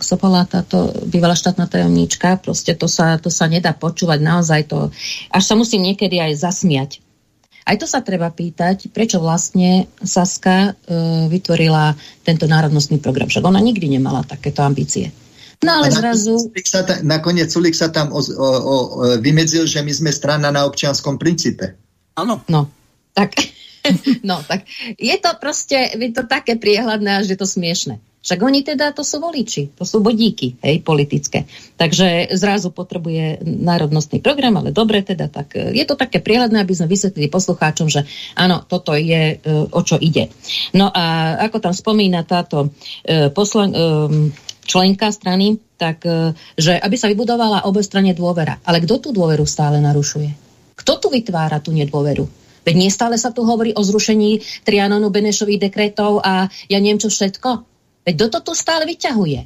[0.00, 4.88] Sopola, táto bývalá štátna tajomníčka, proste to sa, to sa nedá počúvať naozaj to,
[5.28, 6.90] až sa musím niekedy aj zasmiať
[7.62, 11.94] aj to sa treba pýtať, prečo vlastne Saska e, vytvorila
[12.26, 13.30] tento národnostný program.
[13.30, 15.14] Však ona nikdy nemala takéto ambície.
[15.62, 16.50] No ale zrazu...
[16.66, 18.74] Sa ta, nakoniec Sulik sa tam o, o, o,
[19.22, 21.78] vymedzil, že my sme strana na občianskom princípe.
[22.18, 22.42] Áno.
[22.50, 22.66] No,
[23.14, 23.38] tak,
[24.28, 24.66] no, tak
[24.98, 28.02] je to proste, je to také priehľadné, že je to smiešne.
[28.22, 31.42] Však oni teda, to sú voliči, to sú bodíky, hej, politické.
[31.74, 36.70] Takže zrazu potrebuje národnostný program, ale dobre teda, tak e, je to také priehľadné, aby
[36.70, 38.06] sme vysvetlili poslucháčom, že
[38.38, 40.30] áno, toto je, e, o čo ide.
[40.70, 42.70] No a ako tam spomína táto
[43.02, 43.74] e, poslan,
[44.62, 46.06] členka strany, tak
[46.54, 48.62] že aby sa vybudovala obe strane dôvera.
[48.62, 50.30] Ale kto tú dôveru stále narušuje?
[50.78, 52.30] Kto tu vytvára tú nedôveru?
[52.62, 57.71] Veď nestále sa tu hovorí o zrušení Trianonu Benešových dekretov a ja neviem čo všetko.
[58.02, 59.40] Veď kto to tu stále vyťahuje?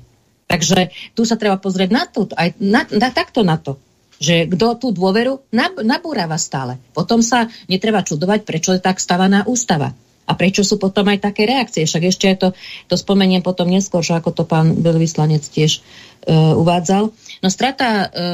[0.46, 0.78] Takže
[1.12, 3.76] tu sa treba pozrieť na to, aj na, na, takto na to
[4.16, 6.80] že kto tú dôveru nab, nabúrava stále.
[6.96, 9.92] Potom sa netreba čudovať, prečo je tak stavaná ústava.
[10.26, 11.86] A prečo sú potom aj také reakcie.
[11.86, 12.48] Však ešte to,
[12.90, 15.84] to spomeniem potom neskôr, že ako to pán veľvyslanec tiež
[16.32, 17.14] uvádzal.
[17.44, 18.26] No strata e,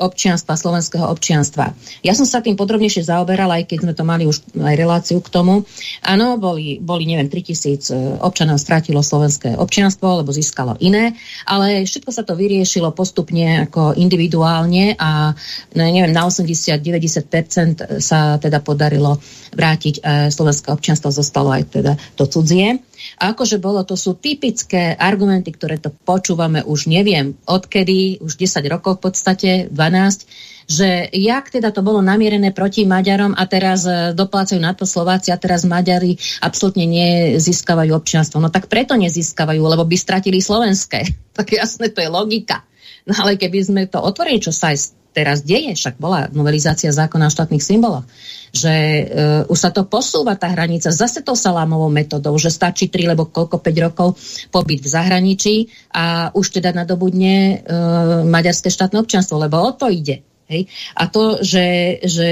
[0.00, 1.76] občianstva, slovenského občianstva.
[2.02, 5.28] Ja som sa tým podrobnejšie zaoberala, aj keď sme to mali už aj reláciu k
[5.28, 5.68] tomu.
[6.02, 7.76] Áno, boli, boli neviem, 3000 e,
[8.18, 14.96] občanov stratilo slovenské občianstvo, lebo získalo iné, ale všetko sa to vyriešilo postupne ako individuálne
[14.96, 15.36] a
[15.76, 19.20] no, neviem, na 80-90% sa teda podarilo
[19.54, 22.80] vrátiť e, slovenské občianstvo, zostalo aj teda to cudzie.
[23.18, 28.62] A akože bolo, to sú typické argumenty, ktoré to počúvame už neviem odkedy, už 10
[28.70, 34.12] rokov v podstate, 12, že jak teda to bolo namierené proti Maďarom a teraz e,
[34.12, 38.36] doplácajú na to Slováci a teraz Maďari absolútne nezískavajú občianstvo.
[38.36, 41.02] No tak preto nezískavajú, lebo by stratili slovenské.
[41.38, 42.66] Tak jasné, to je logika.
[43.06, 47.28] No ale keby sme to otvorili, čo sa aj teraz deje, však bola novelizácia zákona
[47.28, 48.06] o štátnych symboloch,
[48.54, 53.12] že uh, už sa to posúva tá hranica zase to salámovou metodou, že stačí 3
[53.12, 54.08] lebo koľko 5 rokov
[54.48, 55.54] pobyt v zahraničí
[55.92, 60.22] a už teda nadobudne uh, maďarské štátne občanstvo, lebo o to ide.
[60.48, 60.70] Hej?
[60.96, 62.30] A to, že, že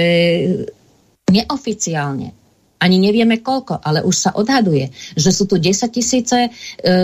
[1.28, 2.46] neoficiálne
[2.76, 6.50] ani nevieme koľko, ale už sa odhaduje, že sú tu 10 tisíce e,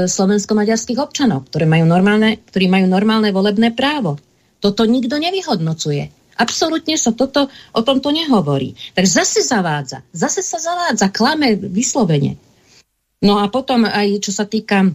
[0.04, 4.20] slovensko-maďarských občanov, ktoré majú normálne, ktorí majú normálne volebné právo.
[4.62, 6.14] Toto nikto nevyhodnocuje.
[6.39, 8.72] Absolútne sa toto, o tomto nehovorí.
[8.97, 12.40] Takže zase zavádza, zase sa zavádza, klame vyslovene.
[13.20, 14.89] No a potom aj čo sa týka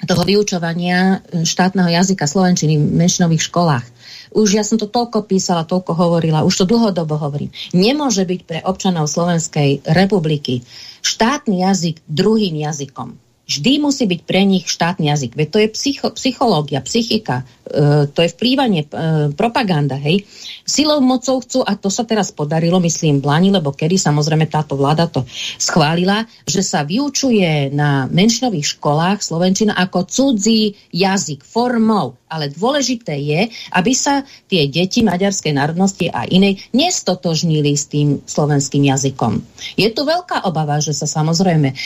[0.00, 3.86] toho vyučovania e, štátneho jazyka slovenčiny v menšinových školách.
[4.32, 7.50] Už ja som to toľko písala, toľko hovorila, už to dlhodobo hovorím.
[7.74, 10.62] Nemôže byť pre občanov Slovenskej republiky
[11.04, 13.29] štátny jazyk druhým jazykom.
[13.50, 15.34] Vždy musí byť pre nich štátny jazyk.
[15.34, 18.88] Veď to je psycho, psychológia, psychika, e, to je vplývanie, e,
[19.34, 20.22] propaganda, hej.
[20.70, 24.78] Silou mocou chcú, a to sa teraz podarilo, myslím, v Lani, lebo kedy samozrejme táto
[24.78, 25.26] vláda to
[25.58, 32.14] schválila, že sa vyučuje na menšinových školách Slovenčina ako cudzí jazyk formou.
[32.30, 38.86] Ale dôležité je, aby sa tie deti maďarskej národnosti a inej nestotožnili s tým slovenským
[38.86, 39.42] jazykom.
[39.74, 41.76] Je tu veľká obava, že sa samozrejme, e,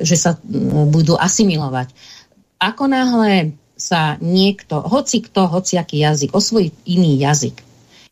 [0.00, 0.40] že sa
[0.88, 1.92] budú asimilovať.
[2.56, 7.67] Ako náhle sa niekto, hoci kto, hociaký jazyk, osvojí iný jazyk,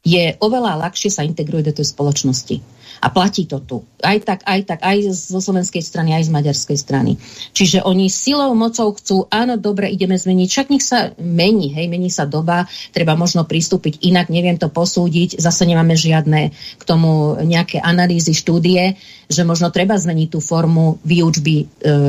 [0.06, 2.62] je oveľa ľahšie sa integruje do tej spoločnosti.
[3.02, 3.84] A platí to tu.
[4.00, 7.20] Aj tak, aj tak, aj zo slovenskej strany, aj z maďarskej strany.
[7.52, 10.48] Čiže oni silou, mocou chcú, áno, dobre, ideme zmeniť.
[10.48, 12.64] Však nech sa mení, hej, mení sa doba,
[12.96, 18.96] treba možno pristúpiť inak, neviem to posúdiť, zase nemáme žiadne k tomu nejaké analýzy, štúdie,
[19.28, 21.64] že možno treba zmeniť tú formu výučby e,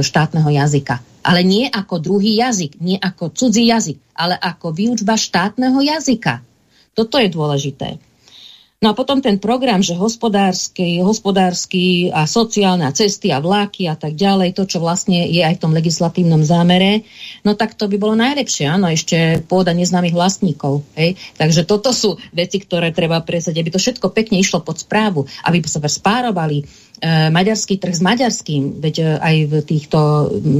[0.05, 1.03] štátneho jazyka.
[1.27, 6.46] Ale nie ako druhý jazyk, nie ako cudzí jazyk, ale ako výučba štátneho jazyka.
[6.97, 8.01] Toto je dôležité.
[8.77, 13.97] No a potom ten program, že hospodársky, hospodársky a sociálne a cesty a vláky a
[13.97, 17.01] tak ďalej, to, čo vlastne je aj v tom legislatívnom zámere,
[17.41, 20.85] no tak to by bolo najlepšie, áno, ešte pôda neznámych vlastníkov.
[20.93, 21.17] Hej?
[21.41, 25.57] Takže toto sú veci, ktoré treba presať, aby to všetko pekne išlo pod správu, aby
[25.65, 26.61] sa spárovali
[27.05, 29.99] maďarský trh s maďarským, veď e, aj v týchto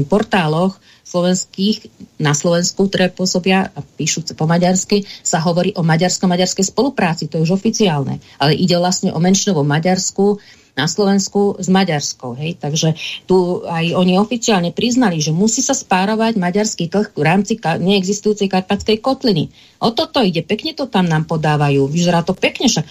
[0.06, 0.78] portáloch
[1.08, 1.90] slovenských
[2.22, 7.48] na Slovensku, ktoré pôsobia a píšu po maďarsky, sa hovorí o maďarsko-maďarskej spolupráci, to je
[7.48, 8.20] už oficiálne.
[8.38, 10.38] Ale ide vlastne o menšinovom Maďarsku,
[10.78, 12.38] na Slovensku s Maďarskou.
[12.38, 12.62] Hej?
[12.62, 12.94] Takže
[13.26, 19.02] tu aj oni oficiálne priznali, že musí sa spárovať maďarský trh v rámci neexistujúcej karpatskej
[19.02, 19.50] kotliny.
[19.82, 21.90] O toto ide, pekne to tam nám podávajú.
[21.90, 22.86] Vyzerá to pekne, však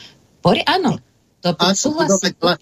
[0.66, 0.98] áno.
[1.52, 2.60] To a vybudovať,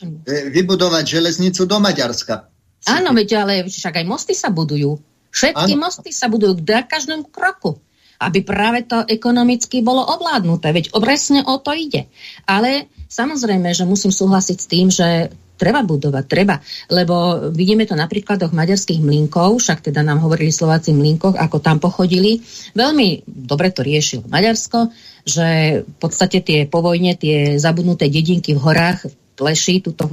[0.52, 2.51] vybudovať železnicu do Maďarska.
[2.85, 5.01] Áno, veď, ale však aj mosty sa budujú.
[5.32, 5.89] Všetky ano.
[5.89, 7.81] mosty sa budujú k každému kroku
[8.24, 10.70] aby práve to ekonomicky bolo ovládnuté.
[10.70, 12.06] Veď presne o to ide.
[12.47, 16.59] Ale samozrejme, že musím súhlasiť s tým, že treba budovať, treba.
[16.90, 21.78] Lebo vidíme to na príkladoch maďarských mlinkov, však teda nám hovorili Slováci mlinkoch, ako tam
[21.78, 22.43] pochodili.
[22.74, 24.90] Veľmi dobre to riešil Maďarsko,
[25.24, 25.47] že
[25.86, 30.06] v podstate tie po vojne, tie zabudnuté dedinky v horách, v Pleši, tuto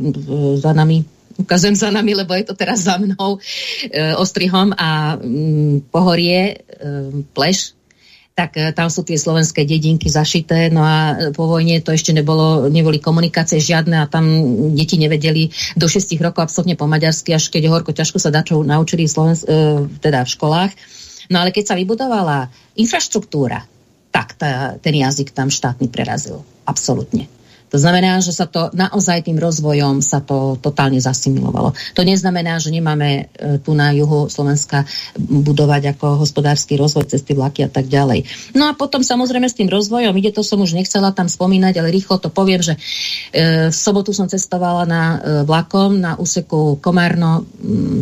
[0.58, 3.40] za nami ukazujem za nami, lebo je to teraz za mnou,
[3.90, 6.56] e, Ostrihom a mm, Pohorie, e,
[7.34, 7.74] Pleš,
[8.32, 12.16] tak e, tam sú tie slovenské dedinky zašité, no a e, po vojne to ešte
[12.16, 14.26] nebolo, neboli komunikácie žiadne a tam
[14.76, 19.08] deti nevedeli do 6 rokov absolútne po maďarsky, až keď horko ťažko sa dačo naučili
[19.08, 20.72] Slovensk- e, teda v školách.
[21.32, 23.64] No ale keď sa vybudovala infraštruktúra,
[24.12, 26.44] tak tá, ten jazyk tam štátny prerazil.
[26.68, 27.32] Absolútne.
[27.72, 31.72] To znamená, že sa to naozaj tým rozvojom sa to totálne zasimilovalo.
[31.96, 34.84] To neznamená, že nemáme e, tu na juhu Slovenska
[35.16, 38.28] budovať ako hospodársky rozvoj cesty vlaky a tak ďalej.
[38.60, 41.96] No a potom samozrejme s tým rozvojom, ide to som už nechcela tam spomínať, ale
[41.96, 45.18] rýchlo to poviem, že e, v sobotu som cestovala na e,
[45.48, 47.48] vlakom na úseku Komárno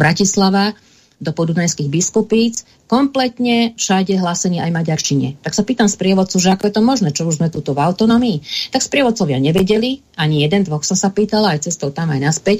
[0.02, 0.74] Bratislava
[1.20, 5.36] do podunajských biskupíc, kompletne všade hlásenie aj maďarčine.
[5.44, 8.38] Tak sa pýtam sprievodcu, že ako je to možné, čo už sme tuto v autonomii.
[8.72, 12.58] Tak sprievodcovia nevedeli, ani jeden, dvoch som sa pýtala, aj cestou tam aj naspäť.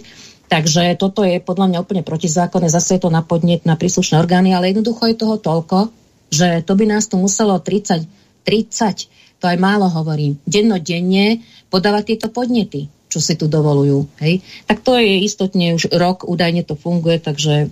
[0.52, 4.52] Takže toto je podľa mňa úplne protizákonné, zase je to na podnet na príslušné orgány,
[4.52, 5.94] ale jednoducho je toho toľko,
[6.30, 8.06] že to by nás tu muselo 30,
[8.44, 14.06] 30, to aj málo hovorím, dennodenne podávať tieto podnety čo si tu dovolujú.
[14.22, 14.45] Hej?
[14.69, 17.68] Tak to je istotne už rok, údajne to funguje, takže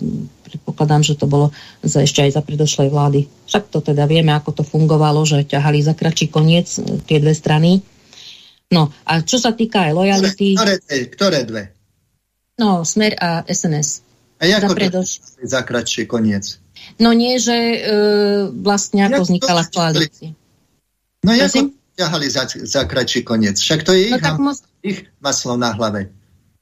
[0.48, 1.54] predpokladám, že to bolo
[1.86, 3.20] za, ešte aj za predošlej vlády.
[3.46, 7.32] Však to teda vieme, ako to fungovalo, že ťahali za kratší koniec e, tie dve
[7.32, 7.84] strany.
[8.68, 10.58] No a čo sa týka aj lojality...
[10.58, 11.62] Ktoré, ktoré, ktoré dve?
[12.58, 14.02] No, Smer a SNS.
[14.42, 15.08] A ako za, predoš...
[15.38, 16.58] za kratší koniec?
[16.98, 17.78] No nie, že e,
[18.50, 20.34] vlastne ako vznikala koalícia.
[21.22, 23.58] No ako ťahali za, za kratší koniec?
[23.58, 24.52] Však to je no, ich, no,
[24.86, 26.14] ich maslo na hlave.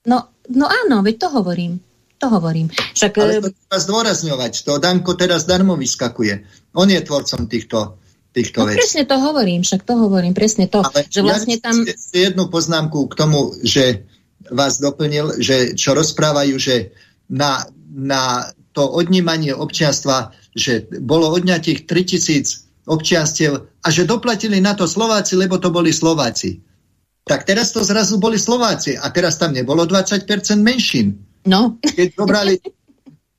[0.08, 1.84] No, no áno, veď to hovorím.
[2.16, 2.72] To hovorím.
[2.72, 4.52] Však, Ale to treba zdôrazňovať.
[4.64, 6.48] To Danko teraz darmo vyskakuje.
[6.72, 8.00] On je tvorcom týchto,
[8.32, 8.80] týchto no, vecí.
[8.80, 10.80] Presne to hovorím, však to hovorím, presne to.
[10.80, 11.84] Ale že vlastne ja tam...
[12.16, 14.08] jednu poznámku k tomu, že
[14.48, 16.96] vás doplnil, že čo rozprávajú, že
[17.28, 23.52] na, na to odnímanie občianstva, že bolo odňatých 3000 občianstiev
[23.82, 26.62] a že doplatili na to Slováci, lebo to boli Slováci.
[27.26, 30.22] Tak teraz to zrazu boli Slováci a teraz tam nebolo 20%
[30.62, 31.18] menšín.
[31.46, 31.74] No.
[31.82, 32.54] Keď zobrali,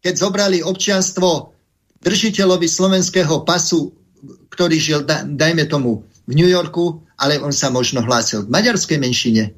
[0.04, 1.56] keď zobrali občianstvo
[2.04, 3.96] držiteľovi slovenského pasu,
[4.52, 9.56] ktorý žil, dajme tomu, v New Yorku, ale on sa možno hlásil k maďarskej menšine.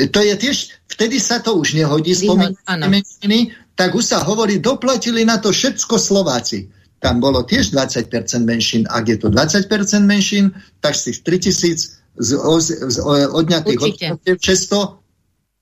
[0.00, 5.22] To je tiež, vtedy sa to už nehodí spomínať menšiny, tak už sa hovorí, doplatili
[5.22, 6.66] na to všetko Slováci.
[7.00, 8.12] Tam bolo tiež 20%
[8.44, 8.84] menšín.
[8.92, 9.66] Ak je to 20%
[10.04, 10.52] menšín,
[10.84, 12.96] tak z tých 3000 z, z, z
[13.32, 15.00] odňatých občianstiev 600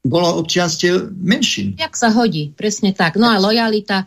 [0.09, 1.79] bolo občianstiev menšín.
[1.79, 3.19] Jak sa hodí, presne tak.
[3.19, 4.07] No a lojalita,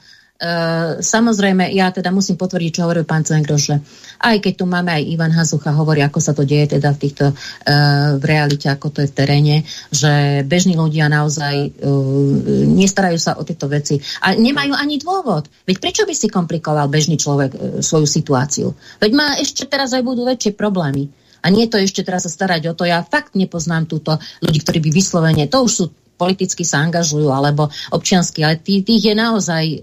[0.97, 3.77] samozrejme, ja teda musím potvrdiť, čo hovoril pán Cengro, že
[4.17, 7.29] aj keď tu máme aj Ivan Hazucha, hovorí, ako sa to deje teda v týchto,
[7.29, 9.55] uh, v realite, ako to je v teréne,
[9.93, 15.45] že bežní ľudia naozaj uh, nestarajú sa o tieto veci a nemajú ani dôvod.
[15.69, 18.73] Veď prečo by si komplikoval bežný človek svoju situáciu?
[18.97, 21.09] Veď má ešte teraz aj budú väčšie problémy
[21.41, 22.85] A nie to ešte teraz sa starať o to.
[22.85, 25.85] Ja fakt nepoznám túto ľudí, ktorí by vyslovene, to už sú
[26.21, 29.77] politicky sa angažujú alebo občiansky, ale tých, tých je naozaj e,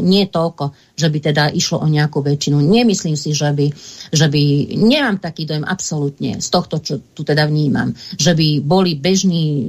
[0.00, 2.64] nie toľko, že by teda išlo o nejakú väčšinu.
[2.64, 3.68] Nemyslím si, že by,
[4.08, 4.42] že by
[4.80, 9.68] nemám taký dojem absolútne z tohto, čo tu teda vnímam, že by boli bežní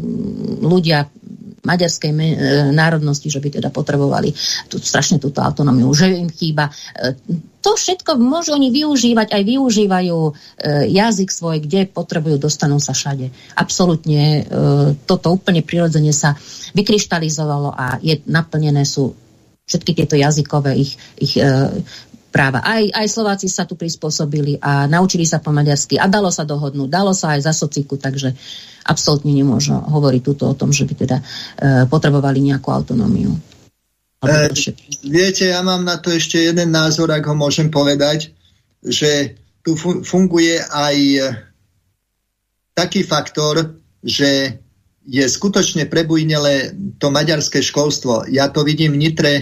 [0.63, 1.11] ľudia
[1.63, 2.19] maďarskej e,
[2.75, 4.35] národnosti, že by teda potrebovali
[4.67, 6.69] tú, strašne túto autonómiu, že im chýba.
[6.93, 7.15] E,
[7.63, 10.31] to všetko môžu oni využívať, aj využívajú e,
[10.91, 13.31] jazyk svoj, kde potrebujú, dostanú sa všade.
[13.55, 14.45] Absolutne
[15.07, 16.35] toto úplne prirodzene sa
[16.75, 19.15] vykryštalizovalo a je naplnené sú
[19.63, 21.39] všetky tieto jazykové ich, ich
[22.33, 22.65] práva.
[22.65, 26.89] Aj, aj Slováci sa tu prispôsobili a naučili sa po maďarsky a dalo sa dohodnúť,
[26.89, 28.33] dalo sa aj za sociku, takže
[28.89, 31.23] absolútne nemôžu hovoriť tuto o tom, že by teda e,
[31.85, 33.37] potrebovali nejakú autonómiu.
[34.25, 34.49] E,
[35.05, 38.33] viete, ja mám na to ešte jeden názor, ak ho môžem povedať,
[38.81, 41.21] že tu funguje aj e,
[42.73, 44.57] taký faktor, že
[45.05, 48.27] je skutočne prebujnele to maďarské školstvo.
[48.31, 49.33] Ja to vidím v Nitre,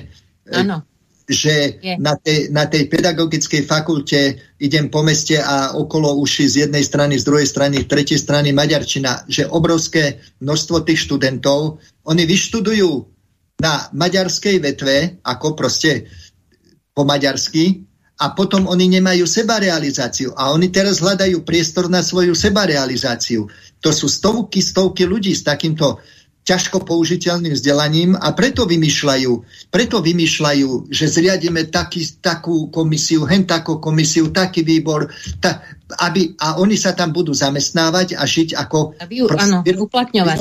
[0.52, 0.91] ano.
[1.32, 6.84] Že na tej, na tej pedagogickej fakulte idem po meste a okolo uši z jednej
[6.84, 12.92] strany, z druhej strany, z tretej strany maďarčina, že obrovské množstvo tých študentov, oni vyštudujú
[13.64, 16.12] na maďarskej vetve, ako proste
[16.92, 17.88] po maďarsky,
[18.22, 20.38] a potom oni nemajú sebarealizáciu.
[20.38, 23.50] A oni teraz hľadajú priestor na svoju sebarealizáciu.
[23.82, 25.98] To sú stovky, stovky ľudí s takýmto
[26.42, 29.32] ťažko použiteľným vzdelaním a preto vymýšľajú,
[29.70, 35.62] preto vymýšľajú, že zriadíme taký, takú komisiu, hen takú komisiu, taký výbor, ta,
[36.02, 38.98] aby, a oni sa tam budú zamestnávať a žiť ako...
[38.98, 40.38] Aby, proste, áno, uplatňovať.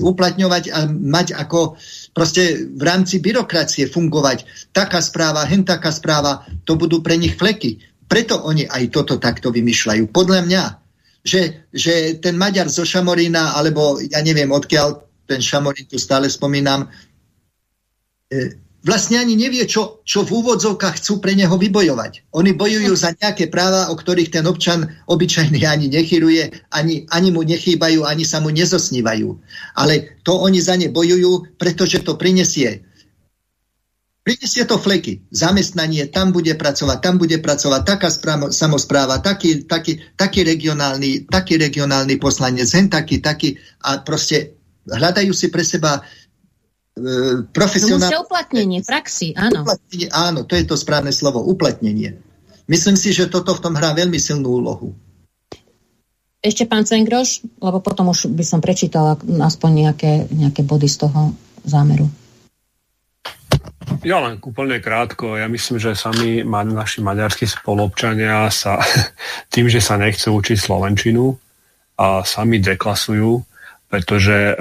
[0.00, 1.76] Uplatňovať a mať ako
[2.16, 4.72] proste v rámci byrokracie fungovať.
[4.72, 7.84] Taká správa, hen taká správa, to budú pre nich fleky.
[8.08, 10.08] Preto oni aj toto takto vymýšľajú.
[10.08, 10.62] Podľa mňa,
[11.24, 16.88] že, že ten Maďar zo Šamorína, alebo ja neviem odkiaľ, ten Šamorín tu stále spomínam,
[18.28, 22.28] e, vlastne ani nevie, čo, čo v úvodzovkách chcú pre neho vybojovať.
[22.36, 27.40] Oni bojujú za nejaké práva, o ktorých ten občan obyčajný ani nechyruje, ani, ani mu
[27.40, 29.28] nechýbajú, ani sa mu nezosnívajú.
[29.80, 32.84] Ale to oni za ne bojujú, pretože to prinesie
[34.24, 35.20] Prinesie to fleky.
[35.28, 41.60] Zamestnanie, tam bude pracovať, tam bude pracovať taká správa, samozpráva, taký, taký, taký, regionálny, taký
[41.60, 44.56] regionálny poslanec, hen taký, taký a proste
[44.88, 46.02] hľadajú si pre seba e,
[47.48, 48.12] profesionálne...
[48.12, 49.64] No uplatnenie, praxi, áno.
[49.64, 52.20] Uplatnenie, áno, to je to správne slovo, uplatnenie.
[52.64, 54.96] Myslím si, že toto v tom hrá veľmi silnú úlohu.
[56.44, 61.32] Ešte pán Cengroš, lebo potom už by som prečítala aspoň nejaké, nejaké body z toho
[61.64, 62.04] zámeru.
[64.04, 65.40] Ja len úplne krátko.
[65.40, 68.80] Ja myslím, že sami naši maďarskí spolobčania sa
[69.52, 71.32] tým, že sa nechcú učiť Slovenčinu
[71.96, 73.40] a sami deklasujú,
[73.94, 74.58] pretože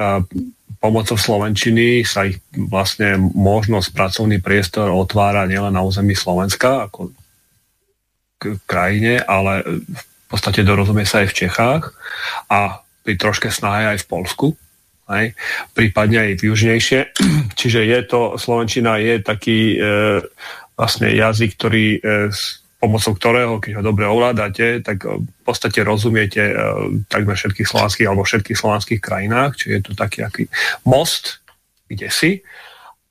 [0.78, 7.10] pomocou Slovenčiny sa ich vlastne možnosť pracovný priestor otvára nielen na území Slovenska ako
[8.38, 11.84] k krajine, ale v podstate dorozumie sa aj v Čechách
[12.52, 14.48] a pri troške snahe aj v Polsku,
[15.08, 15.32] aj,
[15.74, 17.00] prípadne aj južnejšie.
[17.60, 19.78] Čiže je to, Slovenčina je taký e,
[20.76, 22.00] vlastne jazyk, ktorý e,
[22.84, 28.08] pomocou ktorého, keď ho dobre ovládate, tak eh, v podstate rozumiete uh, takmer všetkých slovanských
[28.12, 30.44] alebo všetkých slovanských krajinách, čiže je to taký aký
[30.84, 31.40] most,
[31.88, 32.32] kde si.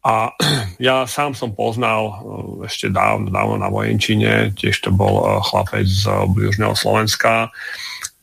[0.04, 0.32] A
[0.92, 2.14] ja sám som poznal uh,
[2.68, 7.48] ešte dávno, dávno na vojenčine, tiež to bol chlapec z Južného Slovenska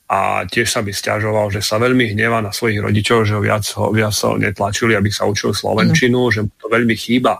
[0.10, 3.62] a tiež sa by stiažoval, že sa veľmi hneva na svojich rodičov, že ho viac,
[3.78, 6.32] ho viac netlačili, aby sa učil slovenčinu, mm.
[6.34, 7.38] že mu to veľmi chýba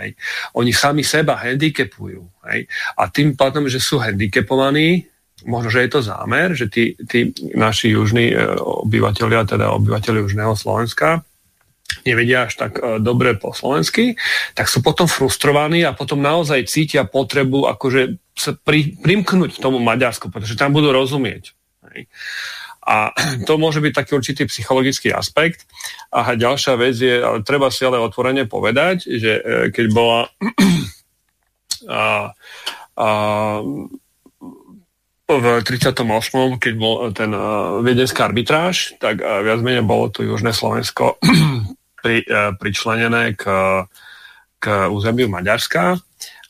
[0.00, 0.16] Hej.
[0.56, 2.24] Oni sami seba handicapujú.
[2.48, 2.66] Hej.
[2.96, 5.04] A tým pádom, že sú handicapovaní,
[5.44, 10.54] možno, že je to zámer, že tí, tí naši južní e, obyvateľia, teda obyvateľi južného
[10.54, 11.26] Slovenska,
[12.06, 14.16] nevedia až tak e, dobre po slovensky,
[14.56, 20.32] tak sú potom frustrovaní a potom naozaj cítia potrebu akože sa pri, primknúť tomu Maďarsku,
[20.32, 21.52] pretože tam budú rozumieť.
[21.92, 22.08] Hej.
[22.82, 23.14] A
[23.48, 25.66] to môže byť taký určitý psychologický aspekt.
[26.10, 30.26] A ďalšia vec je, ale treba si ale otvorene povedať, že e, keď bola
[31.88, 32.34] a,
[32.98, 33.08] a,
[35.32, 35.96] v 38.
[36.60, 41.16] keď bol ten uh, viedenský arbitráž, tak uh, viac menej bolo tu Južné Slovensko
[42.02, 42.20] pri,
[42.60, 43.48] pričlenené k,
[44.60, 45.96] k územiu Maďarska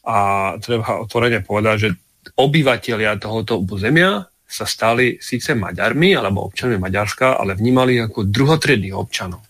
[0.03, 0.17] a
[0.59, 1.89] treba otvorene povedať, že
[2.35, 9.41] obyvateľia tohoto územia sa stali síce Maďarmi alebo občanmi Maďarska, ale vnímali ako druhotriedných občanov.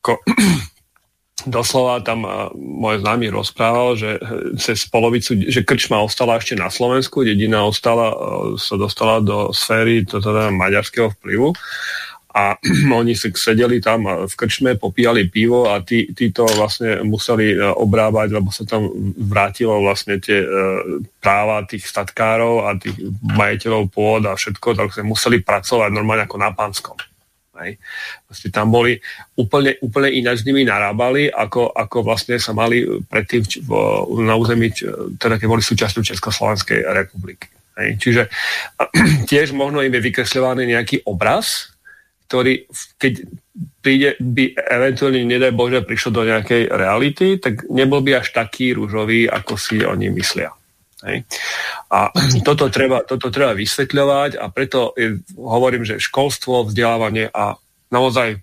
[0.00, 0.16] Ko,
[1.60, 2.24] doslova tam
[2.56, 4.16] môj známy rozprával, že
[4.56, 8.16] cez polovicu, že krčma ostala ešte na Slovensku, dedina ostala,
[8.56, 11.52] sa dostala do sféry to teda maďarského vplyvu
[12.30, 12.54] a
[13.00, 18.28] oni si sedeli tam v krčme, popíjali pivo a tí, títo vlastne museli e, obrábať,
[18.30, 18.86] lebo sa tam
[19.18, 20.48] vrátilo vlastne tie e,
[21.18, 22.94] práva tých statkárov a tých
[23.34, 26.96] majiteľov pôd a všetko, tak sa museli pracovať normálne ako na pánskom.
[27.60, 27.76] Hej.
[28.24, 28.96] Vlastne tam boli
[29.36, 33.70] úplne, úplne ináč s nimi narábali, ako, ako vlastne sa mali predtým v,
[34.24, 34.72] na území,
[35.20, 37.52] teda keď boli súčasťou Československej republiky.
[37.76, 37.90] Hej.
[38.00, 38.22] Čiže
[39.30, 41.76] tiež možno im je vykresľovaný nejaký obraz,
[42.30, 43.26] ktorý keď
[43.82, 49.26] príde, by eventuálne, nedaj Bože, prišlo do nejakej reality, tak nebol by až taký rúžový,
[49.26, 50.54] ako si oni myslia.
[51.02, 51.26] Hej.
[51.90, 52.12] A
[52.46, 54.94] toto treba, toto treba vysvetľovať a preto
[55.34, 57.58] hovorím, že školstvo, vzdelávanie a
[57.90, 58.38] naozaj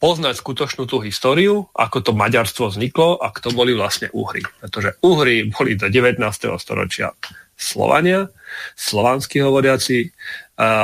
[0.00, 4.40] poznať skutočnú tú históriu, ako to maďarstvo vzniklo a kto boli vlastne Uhry.
[4.64, 6.24] Pretože Uhry boli do 19.
[6.56, 7.12] storočia
[7.52, 8.32] Slovania,
[8.80, 10.08] slovanskí hovoriaci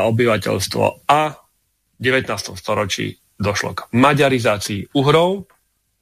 [0.05, 1.33] obyvateľstvo a
[2.01, 2.57] 19.
[2.57, 5.45] storočí došlo k maďarizácii Uhrov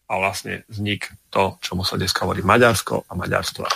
[0.06, 3.66] a vlastne vznik to, čomu sa dneska hovorí Maďarsko a Maďarstvo.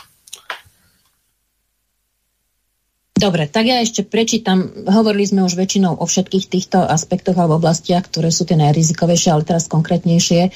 [3.13, 8.09] Dobre, tak ja ešte prečítam, hovorili sme už väčšinou o všetkých týchto aspektoch alebo oblastiach,
[8.11, 10.51] ktoré sú tie najrizikovejšie, ale teraz konkrétnejšie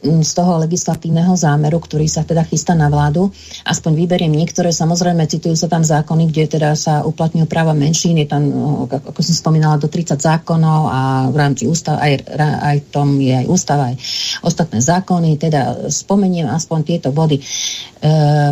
[0.00, 3.28] z toho legislatívneho zámeru, ktorý sa teda chystá na vládu.
[3.68, 8.24] Aspoň vyberiem niektoré, samozrejme citujú sa tam zákony, kde teda sa uplatňujú práva menšín, je
[8.24, 8.48] tam,
[8.88, 13.46] ako som spomínala, do 30 zákonov a v rámci ústav, aj, aj tom je aj
[13.46, 13.96] ústava, aj
[14.40, 17.42] ostatné zákony, teda spomeniem aspoň tieto body e,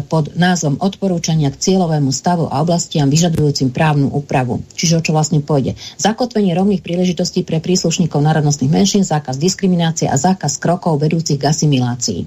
[0.05, 4.61] pod názvom odporúčania k cieľovému stavu a oblastiam vyžadujúcim právnu úpravu.
[4.77, 5.81] Čiže o čo vlastne pôjde.
[5.97, 12.21] Zakotvenie rovných príležitostí pre príslušníkov národnostných menšín, zákaz diskriminácie a zákaz krokov vedúcich k asimilácii.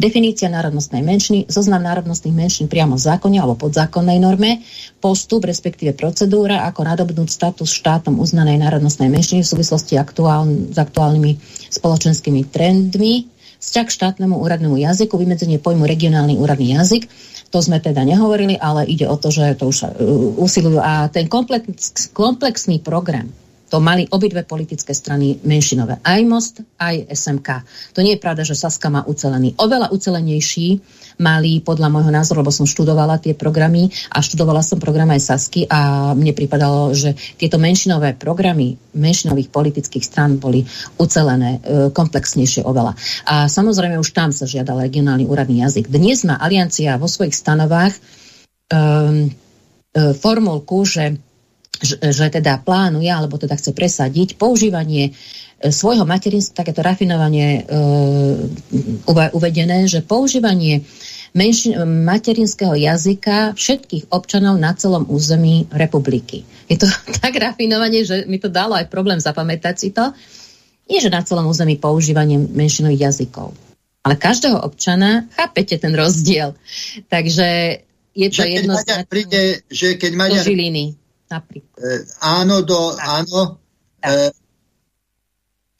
[0.00, 4.64] Definícia národnostnej menšiny, zoznam národnostných menšín priamo v zákone alebo podzákonnej norme,
[4.98, 11.36] postup, respektíve procedúra, ako nadobnúť status štátom uznanej národnostnej menšiny v súvislosti aktuál, s aktuálnymi
[11.68, 13.28] spoločenskými trendmi,
[13.60, 17.04] vzťah k štátnemu úradnému jazyku, vymedzenie pojmu regionálny úradný jazyk,
[17.50, 19.90] to sme teda nehovorili, ale ide o to, že to už uh,
[20.38, 20.78] usilujú.
[20.78, 23.28] A ten komplex, komplexný program
[23.70, 26.02] to mali obidve politické strany menšinové.
[26.02, 27.48] Aj Most, aj SMK.
[27.94, 29.54] To nie je pravda, že Saska má ucelený.
[29.62, 30.82] Oveľa ucelenejší
[31.22, 35.70] mali, podľa môjho názoru, lebo som študovala tie programy a študovala som program aj Sasky
[35.70, 40.66] a mne pripadalo, že tieto menšinové programy menšinových politických stran boli
[40.98, 42.98] ucelené e, komplexnejšie oveľa.
[43.30, 45.86] A samozrejme už tam sa žiadal regionálny úradný jazyk.
[45.86, 47.94] Dnes má Aliancia vo svojich stanovách
[48.72, 49.30] um,
[49.94, 51.18] formulku, že
[51.80, 57.72] že teda plánuje, alebo teda chce presadiť používanie e, svojho materinstva, takéto rafinovanie e,
[59.32, 60.84] uvedené, že používanie
[61.32, 66.44] menši, materinského jazyka všetkých občanov na celom území republiky.
[66.68, 66.90] Je to
[67.22, 70.12] tak rafinovanie, že mi to dalo aj problém zapamätať si to.
[70.90, 73.54] Nie, že na celom území používanie menšinových jazykov,
[74.02, 76.58] ale každého občana, chápete ten rozdiel.
[77.06, 77.78] Takže
[78.10, 78.74] je to jedno...
[79.06, 80.42] príde, že keď Maďar...
[80.42, 80.99] Do Žiliny
[81.30, 81.78] napríklad.
[81.78, 83.06] E, áno, do, tak.
[83.06, 83.40] áno.
[84.02, 84.10] Tak.
[84.10, 84.38] E,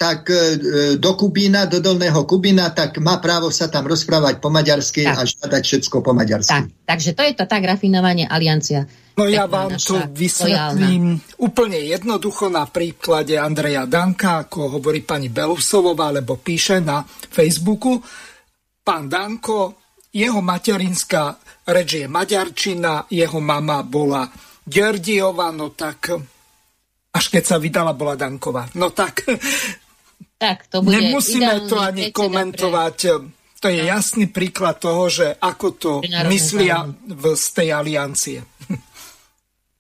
[0.01, 5.05] tak e, do Kubína, do Dolného Kubína, tak má právo sa tam rozprávať po maďarsky
[5.05, 5.13] tak.
[5.13, 6.57] a žiadať všetko po maďarsky.
[6.57, 6.65] Tak.
[6.89, 8.89] Takže to je to tak rafinovanie aliancia.
[9.21, 11.37] No ja vám to vysvetlím lojálna.
[11.45, 18.01] úplne jednoducho na príklade Andreja Danka, ako hovorí pani Belusovová, alebo píše na Facebooku.
[18.81, 19.77] Pán Danko,
[20.17, 21.37] jeho materinská
[21.69, 24.25] reč je maďarčina, jeho mama bola
[24.71, 26.15] Gerdiova, no tak
[27.11, 28.71] až keď sa vydala, bola Danková.
[28.79, 29.27] No tak,
[30.39, 32.97] tak to bude nemusíme to ani komentovať.
[32.97, 33.39] Pre...
[33.61, 33.91] To je no.
[33.93, 35.93] jasný príklad toho, že ako to
[36.31, 38.39] myslia v, z tej aliancie.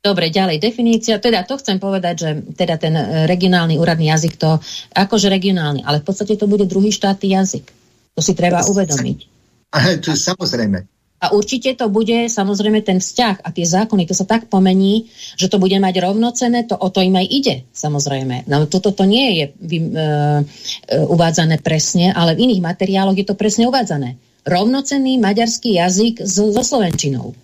[0.01, 1.21] Dobre, ďalej definícia.
[1.21, 4.57] Teda to chcem povedať, že teda ten e, regionálny úradný jazyk to,
[4.97, 7.69] akože regionálny, ale v podstate to bude druhý štátny jazyk.
[8.17, 9.19] To si treba uvedomiť.
[9.77, 10.89] Ale to je samozrejme.
[11.21, 15.53] A určite to bude samozrejme ten vzťah a tie zákony, to sa tak pomení, že
[15.53, 18.49] to bude mať rovnocené, to o to im aj ide, samozrejme.
[18.49, 20.05] No toto to nie je vy, e, e,
[20.97, 24.17] uvádzané presne, ale v iných materiáloch je to presne uvádzané.
[24.49, 27.37] Rovnocenný maďarský jazyk so, so slovenčinou.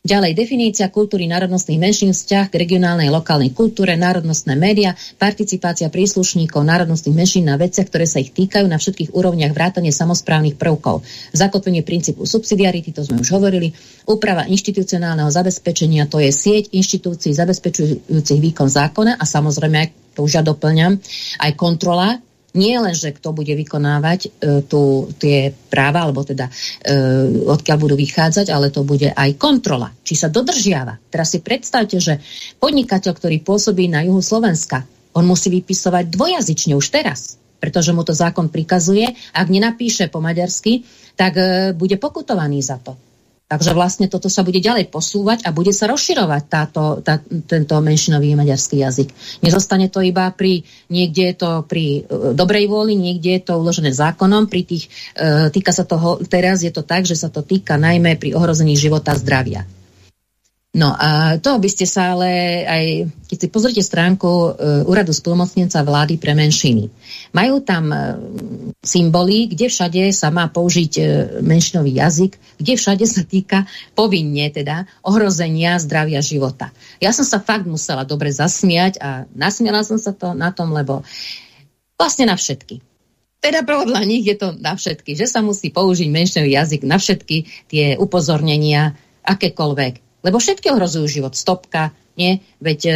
[0.00, 7.12] Ďalej definícia kultúry národnostných menšín, vzťah k regionálnej lokálnej kultúre, národnostné média, participácia príslušníkov národnostných
[7.12, 11.04] menšín na veciach, ktoré sa ich týkajú na všetkých úrovniach vrátane samozprávnych prvkov.
[11.36, 13.76] Zakotvenie princípu subsidiarity, to sme už hovorili,
[14.08, 20.40] úprava inštitucionálneho zabezpečenia, to je sieť inštitúcií zabezpečujúcich výkon zákona a samozrejme, to už ja
[20.40, 20.96] doplňam,
[21.44, 22.16] aj kontrola
[22.50, 24.28] Nie len, že kto bude vykonávať e,
[24.66, 26.52] tu, tie práva, alebo teda e,
[27.46, 30.98] odkiaľ budú vychádzať, ale to bude aj kontrola, či sa dodržiava.
[31.14, 32.18] Teraz si predstavte, že
[32.58, 34.82] podnikateľ, ktorý pôsobí na juhu Slovenska,
[35.14, 39.06] on musí vypisovať dvojazyčne už teraz, pretože mu to zákon prikazuje.
[39.30, 40.82] Ak nenapíše po maďarsky,
[41.14, 43.09] tak e, bude pokutovaný za to.
[43.50, 47.18] Takže vlastne toto sa bude ďalej posúvať a bude sa rozširovať táto, tá,
[47.50, 49.10] tento menšinový maďarský jazyk.
[49.42, 53.90] Nezostane to iba pri, niekde je to pri e, dobrej vôli, niekde je to uložené
[53.90, 54.86] zákonom, pri tých,
[55.18, 58.78] e, týka sa toho, teraz je to tak, že sa to týka najmä pri ohrození
[58.78, 59.66] života zdravia.
[60.70, 64.50] No a to by ste sa ale aj, keď si pozrite stránku uh,
[64.86, 66.86] úradu spolumocnenca vlády pre menšiny,
[67.34, 68.14] majú tam uh,
[68.78, 71.06] symboly, kde všade sa má použiť uh,
[71.42, 73.66] menšinový jazyk, kde všade sa týka
[73.98, 76.70] povinne teda ohrozenia zdravia života.
[77.02, 81.02] Ja som sa fakt musela dobre zasmiať a nasmiala som sa to na tom, lebo
[81.98, 82.78] vlastne na všetky.
[83.42, 87.66] Teda podľa nich je to na všetky, že sa musí použiť menšinový jazyk na všetky
[87.66, 88.94] tie upozornenia,
[89.26, 91.32] akékoľvek lebo všetky ohrozujú život.
[91.36, 92.44] Stopka, nie?
[92.60, 92.92] Veď e,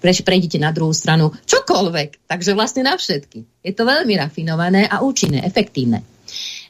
[0.00, 2.28] pre, prejdite na druhú stranu, čokoľvek.
[2.28, 3.44] Takže vlastne na všetky.
[3.60, 6.00] Je to veľmi rafinované a účinné, efektívne.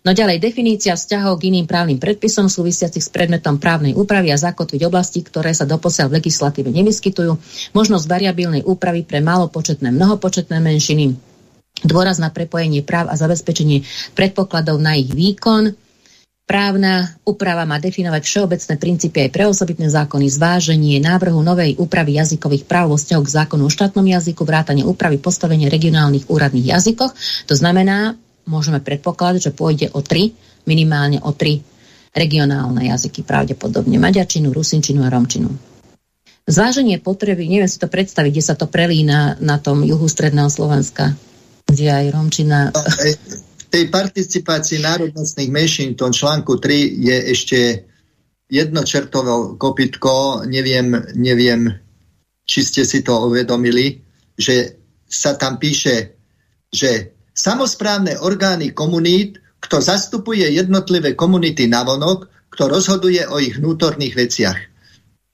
[0.06, 4.86] No ďalej, definícia vzťahov k iným právnym predpisom súvisiacich s predmetom právnej úpravy a zakotviť
[4.86, 7.34] oblasti, ktoré sa doposiaľ v legislatíve nevyskytujú,
[7.74, 11.18] možnosť variabilnej úpravy pre malopočetné, mnohopočetné menšiny,
[11.82, 13.82] dôraz na prepojenie práv a zabezpečenie
[14.14, 15.74] predpokladov na ich výkon,
[16.48, 22.64] Právna úprava má definovať všeobecné princípy aj pre osobitné zákony, zváženie návrhu novej úpravy jazykových
[22.64, 27.12] práv vo vzťahu k zákonu o štátnom jazyku, vrátanie úpravy postavenia regionálnych úradných jazykoch.
[27.52, 28.16] To znamená,
[28.48, 30.32] môžeme predpokladať, že pôjde o tri,
[30.64, 31.60] minimálne o tri
[32.16, 35.52] regionálne jazyky, pravdepodobne maďarčinu, rusinčinu a romčinu.
[36.48, 41.12] Zváženie potreby, neviem si to predstaviť, kde sa to prelína na tom juhu stredného Slovenska,
[41.68, 42.72] kde aj romčina...
[43.68, 47.58] Tej participácii národnostných menšín v tom článku 3 je ešte
[48.48, 50.88] jedno čertovo kopitko, neviem,
[51.20, 51.68] neviem,
[52.48, 54.00] či ste si to uvedomili,
[54.32, 56.16] že sa tam píše,
[56.72, 64.58] že samozprávne orgány komunít, kto zastupuje jednotlivé komunity navonok, kto rozhoduje o ich vnútorných veciach.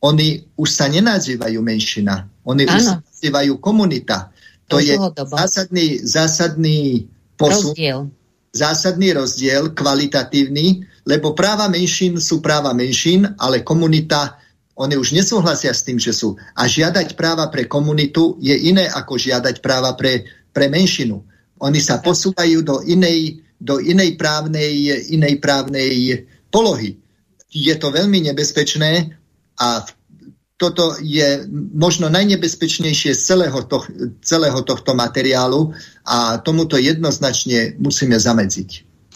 [0.02, 2.74] Oni už sa nenazývajú menšina, oni ano.
[2.74, 4.34] už sa nazývajú komunita.
[4.68, 4.94] To, to je
[5.30, 7.06] zásadný, zásadný
[7.38, 7.72] posun.
[7.72, 7.98] Rozdiel
[8.54, 14.38] zásadný rozdiel, kvalitatívny, lebo práva menšín sú práva menšín, ale komunita,
[14.78, 16.38] oni už nesúhlasia s tým, že sú.
[16.54, 20.24] A žiadať práva pre komunitu je iné ako žiadať práva pre,
[20.54, 21.20] pre menšinu.
[21.60, 26.98] Oni sa posúvajú do inej, do inej, právnej, inej právnej polohy.
[27.50, 29.14] Je to veľmi nebezpečné
[29.58, 29.90] a v
[30.64, 31.44] toto je
[31.76, 33.84] možno najnebezpečnejšie z celého, to,
[34.24, 35.76] celého tohto materiálu
[36.08, 38.70] a tomuto jednoznačne musíme zamedziť.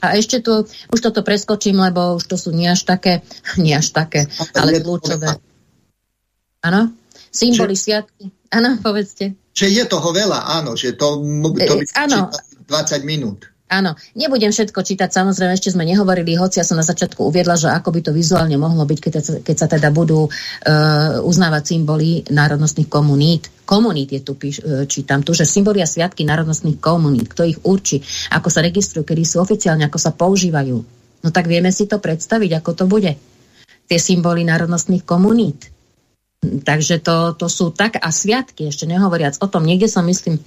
[0.05, 0.63] A ešte tu,
[0.93, 3.25] už toto preskočím, lebo už to sú nie až také,
[3.65, 5.41] nie až také, ale kľúčové.
[6.61, 6.93] Áno?
[7.33, 8.25] Symboly že, sviatky.
[8.53, 9.33] Áno, povedzte.
[9.57, 11.89] Že je toho veľa, áno, že to, to by e,
[12.69, 13.49] 20 minút.
[13.69, 17.69] Áno, nebudem všetko čítať, samozrejme ešte sme nehovorili, hoci ja som na začiatku uviedla, že
[17.69, 19.15] ako by to vizuálne mohlo byť, keď,
[19.45, 23.53] keď sa teda budú uh, uznávať symboly národnostných komunít.
[23.69, 27.61] Komunít je tu, píš, uh, čítam tu, že symboly a sviatky národnostných komunít, kto ich
[27.61, 28.01] určí,
[28.33, 30.77] ako sa registrujú, kedy sú oficiálne, ako sa používajú.
[31.21, 33.21] No tak vieme si to predstaviť, ako to bude.
[33.85, 35.69] Tie symboly národnostných komunít.
[36.39, 40.39] Takže to, to sú tak a sviatky, ešte nehovoriac o tom, niekde som myslím,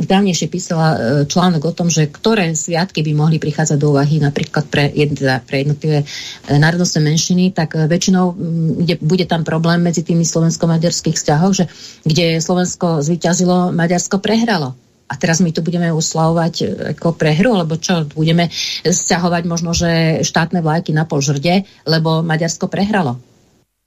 [0.00, 0.98] už dávnejšie písala e,
[1.28, 5.60] článok o tom, že ktoré sviatky by mohli prichádzať do úvahy napríklad pre, teda pre
[5.60, 6.06] jednotlivé e,
[6.48, 8.32] národnostné menšiny, tak e, väčšinou
[8.80, 11.68] bude, bude tam problém medzi tými slovensko-maďarských vzťahoch, že
[12.08, 14.72] kde Slovensko zvyťazilo, Maďarsko prehralo.
[15.12, 18.48] A teraz my tu budeme uslavovať ako prehru, alebo čo, budeme
[18.80, 23.20] sťahovať možno, že štátne vlajky na pol žrde, lebo Maďarsko prehralo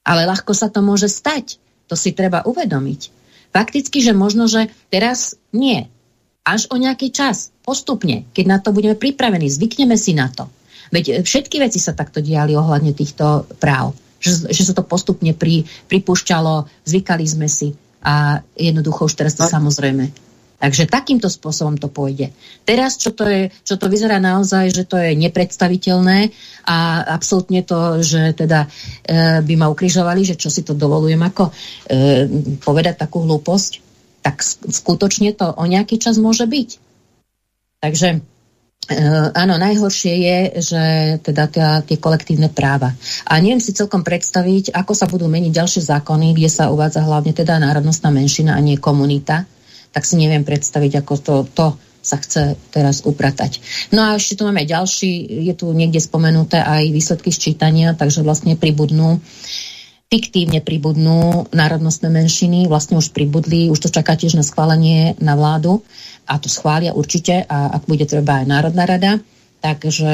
[0.07, 1.59] ale ľahko sa to môže stať.
[1.91, 3.01] To si treba uvedomiť.
[3.51, 5.91] Fakticky, že možno, že teraz nie.
[6.47, 10.47] Až o nejaký čas, postupne, keď na to budeme pripravení, zvykneme si na to.
[10.95, 13.91] Veď všetky veci sa takto diali ohľadne týchto práv.
[14.23, 19.45] Že, že sa to postupne pri, pripúšťalo, zvykali sme si a jednoducho už teraz to
[19.45, 20.26] samozrejme
[20.57, 22.33] Takže takýmto spôsobom to pôjde.
[22.65, 26.33] Teraz, čo to, je, čo to vyzerá naozaj, že to je nepredstaviteľné
[26.65, 31.53] a absolútne to, že teda e, by ma ukrižovali, že čo si to dovolujem ako
[31.53, 31.53] e,
[32.57, 33.71] povedať takú hlúposť,
[34.25, 36.69] tak skutočne to o nejaký čas môže byť.
[37.77, 38.19] Takže e,
[39.37, 40.37] áno, najhoršie je,
[40.73, 40.83] že
[41.21, 41.53] teda
[41.85, 42.97] tie kolektívne práva.
[43.29, 47.37] A neviem si celkom predstaviť, ako sa budú meniť ďalšie zákony, kde sa uvádza hlavne
[47.37, 49.45] teda národnostná menšina a nie komunita
[49.91, 51.65] tak si neviem predstaviť, ako to, to
[52.07, 53.59] sa chce teraz upratať.
[53.91, 58.55] No a ešte tu máme ďalší, je tu niekde spomenuté aj výsledky sčítania, takže vlastne
[58.55, 59.19] pribudnú
[60.07, 65.83] fiktívne pribudnú národnostné menšiny, vlastne už pribudli, už to čaká tiež na schválenie na vládu
[66.23, 69.19] a to schvália určite a ak bude treba aj Národná rada.
[69.59, 70.11] Takže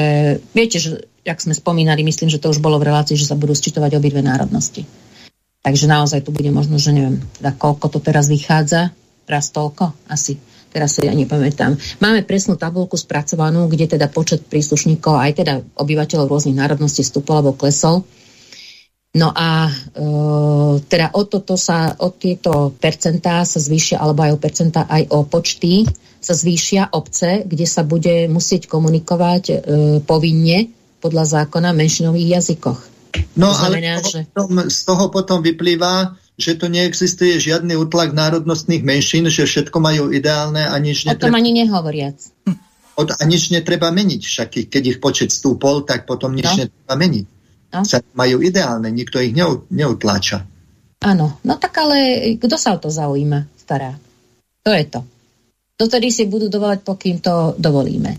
[0.50, 3.54] viete, že jak sme spomínali, myslím, že to už bolo v relácii, že sa budú
[3.54, 4.82] sčítovať obidve národnosti.
[5.62, 8.90] Takže naozaj tu bude možno, že neviem, teda koľko to teraz vychádza,
[9.28, 10.36] raz toľko, asi
[10.74, 11.78] teraz si ja nepamätám.
[12.02, 17.54] Máme presnú tabulku spracovanú, kde teda počet príslušníkov, aj teda obyvateľov rôznych národností stúpol alebo
[17.54, 18.02] klesol.
[19.14, 19.72] No a e,
[20.90, 25.22] teda o toto sa, o tieto percentá sa zvýšia, alebo aj o percentá, aj o
[25.22, 25.86] počty
[26.18, 29.56] sa zvýšia obce, kde sa bude musieť komunikovať e,
[30.02, 32.80] povinne podľa zákona v menšinových jazykoch.
[33.38, 34.74] No znamená, ale toho, že...
[34.74, 40.66] z toho potom vyplýva, že to neexistuje žiadny útlak národnostných menšín, že všetko majú ideálne
[40.66, 41.30] a nič netreba...
[41.30, 42.18] O tom ani nehovoriac.
[42.94, 46.58] A nič netreba meniť, však keď ich počet stúpol, tak potom nič no.
[46.66, 47.26] netreba meniť.
[47.74, 47.82] No.
[47.82, 49.34] Sa majú ideálne, nikto ich
[49.70, 50.46] neutláča.
[51.02, 53.98] Áno, no tak ale kto sa o to zaujíma, stará?
[54.62, 55.00] To je to.
[55.74, 58.14] Dotedy si budú dovolať, pokým to dovolíme.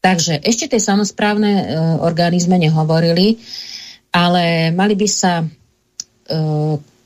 [0.00, 1.64] Takže ešte tie samozprávne e,
[2.00, 3.36] organizme nehovorili,
[4.16, 5.46] ale mali by sa e,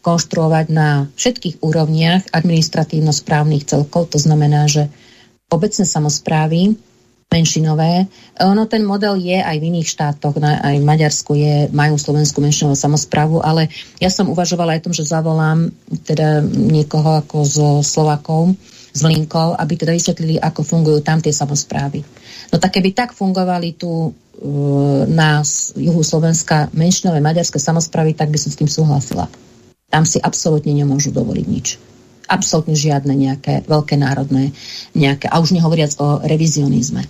[0.03, 4.91] konštruovať na všetkých úrovniach administratívno-správnych celkov, to znamená, že
[5.49, 6.75] obecné samozprávy,
[7.33, 8.13] menšinové.
[8.45, 12.77] Ono ten model je aj v iných štátoch, aj v Maďarsku je, majú slovenskú menšinovú
[12.77, 15.73] samozprávu, ale ja som uvažovala aj tom, že zavolám
[16.05, 18.53] teda niekoho ako zo Slovakov,
[18.93, 22.05] z Linkov, aby teda vysvetlili, ako fungujú tam tie samozprávy.
[22.53, 24.13] No tak keby tak fungovali tu uh,
[25.09, 25.41] na
[25.73, 29.25] juhu Slovenska menšinové maďarské samozprávy, tak by som s tým súhlasila.
[29.93, 31.69] Tam si absolútne nemôžu dovoliť nič
[32.33, 34.57] absolútne žiadne nejaké veľké národné
[34.97, 37.05] nejaké, a už nehovoriac o revizionizme.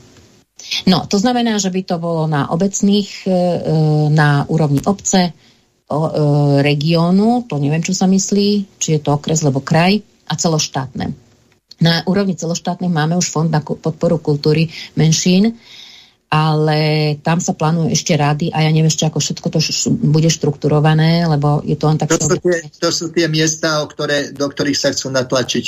[0.87, 3.35] No, to znamená, že by to bolo na obecných, e, e,
[4.11, 5.33] na úrovni obce, e,
[6.63, 11.13] regiónu, to neviem, čo sa myslí, či je to okres, alebo kraj, a celoštátne.
[11.83, 15.59] Na úrovni celoštátnych máme už fond na podporu kultúry menšín,
[16.33, 16.81] ale
[17.21, 19.61] tam sa plánujú ešte rady a ja neviem ešte, ako všetko to
[20.01, 22.09] bude štrukturované, lebo je to len tak...
[22.09, 25.65] To sú tie, to sú tie miesta, o ktoré, do ktorých sa chcú natlačiť.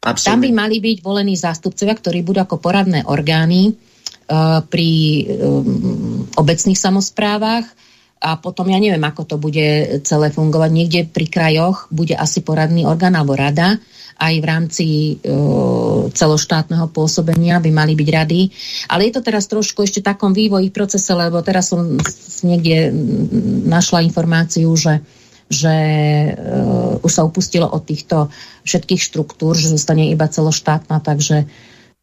[0.00, 0.32] Absolutne.
[0.32, 4.88] Tam by mali byť volení zástupcovia, ktorí budú ako poradné orgány uh, pri
[5.28, 7.68] um, obecných samozprávach
[8.24, 10.70] a potom ja neviem, ako to bude celé fungovať.
[10.72, 13.76] Niekde pri krajoch bude asi poradný orgán alebo rada,
[14.18, 15.14] aj v rámci e,
[16.10, 18.40] celoštátneho pôsobenia by mali byť rady.
[18.90, 21.96] Ale je to teraz trošku ešte takom vývoji procese, lebo teraz som
[22.42, 22.90] niekde
[23.66, 25.00] našla informáciu, že
[25.48, 25.72] že
[26.36, 28.28] uh, už sa upustilo od týchto
[28.68, 31.48] všetkých štruktúr, že zostane iba celoštátna, takže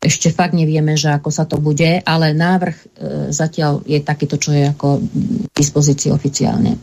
[0.01, 2.85] ešte fakt nevieme, že ako sa to bude, ale návrh uh,
[3.29, 6.73] zatiaľ je takýto, čo je ako v dispozícii oficiálne.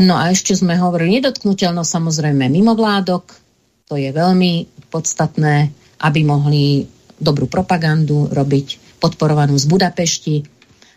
[0.00, 3.45] No a ešte sme hovorili nedotknutelnosť samozrejme mimovládok,
[3.86, 5.70] to je veľmi podstatné,
[6.02, 6.84] aby mohli
[7.16, 10.36] dobrú propagandu robiť, podporovanú z Budapešti.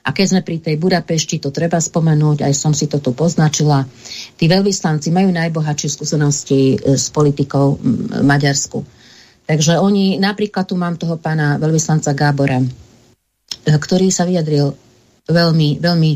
[0.03, 3.85] A keď sme pri tej Budapešti, to treba spomenúť, aj som si to tu poznačila,
[4.35, 7.77] tí veľvyslanci majú najbohatšie skúsenosti e, s politikou
[8.25, 8.81] Maďarsku.
[9.45, 12.67] Takže oni, napríklad tu mám toho pána veľvyslanca Gábora, e,
[13.69, 14.73] ktorý sa vyjadril
[15.29, 16.11] veľmi, veľmi,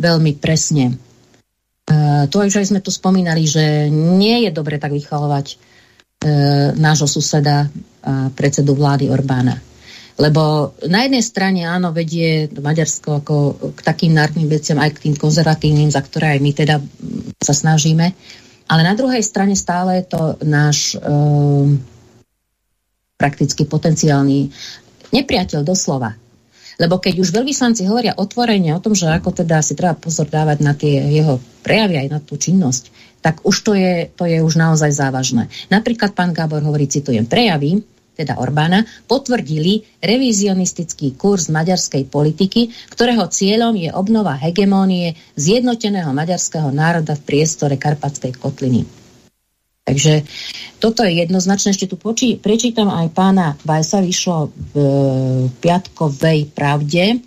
[0.00, 0.90] veľmi presne.
[0.90, 0.94] E,
[2.26, 5.75] to už aj sme tu spomínali, že nie je dobre tak vychalovať
[6.76, 7.70] nášho suseda
[8.06, 9.58] a predsedu vlády Orbána.
[10.16, 13.36] Lebo na jednej strane áno, vedie Maďarsko ako
[13.76, 16.76] k takým národným veciam, aj k tým konzervatívnym, za ktoré aj my teda
[17.36, 18.16] sa snažíme.
[18.66, 21.04] Ale na druhej strane stále je to náš e,
[23.20, 24.48] prakticky potenciálny
[25.12, 26.16] nepriateľ doslova.
[26.76, 30.58] Lebo keď už veľvyslanci hovoria otvorene o tom, že ako teda si treba pozor dávať
[30.64, 32.92] na tie jeho prejavy aj na tú činnosť,
[33.26, 35.50] tak už to je, to je už naozaj závažné.
[35.66, 37.82] Napríklad pán Gábor hovorí, citujem, prejavy,
[38.14, 47.18] teda Orbána, potvrdili revizionistický kurz maďarskej politiky, ktorého cieľom je obnova hegemónie zjednoteného maďarského národa
[47.18, 48.86] v priestore Karpatskej kotliny.
[49.82, 50.22] Takže
[50.78, 51.74] toto je jednoznačné.
[51.74, 54.86] Ešte tu poči, prečítam aj pána Vajsa, vyšlo v e,
[55.50, 57.22] piatkovej pravde,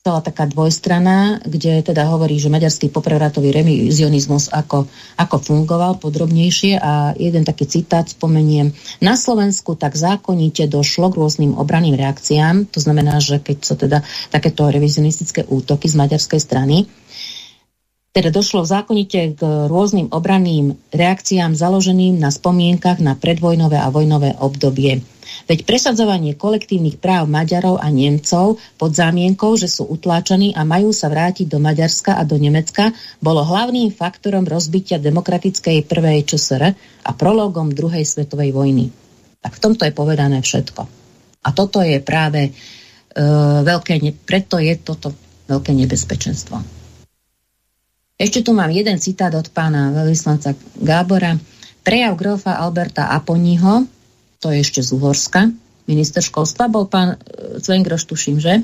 [0.00, 4.88] celá taká dvojstrana, kde teda hovorí, že maďarský poprevratový revizionizmus ako,
[5.20, 8.72] ako fungoval podrobnejšie a jeden taký citát spomeniem.
[9.04, 14.00] Na Slovensku tak zákonite došlo k rôznym obraným reakciám, to znamená, že keď sa teda
[14.32, 16.88] takéto revizionistické útoky z maďarskej strany
[18.10, 25.06] Teda došlo zákonite k rôznym obranným reakciám založeným na spomienkach na predvojnové a vojnové obdobie.
[25.46, 31.06] Veď presadzovanie kolektívnych práv Maďarov a Nemcov pod zámienkou, že sú utláčaní a majú sa
[31.06, 32.90] vrátiť do Maďarska a do Nemecka,
[33.22, 36.62] bolo hlavným faktorom rozbitia demokratickej prvej ČSR
[37.06, 38.90] a prologom druhej svetovej vojny.
[39.38, 40.82] Tak v tomto je povedané všetko.
[41.46, 42.52] A toto je práve e,
[43.62, 45.14] veľké, preto je toto
[45.46, 46.79] veľké nebezpečenstvo.
[48.20, 51.40] Ešte tu mám jeden citát od pána veľvyslanca Gábora.
[51.80, 53.88] Prejav grofa Alberta Aponiho,
[54.36, 55.48] to je ešte z Uhorska,
[55.88, 57.16] minister školstva, bol pán
[57.64, 58.60] Cvengroš, tuším, že?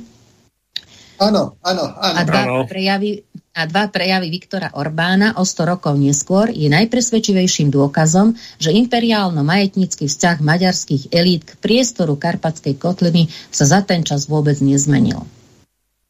[1.16, 2.16] Áno, áno, áno.
[2.20, 2.69] A dva, áno.
[2.69, 3.24] Prejavy,
[3.57, 10.45] a dva prejavy Viktora Orbána o 100 rokov neskôr je najpresvedčivejším dôkazom, že imperiálno-majetnícky vzťah
[10.45, 15.24] maďarských elít k priestoru Karpatskej kotliny sa za ten čas vôbec nezmenil.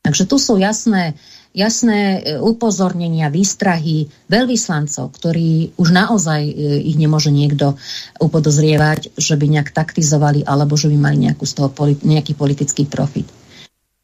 [0.03, 1.15] Takže tu sú jasné
[1.57, 6.53] jasné e, upozornenia, výstrahy veľvyslancov, ktorí už naozaj e,
[6.85, 7.81] ich nemôže niekto
[8.21, 12.85] upodozrievať, že by nejak taktizovali alebo že by mali nejakú z toho politi- nejaký politický
[12.85, 13.25] profit.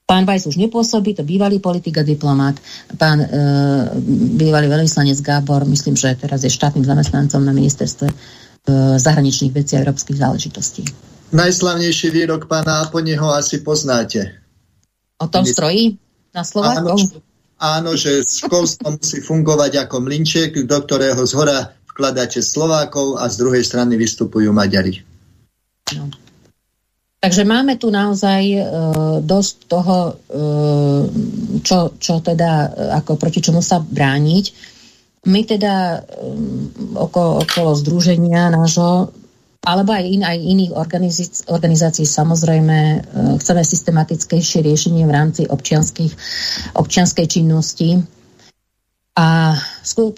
[0.09, 2.57] Pán Bajs už nepôsobí, to bývalý politik a diplomát.
[2.97, 3.29] Pán e,
[4.41, 8.15] bývalý veľvyslanec Gábor, myslím, že teraz je štátnym zamestnancom na ministerstve e,
[8.97, 10.83] zahraničných vecí a európskych záležitostí.
[11.33, 14.41] Najslavnejší výrok pána Aponiho asi poznáte.
[15.17, 15.97] O tom stroji
[16.33, 16.97] na Slovákov?
[16.97, 17.32] áno,
[17.95, 23.95] že školstvo musí fungovať ako mlinček, do ktorého zhora vkladáte Slovákov a z druhej strany
[23.95, 25.05] vystupujú Maďari.
[25.95, 26.11] No.
[27.23, 28.61] Takže máme tu naozaj e,
[29.23, 30.13] dosť toho, e,
[31.63, 32.69] čo, čo teda, e,
[32.99, 34.45] ako proti čomu sa brániť.
[35.31, 36.29] My teda e,
[36.99, 39.15] okolo, okolo združenia nášho
[39.63, 42.03] alebo aj, in, aj iných organizácií, organizácií.
[42.03, 42.99] Samozrejme e,
[43.39, 45.47] chceme systematickejšie riešenie v rámci
[46.75, 48.03] občianskej činnosti.
[49.13, 49.55] A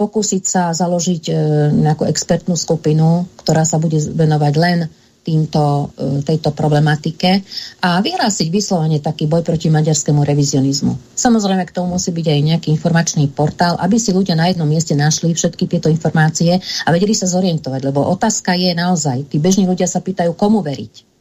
[0.01, 1.35] pokúsiť sa založiť e,
[1.77, 4.79] nejakú expertnú skupinu, ktorá sa bude venovať len
[5.25, 7.41] týmto, e, tejto problematike
[7.81, 11.17] a vyhlásiť vyslovene taký boj proti maďarskému revizionizmu.
[11.17, 14.93] Samozrejme, k tomu musí byť aj nejaký informačný portál, aby si ľudia na jednom mieste
[14.93, 19.89] našli všetky tieto informácie a vedeli sa zorientovať, lebo otázka je naozaj, tí bežní ľudia
[19.89, 21.17] sa pýtajú, komu veriť.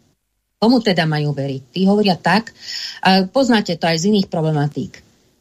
[0.60, 1.62] Komu teda majú veriť?
[1.72, 2.52] Tí hovoria tak,
[3.04, 4.92] a poznáte to aj z iných problematík.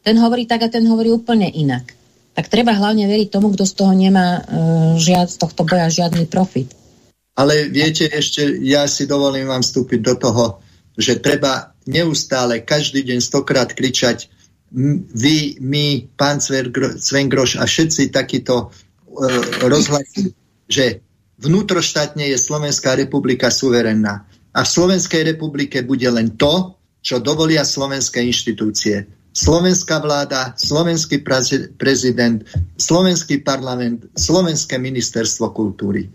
[0.03, 1.95] Ten hovorí tak a ten hovorí úplne inak.
[2.33, 4.51] Tak treba hlavne veriť tomu, kto z toho nemá e,
[4.99, 6.82] žiad, z tohto boja žiadny profit.
[7.33, 10.45] Ale viete, ešte ja si dovolím vám vstúpiť do toho,
[10.93, 14.29] že treba neustále, každý deň stokrát kričať
[15.13, 16.41] vy, my, pán
[16.97, 18.69] Cvengroš a všetci takíto uh,
[19.69, 20.33] rozhlasy,
[20.65, 21.01] že
[21.37, 24.25] vnútroštátne je Slovenská republika suverenná.
[24.53, 29.05] A v Slovenskej republike bude len to, čo dovolia slovenské inštitúcie.
[29.33, 31.25] Slovenská vláda, slovenský
[31.73, 32.45] prezident,
[32.77, 36.05] slovenský parlament, slovenské ministerstvo kultúry.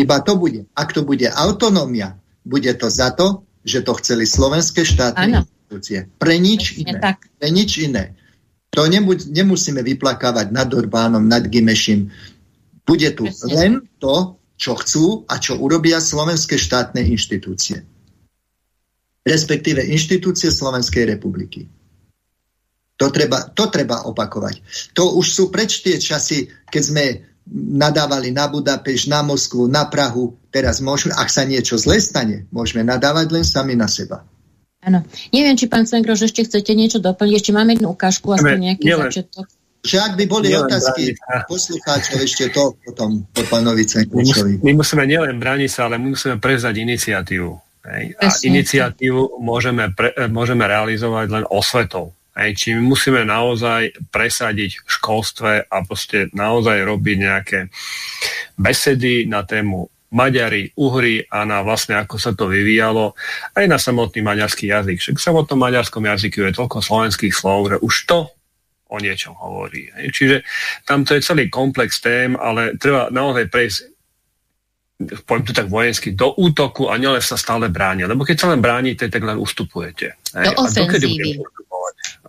[0.00, 0.64] Iba to bude.
[0.72, 6.08] Ak to bude autonómia, bude to za to, že to chceli slovenské štátne inštitúcie.
[6.16, 6.96] Pre nič iné.
[6.96, 7.28] Tak.
[7.36, 8.16] Pre nič iné.
[8.72, 12.08] To nebuď, nemusíme vyplakávať nad Orbánom, nad Gimešim.
[12.88, 13.52] Bude tu Presne.
[13.52, 17.84] len to, čo chcú a čo urobia slovenské štátne inštitúcie.
[19.20, 21.68] Respektíve inštitúcie Slovenskej republiky.
[22.96, 24.60] To treba, to treba opakovať.
[24.96, 27.04] To už sú preč tie časy, keď sme
[27.50, 30.36] nadávali na Budapešť, na Moskvu, na Prahu.
[30.50, 34.26] Teraz môžeme, ak sa niečo zle stane, môžeme nadávať len sami na seba.
[34.80, 35.04] Áno.
[35.28, 37.34] Neviem, či pán Cvengrož ešte chcete niečo doplniť.
[37.36, 39.12] Ešte máme jednu ukážku, aspoň nejaký Nielen.
[39.12, 39.46] začiatok.
[39.80, 41.16] Že ak by boli nielen otázky
[41.48, 44.60] poslucháčov, ešte to potom po pánovi Cvengrošovi.
[44.60, 47.52] My musíme nielen brániť sa, ale my musíme prezať iniciatívu.
[47.88, 48.04] Hej?
[48.20, 52.12] A iniciatívu môžeme, pre, môžeme realizovať len osvetou.
[52.38, 57.58] Hej, či my musíme naozaj presadiť v školstve a proste naozaj robiť nejaké
[58.54, 63.14] besedy na tému Maďari, Uhry a na vlastne ako sa to vyvíjalo
[63.54, 64.98] aj na samotný maďarský jazyk.
[64.98, 68.18] Však v samotnom maďarskom jazyku je toľko slovenských slov, že už to
[68.90, 69.86] o niečom hovorí.
[69.94, 70.42] Čiže
[70.82, 73.78] tam to je celý komplex tém, ale treba naozaj prejsť
[75.24, 78.04] poviem to tak vojensky, do útoku a nielen sa stále bránia.
[78.04, 80.20] Lebo keď sa len bránite, tak len ustupujete.
[80.36, 81.40] Do ofenzívy.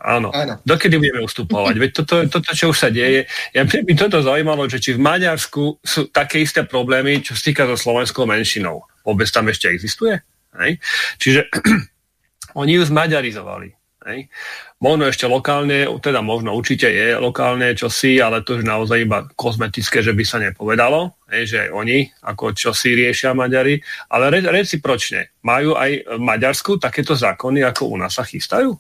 [0.02, 0.34] Áno.
[0.34, 0.57] Áno.
[0.65, 1.76] Dokedy budeme ustupovať?
[1.78, 5.03] Veď toto, toto, čo už sa deje, ja by mi toto zaujímalo, že či v
[5.06, 8.82] Maďarsku sú také isté problémy, čo sa týka so slovenskou menšinou.
[9.06, 10.18] Vôbec tam ešte existuje?
[10.57, 10.82] Hej?
[11.22, 11.53] Čiže
[12.61, 13.69] oni ju zmaďarizovali.
[14.10, 14.34] Hej?
[14.82, 20.02] Možno ešte lokálne, teda možno určite je lokálne čosi, ale to už naozaj iba kozmetické,
[20.02, 23.78] že by sa nepovedalo, hej, že oni ako čosi riešia Maďari,
[24.10, 25.38] ale re, recipročne.
[25.45, 28.73] Majú aj v Maďarsku takéto zákony, ako u nás sa chystajú?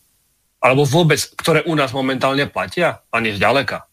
[0.61, 3.89] Alebo vôbec, ktoré u nás momentálne platia, ani zďaleka.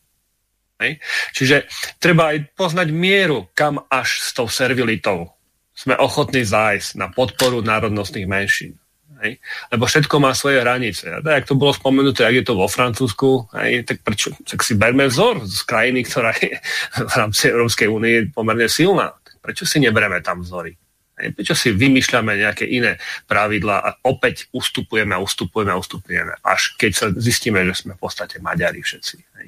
[0.78, 1.00] Hej?
[1.34, 1.56] Čiže
[1.98, 5.32] treba aj poznať mieru, kam až s tou servilitou
[5.78, 8.74] sme ochotní zájsť na podporu národnostných menšín.
[9.22, 9.38] Hej?
[9.70, 11.10] Lebo všetko má svoje hranice.
[11.10, 14.34] A tak, to bolo spomenuté, ak je to vo Francúzsku, hej, tak prečo?
[14.42, 16.58] Tak si berme vzor z krajiny, ktorá je
[17.10, 19.14] v rámci Európskej únie pomerne silná.
[19.38, 20.74] Prečo si nebereme tam vzory?
[21.18, 22.96] Prečo si vymýšľame nejaké iné
[23.26, 28.00] pravidlá a opäť ustupujeme a ustupujeme a ustupujeme, až keď sa zistíme, že sme v
[28.00, 29.16] podstate Maďari všetci.
[29.42, 29.46] Hej?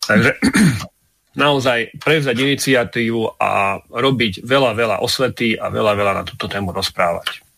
[0.00, 0.30] Takže
[1.42, 7.49] naozaj prevzať iniciatívu a robiť veľa, veľa osvety a veľa, veľa na túto tému rozprávať.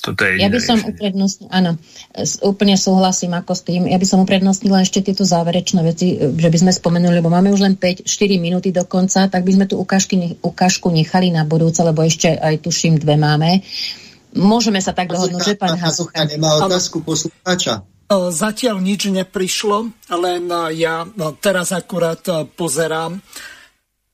[0.00, 1.76] Toto je ja by som uprednostnil, áno,
[2.40, 3.84] úplne súhlasím ako s tým.
[3.84, 7.60] Ja by som uprednostnila ešte tieto záverečné veci, že by sme spomenuli, lebo máme už
[7.60, 8.08] len 5-4
[8.40, 12.64] minúty do konca, tak by sme tu ukážky, ukážku nechali na budúce, lebo ešte aj
[12.64, 13.60] tuším dve máme.
[14.32, 16.24] Môžeme sa tak dohodnúť, že pán Hazucha...
[16.24, 17.84] Nemá otázku poslucháča.
[18.10, 20.42] Zatiaľ nič neprišlo, len
[20.74, 22.24] ja no, teraz akurát
[22.58, 23.22] pozerám.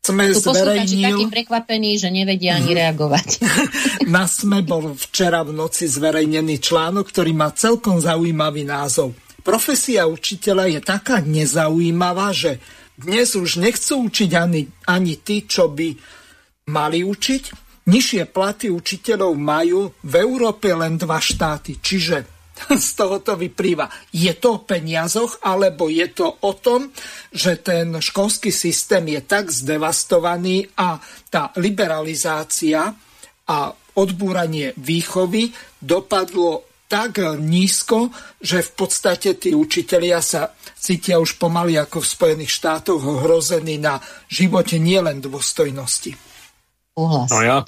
[0.07, 1.03] Sme tu zverejnil...
[1.11, 2.79] takí prekvapení, že nevedia ani mhm.
[2.79, 3.29] reagovať.
[4.15, 9.19] Na SME bol včera v noci zverejnený článok, ktorý má celkom zaujímavý názov.
[9.43, 12.59] Profesia učiteľa je taká nezaujímavá, že
[12.99, 15.95] dnes už nechcú učiť ani, ani tí, čo by
[16.71, 17.43] mali učiť.
[17.87, 22.36] Nižšie platy učiteľov majú v Európe len dva štáty, čiže
[22.87, 23.89] z toho to vyplýva.
[24.13, 26.91] Je to o peniazoch, alebo je to o tom,
[27.33, 32.95] že ten školský systém je tak zdevastovaný a tá liberalizácia
[33.47, 33.59] a
[33.97, 41.99] odbúranie výchovy dopadlo tak nízko, že v podstate tí učitelia sa cítia už pomaly ako
[41.99, 43.99] v Spojených štátoch ohrození na
[44.31, 46.15] živote nielen dôstojnosti.
[46.95, 47.29] Uhlas.
[47.29, 47.67] No ja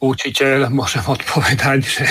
[0.00, 2.06] učiteľ môžem odpovedať, že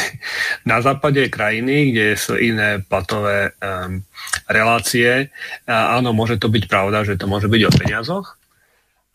[0.68, 4.04] na západe krajiny, kde sú iné platové um,
[4.48, 5.32] relácie,
[5.68, 8.28] áno, môže to byť pravda, že to môže byť o peniazoch.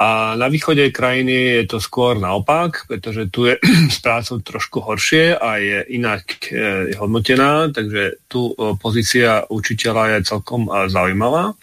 [0.02, 3.54] A na východe krajiny je to skôr naopak, pretože tu je
[3.94, 10.28] s prácou trošku horšie a je inak e, hodnotená, takže tu e, pozícia učiteľa je
[10.34, 11.54] celkom e, zaujímavá.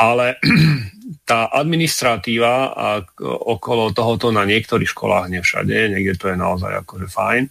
[0.00, 0.40] Ale
[1.30, 2.88] tá administratíva a
[3.22, 7.44] okolo tohoto na niektorých školách, nie všade, niekde to je naozaj akože fajn,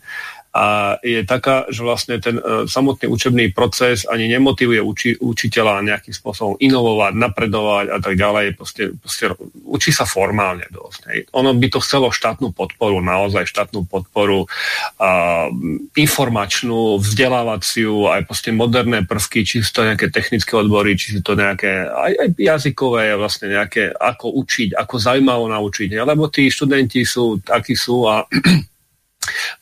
[0.50, 6.10] a je taká, že vlastne ten uh, samotný učebný proces ani nemotivuje uči, učiteľa nejakým
[6.10, 8.58] spôsobom inovovať, napredovať a tak ďalej.
[8.58, 9.30] Proste, proste
[9.70, 11.00] učí sa formálne dosť.
[11.14, 11.20] Hej.
[11.38, 15.48] Ono by to chcelo štátnu podporu, naozaj štátnu podporu, uh,
[15.94, 21.38] informačnú, vzdelávaciu, aj proste moderné prvky, či sú to nejaké technické odbory, či sú to
[21.38, 25.94] nejaké aj, aj jazykové, vlastne nejaké, ako učiť, ako zaujímavo naučiť.
[25.94, 28.26] Lebo tí študenti sú takí sú a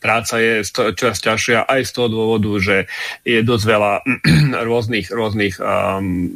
[0.01, 0.65] práca je
[0.97, 2.77] čoraz ťažšia aj z toho dôvodu, že
[3.23, 3.93] je dosť veľa
[4.69, 6.27] rôznych, rôznych um,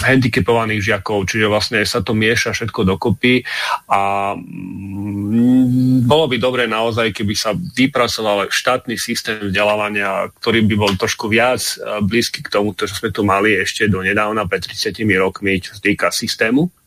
[0.00, 3.44] handicapovaných žiakov, čiže vlastne sa to mieša všetko dokopy
[3.92, 10.92] a mm, bolo by dobre naozaj, keby sa vypracoval štátny systém vzdelávania, ktorý by bol
[10.96, 14.96] trošku viac uh, blízky k tomu, čo sme tu mali ešte do nedávna, pred 30
[15.20, 16.79] rokmi, čo sa týka systému.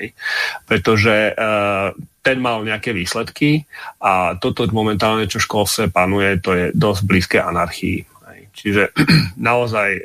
[0.00, 0.16] Hej.
[0.64, 1.92] Pretože uh,
[2.24, 3.68] ten mal nejaké výsledky
[4.00, 8.08] a toto momentálne, čo v školstve panuje, to je dosť blízke anarchii.
[8.52, 8.92] Čiže
[9.50, 10.02] naozaj e,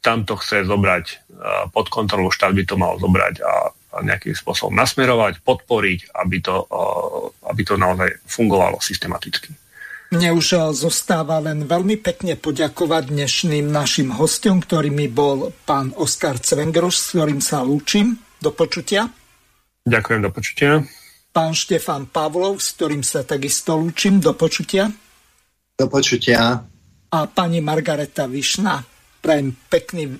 [0.00, 1.14] tam chce zobrať e,
[1.68, 3.52] pod kontrolu, štát by to mal zobrať a
[4.00, 9.52] nejakým spôsobom nasmerovať, podporiť, aby to, e, aby to naozaj fungovalo systematicky.
[10.10, 16.94] Mne už zostáva len veľmi pekne poďakovať dnešným našim hostom, ktorými bol pán Oskar Cvengroš,
[16.98, 18.18] s ktorým sa lúčim.
[18.40, 19.06] Do počutia.
[19.90, 20.86] Ďakujem, do počutia
[21.30, 24.18] pán Štefan Pavlov, s ktorým sa takisto lúčim.
[24.18, 24.90] Do počutia.
[25.78, 26.66] Do počutia.
[27.10, 28.82] A pani Margareta Višna.
[29.22, 30.18] Prajem pekný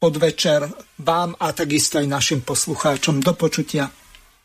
[0.00, 0.68] podvečer
[1.00, 3.20] vám a takisto aj našim poslucháčom.
[3.20, 3.88] Do počutia.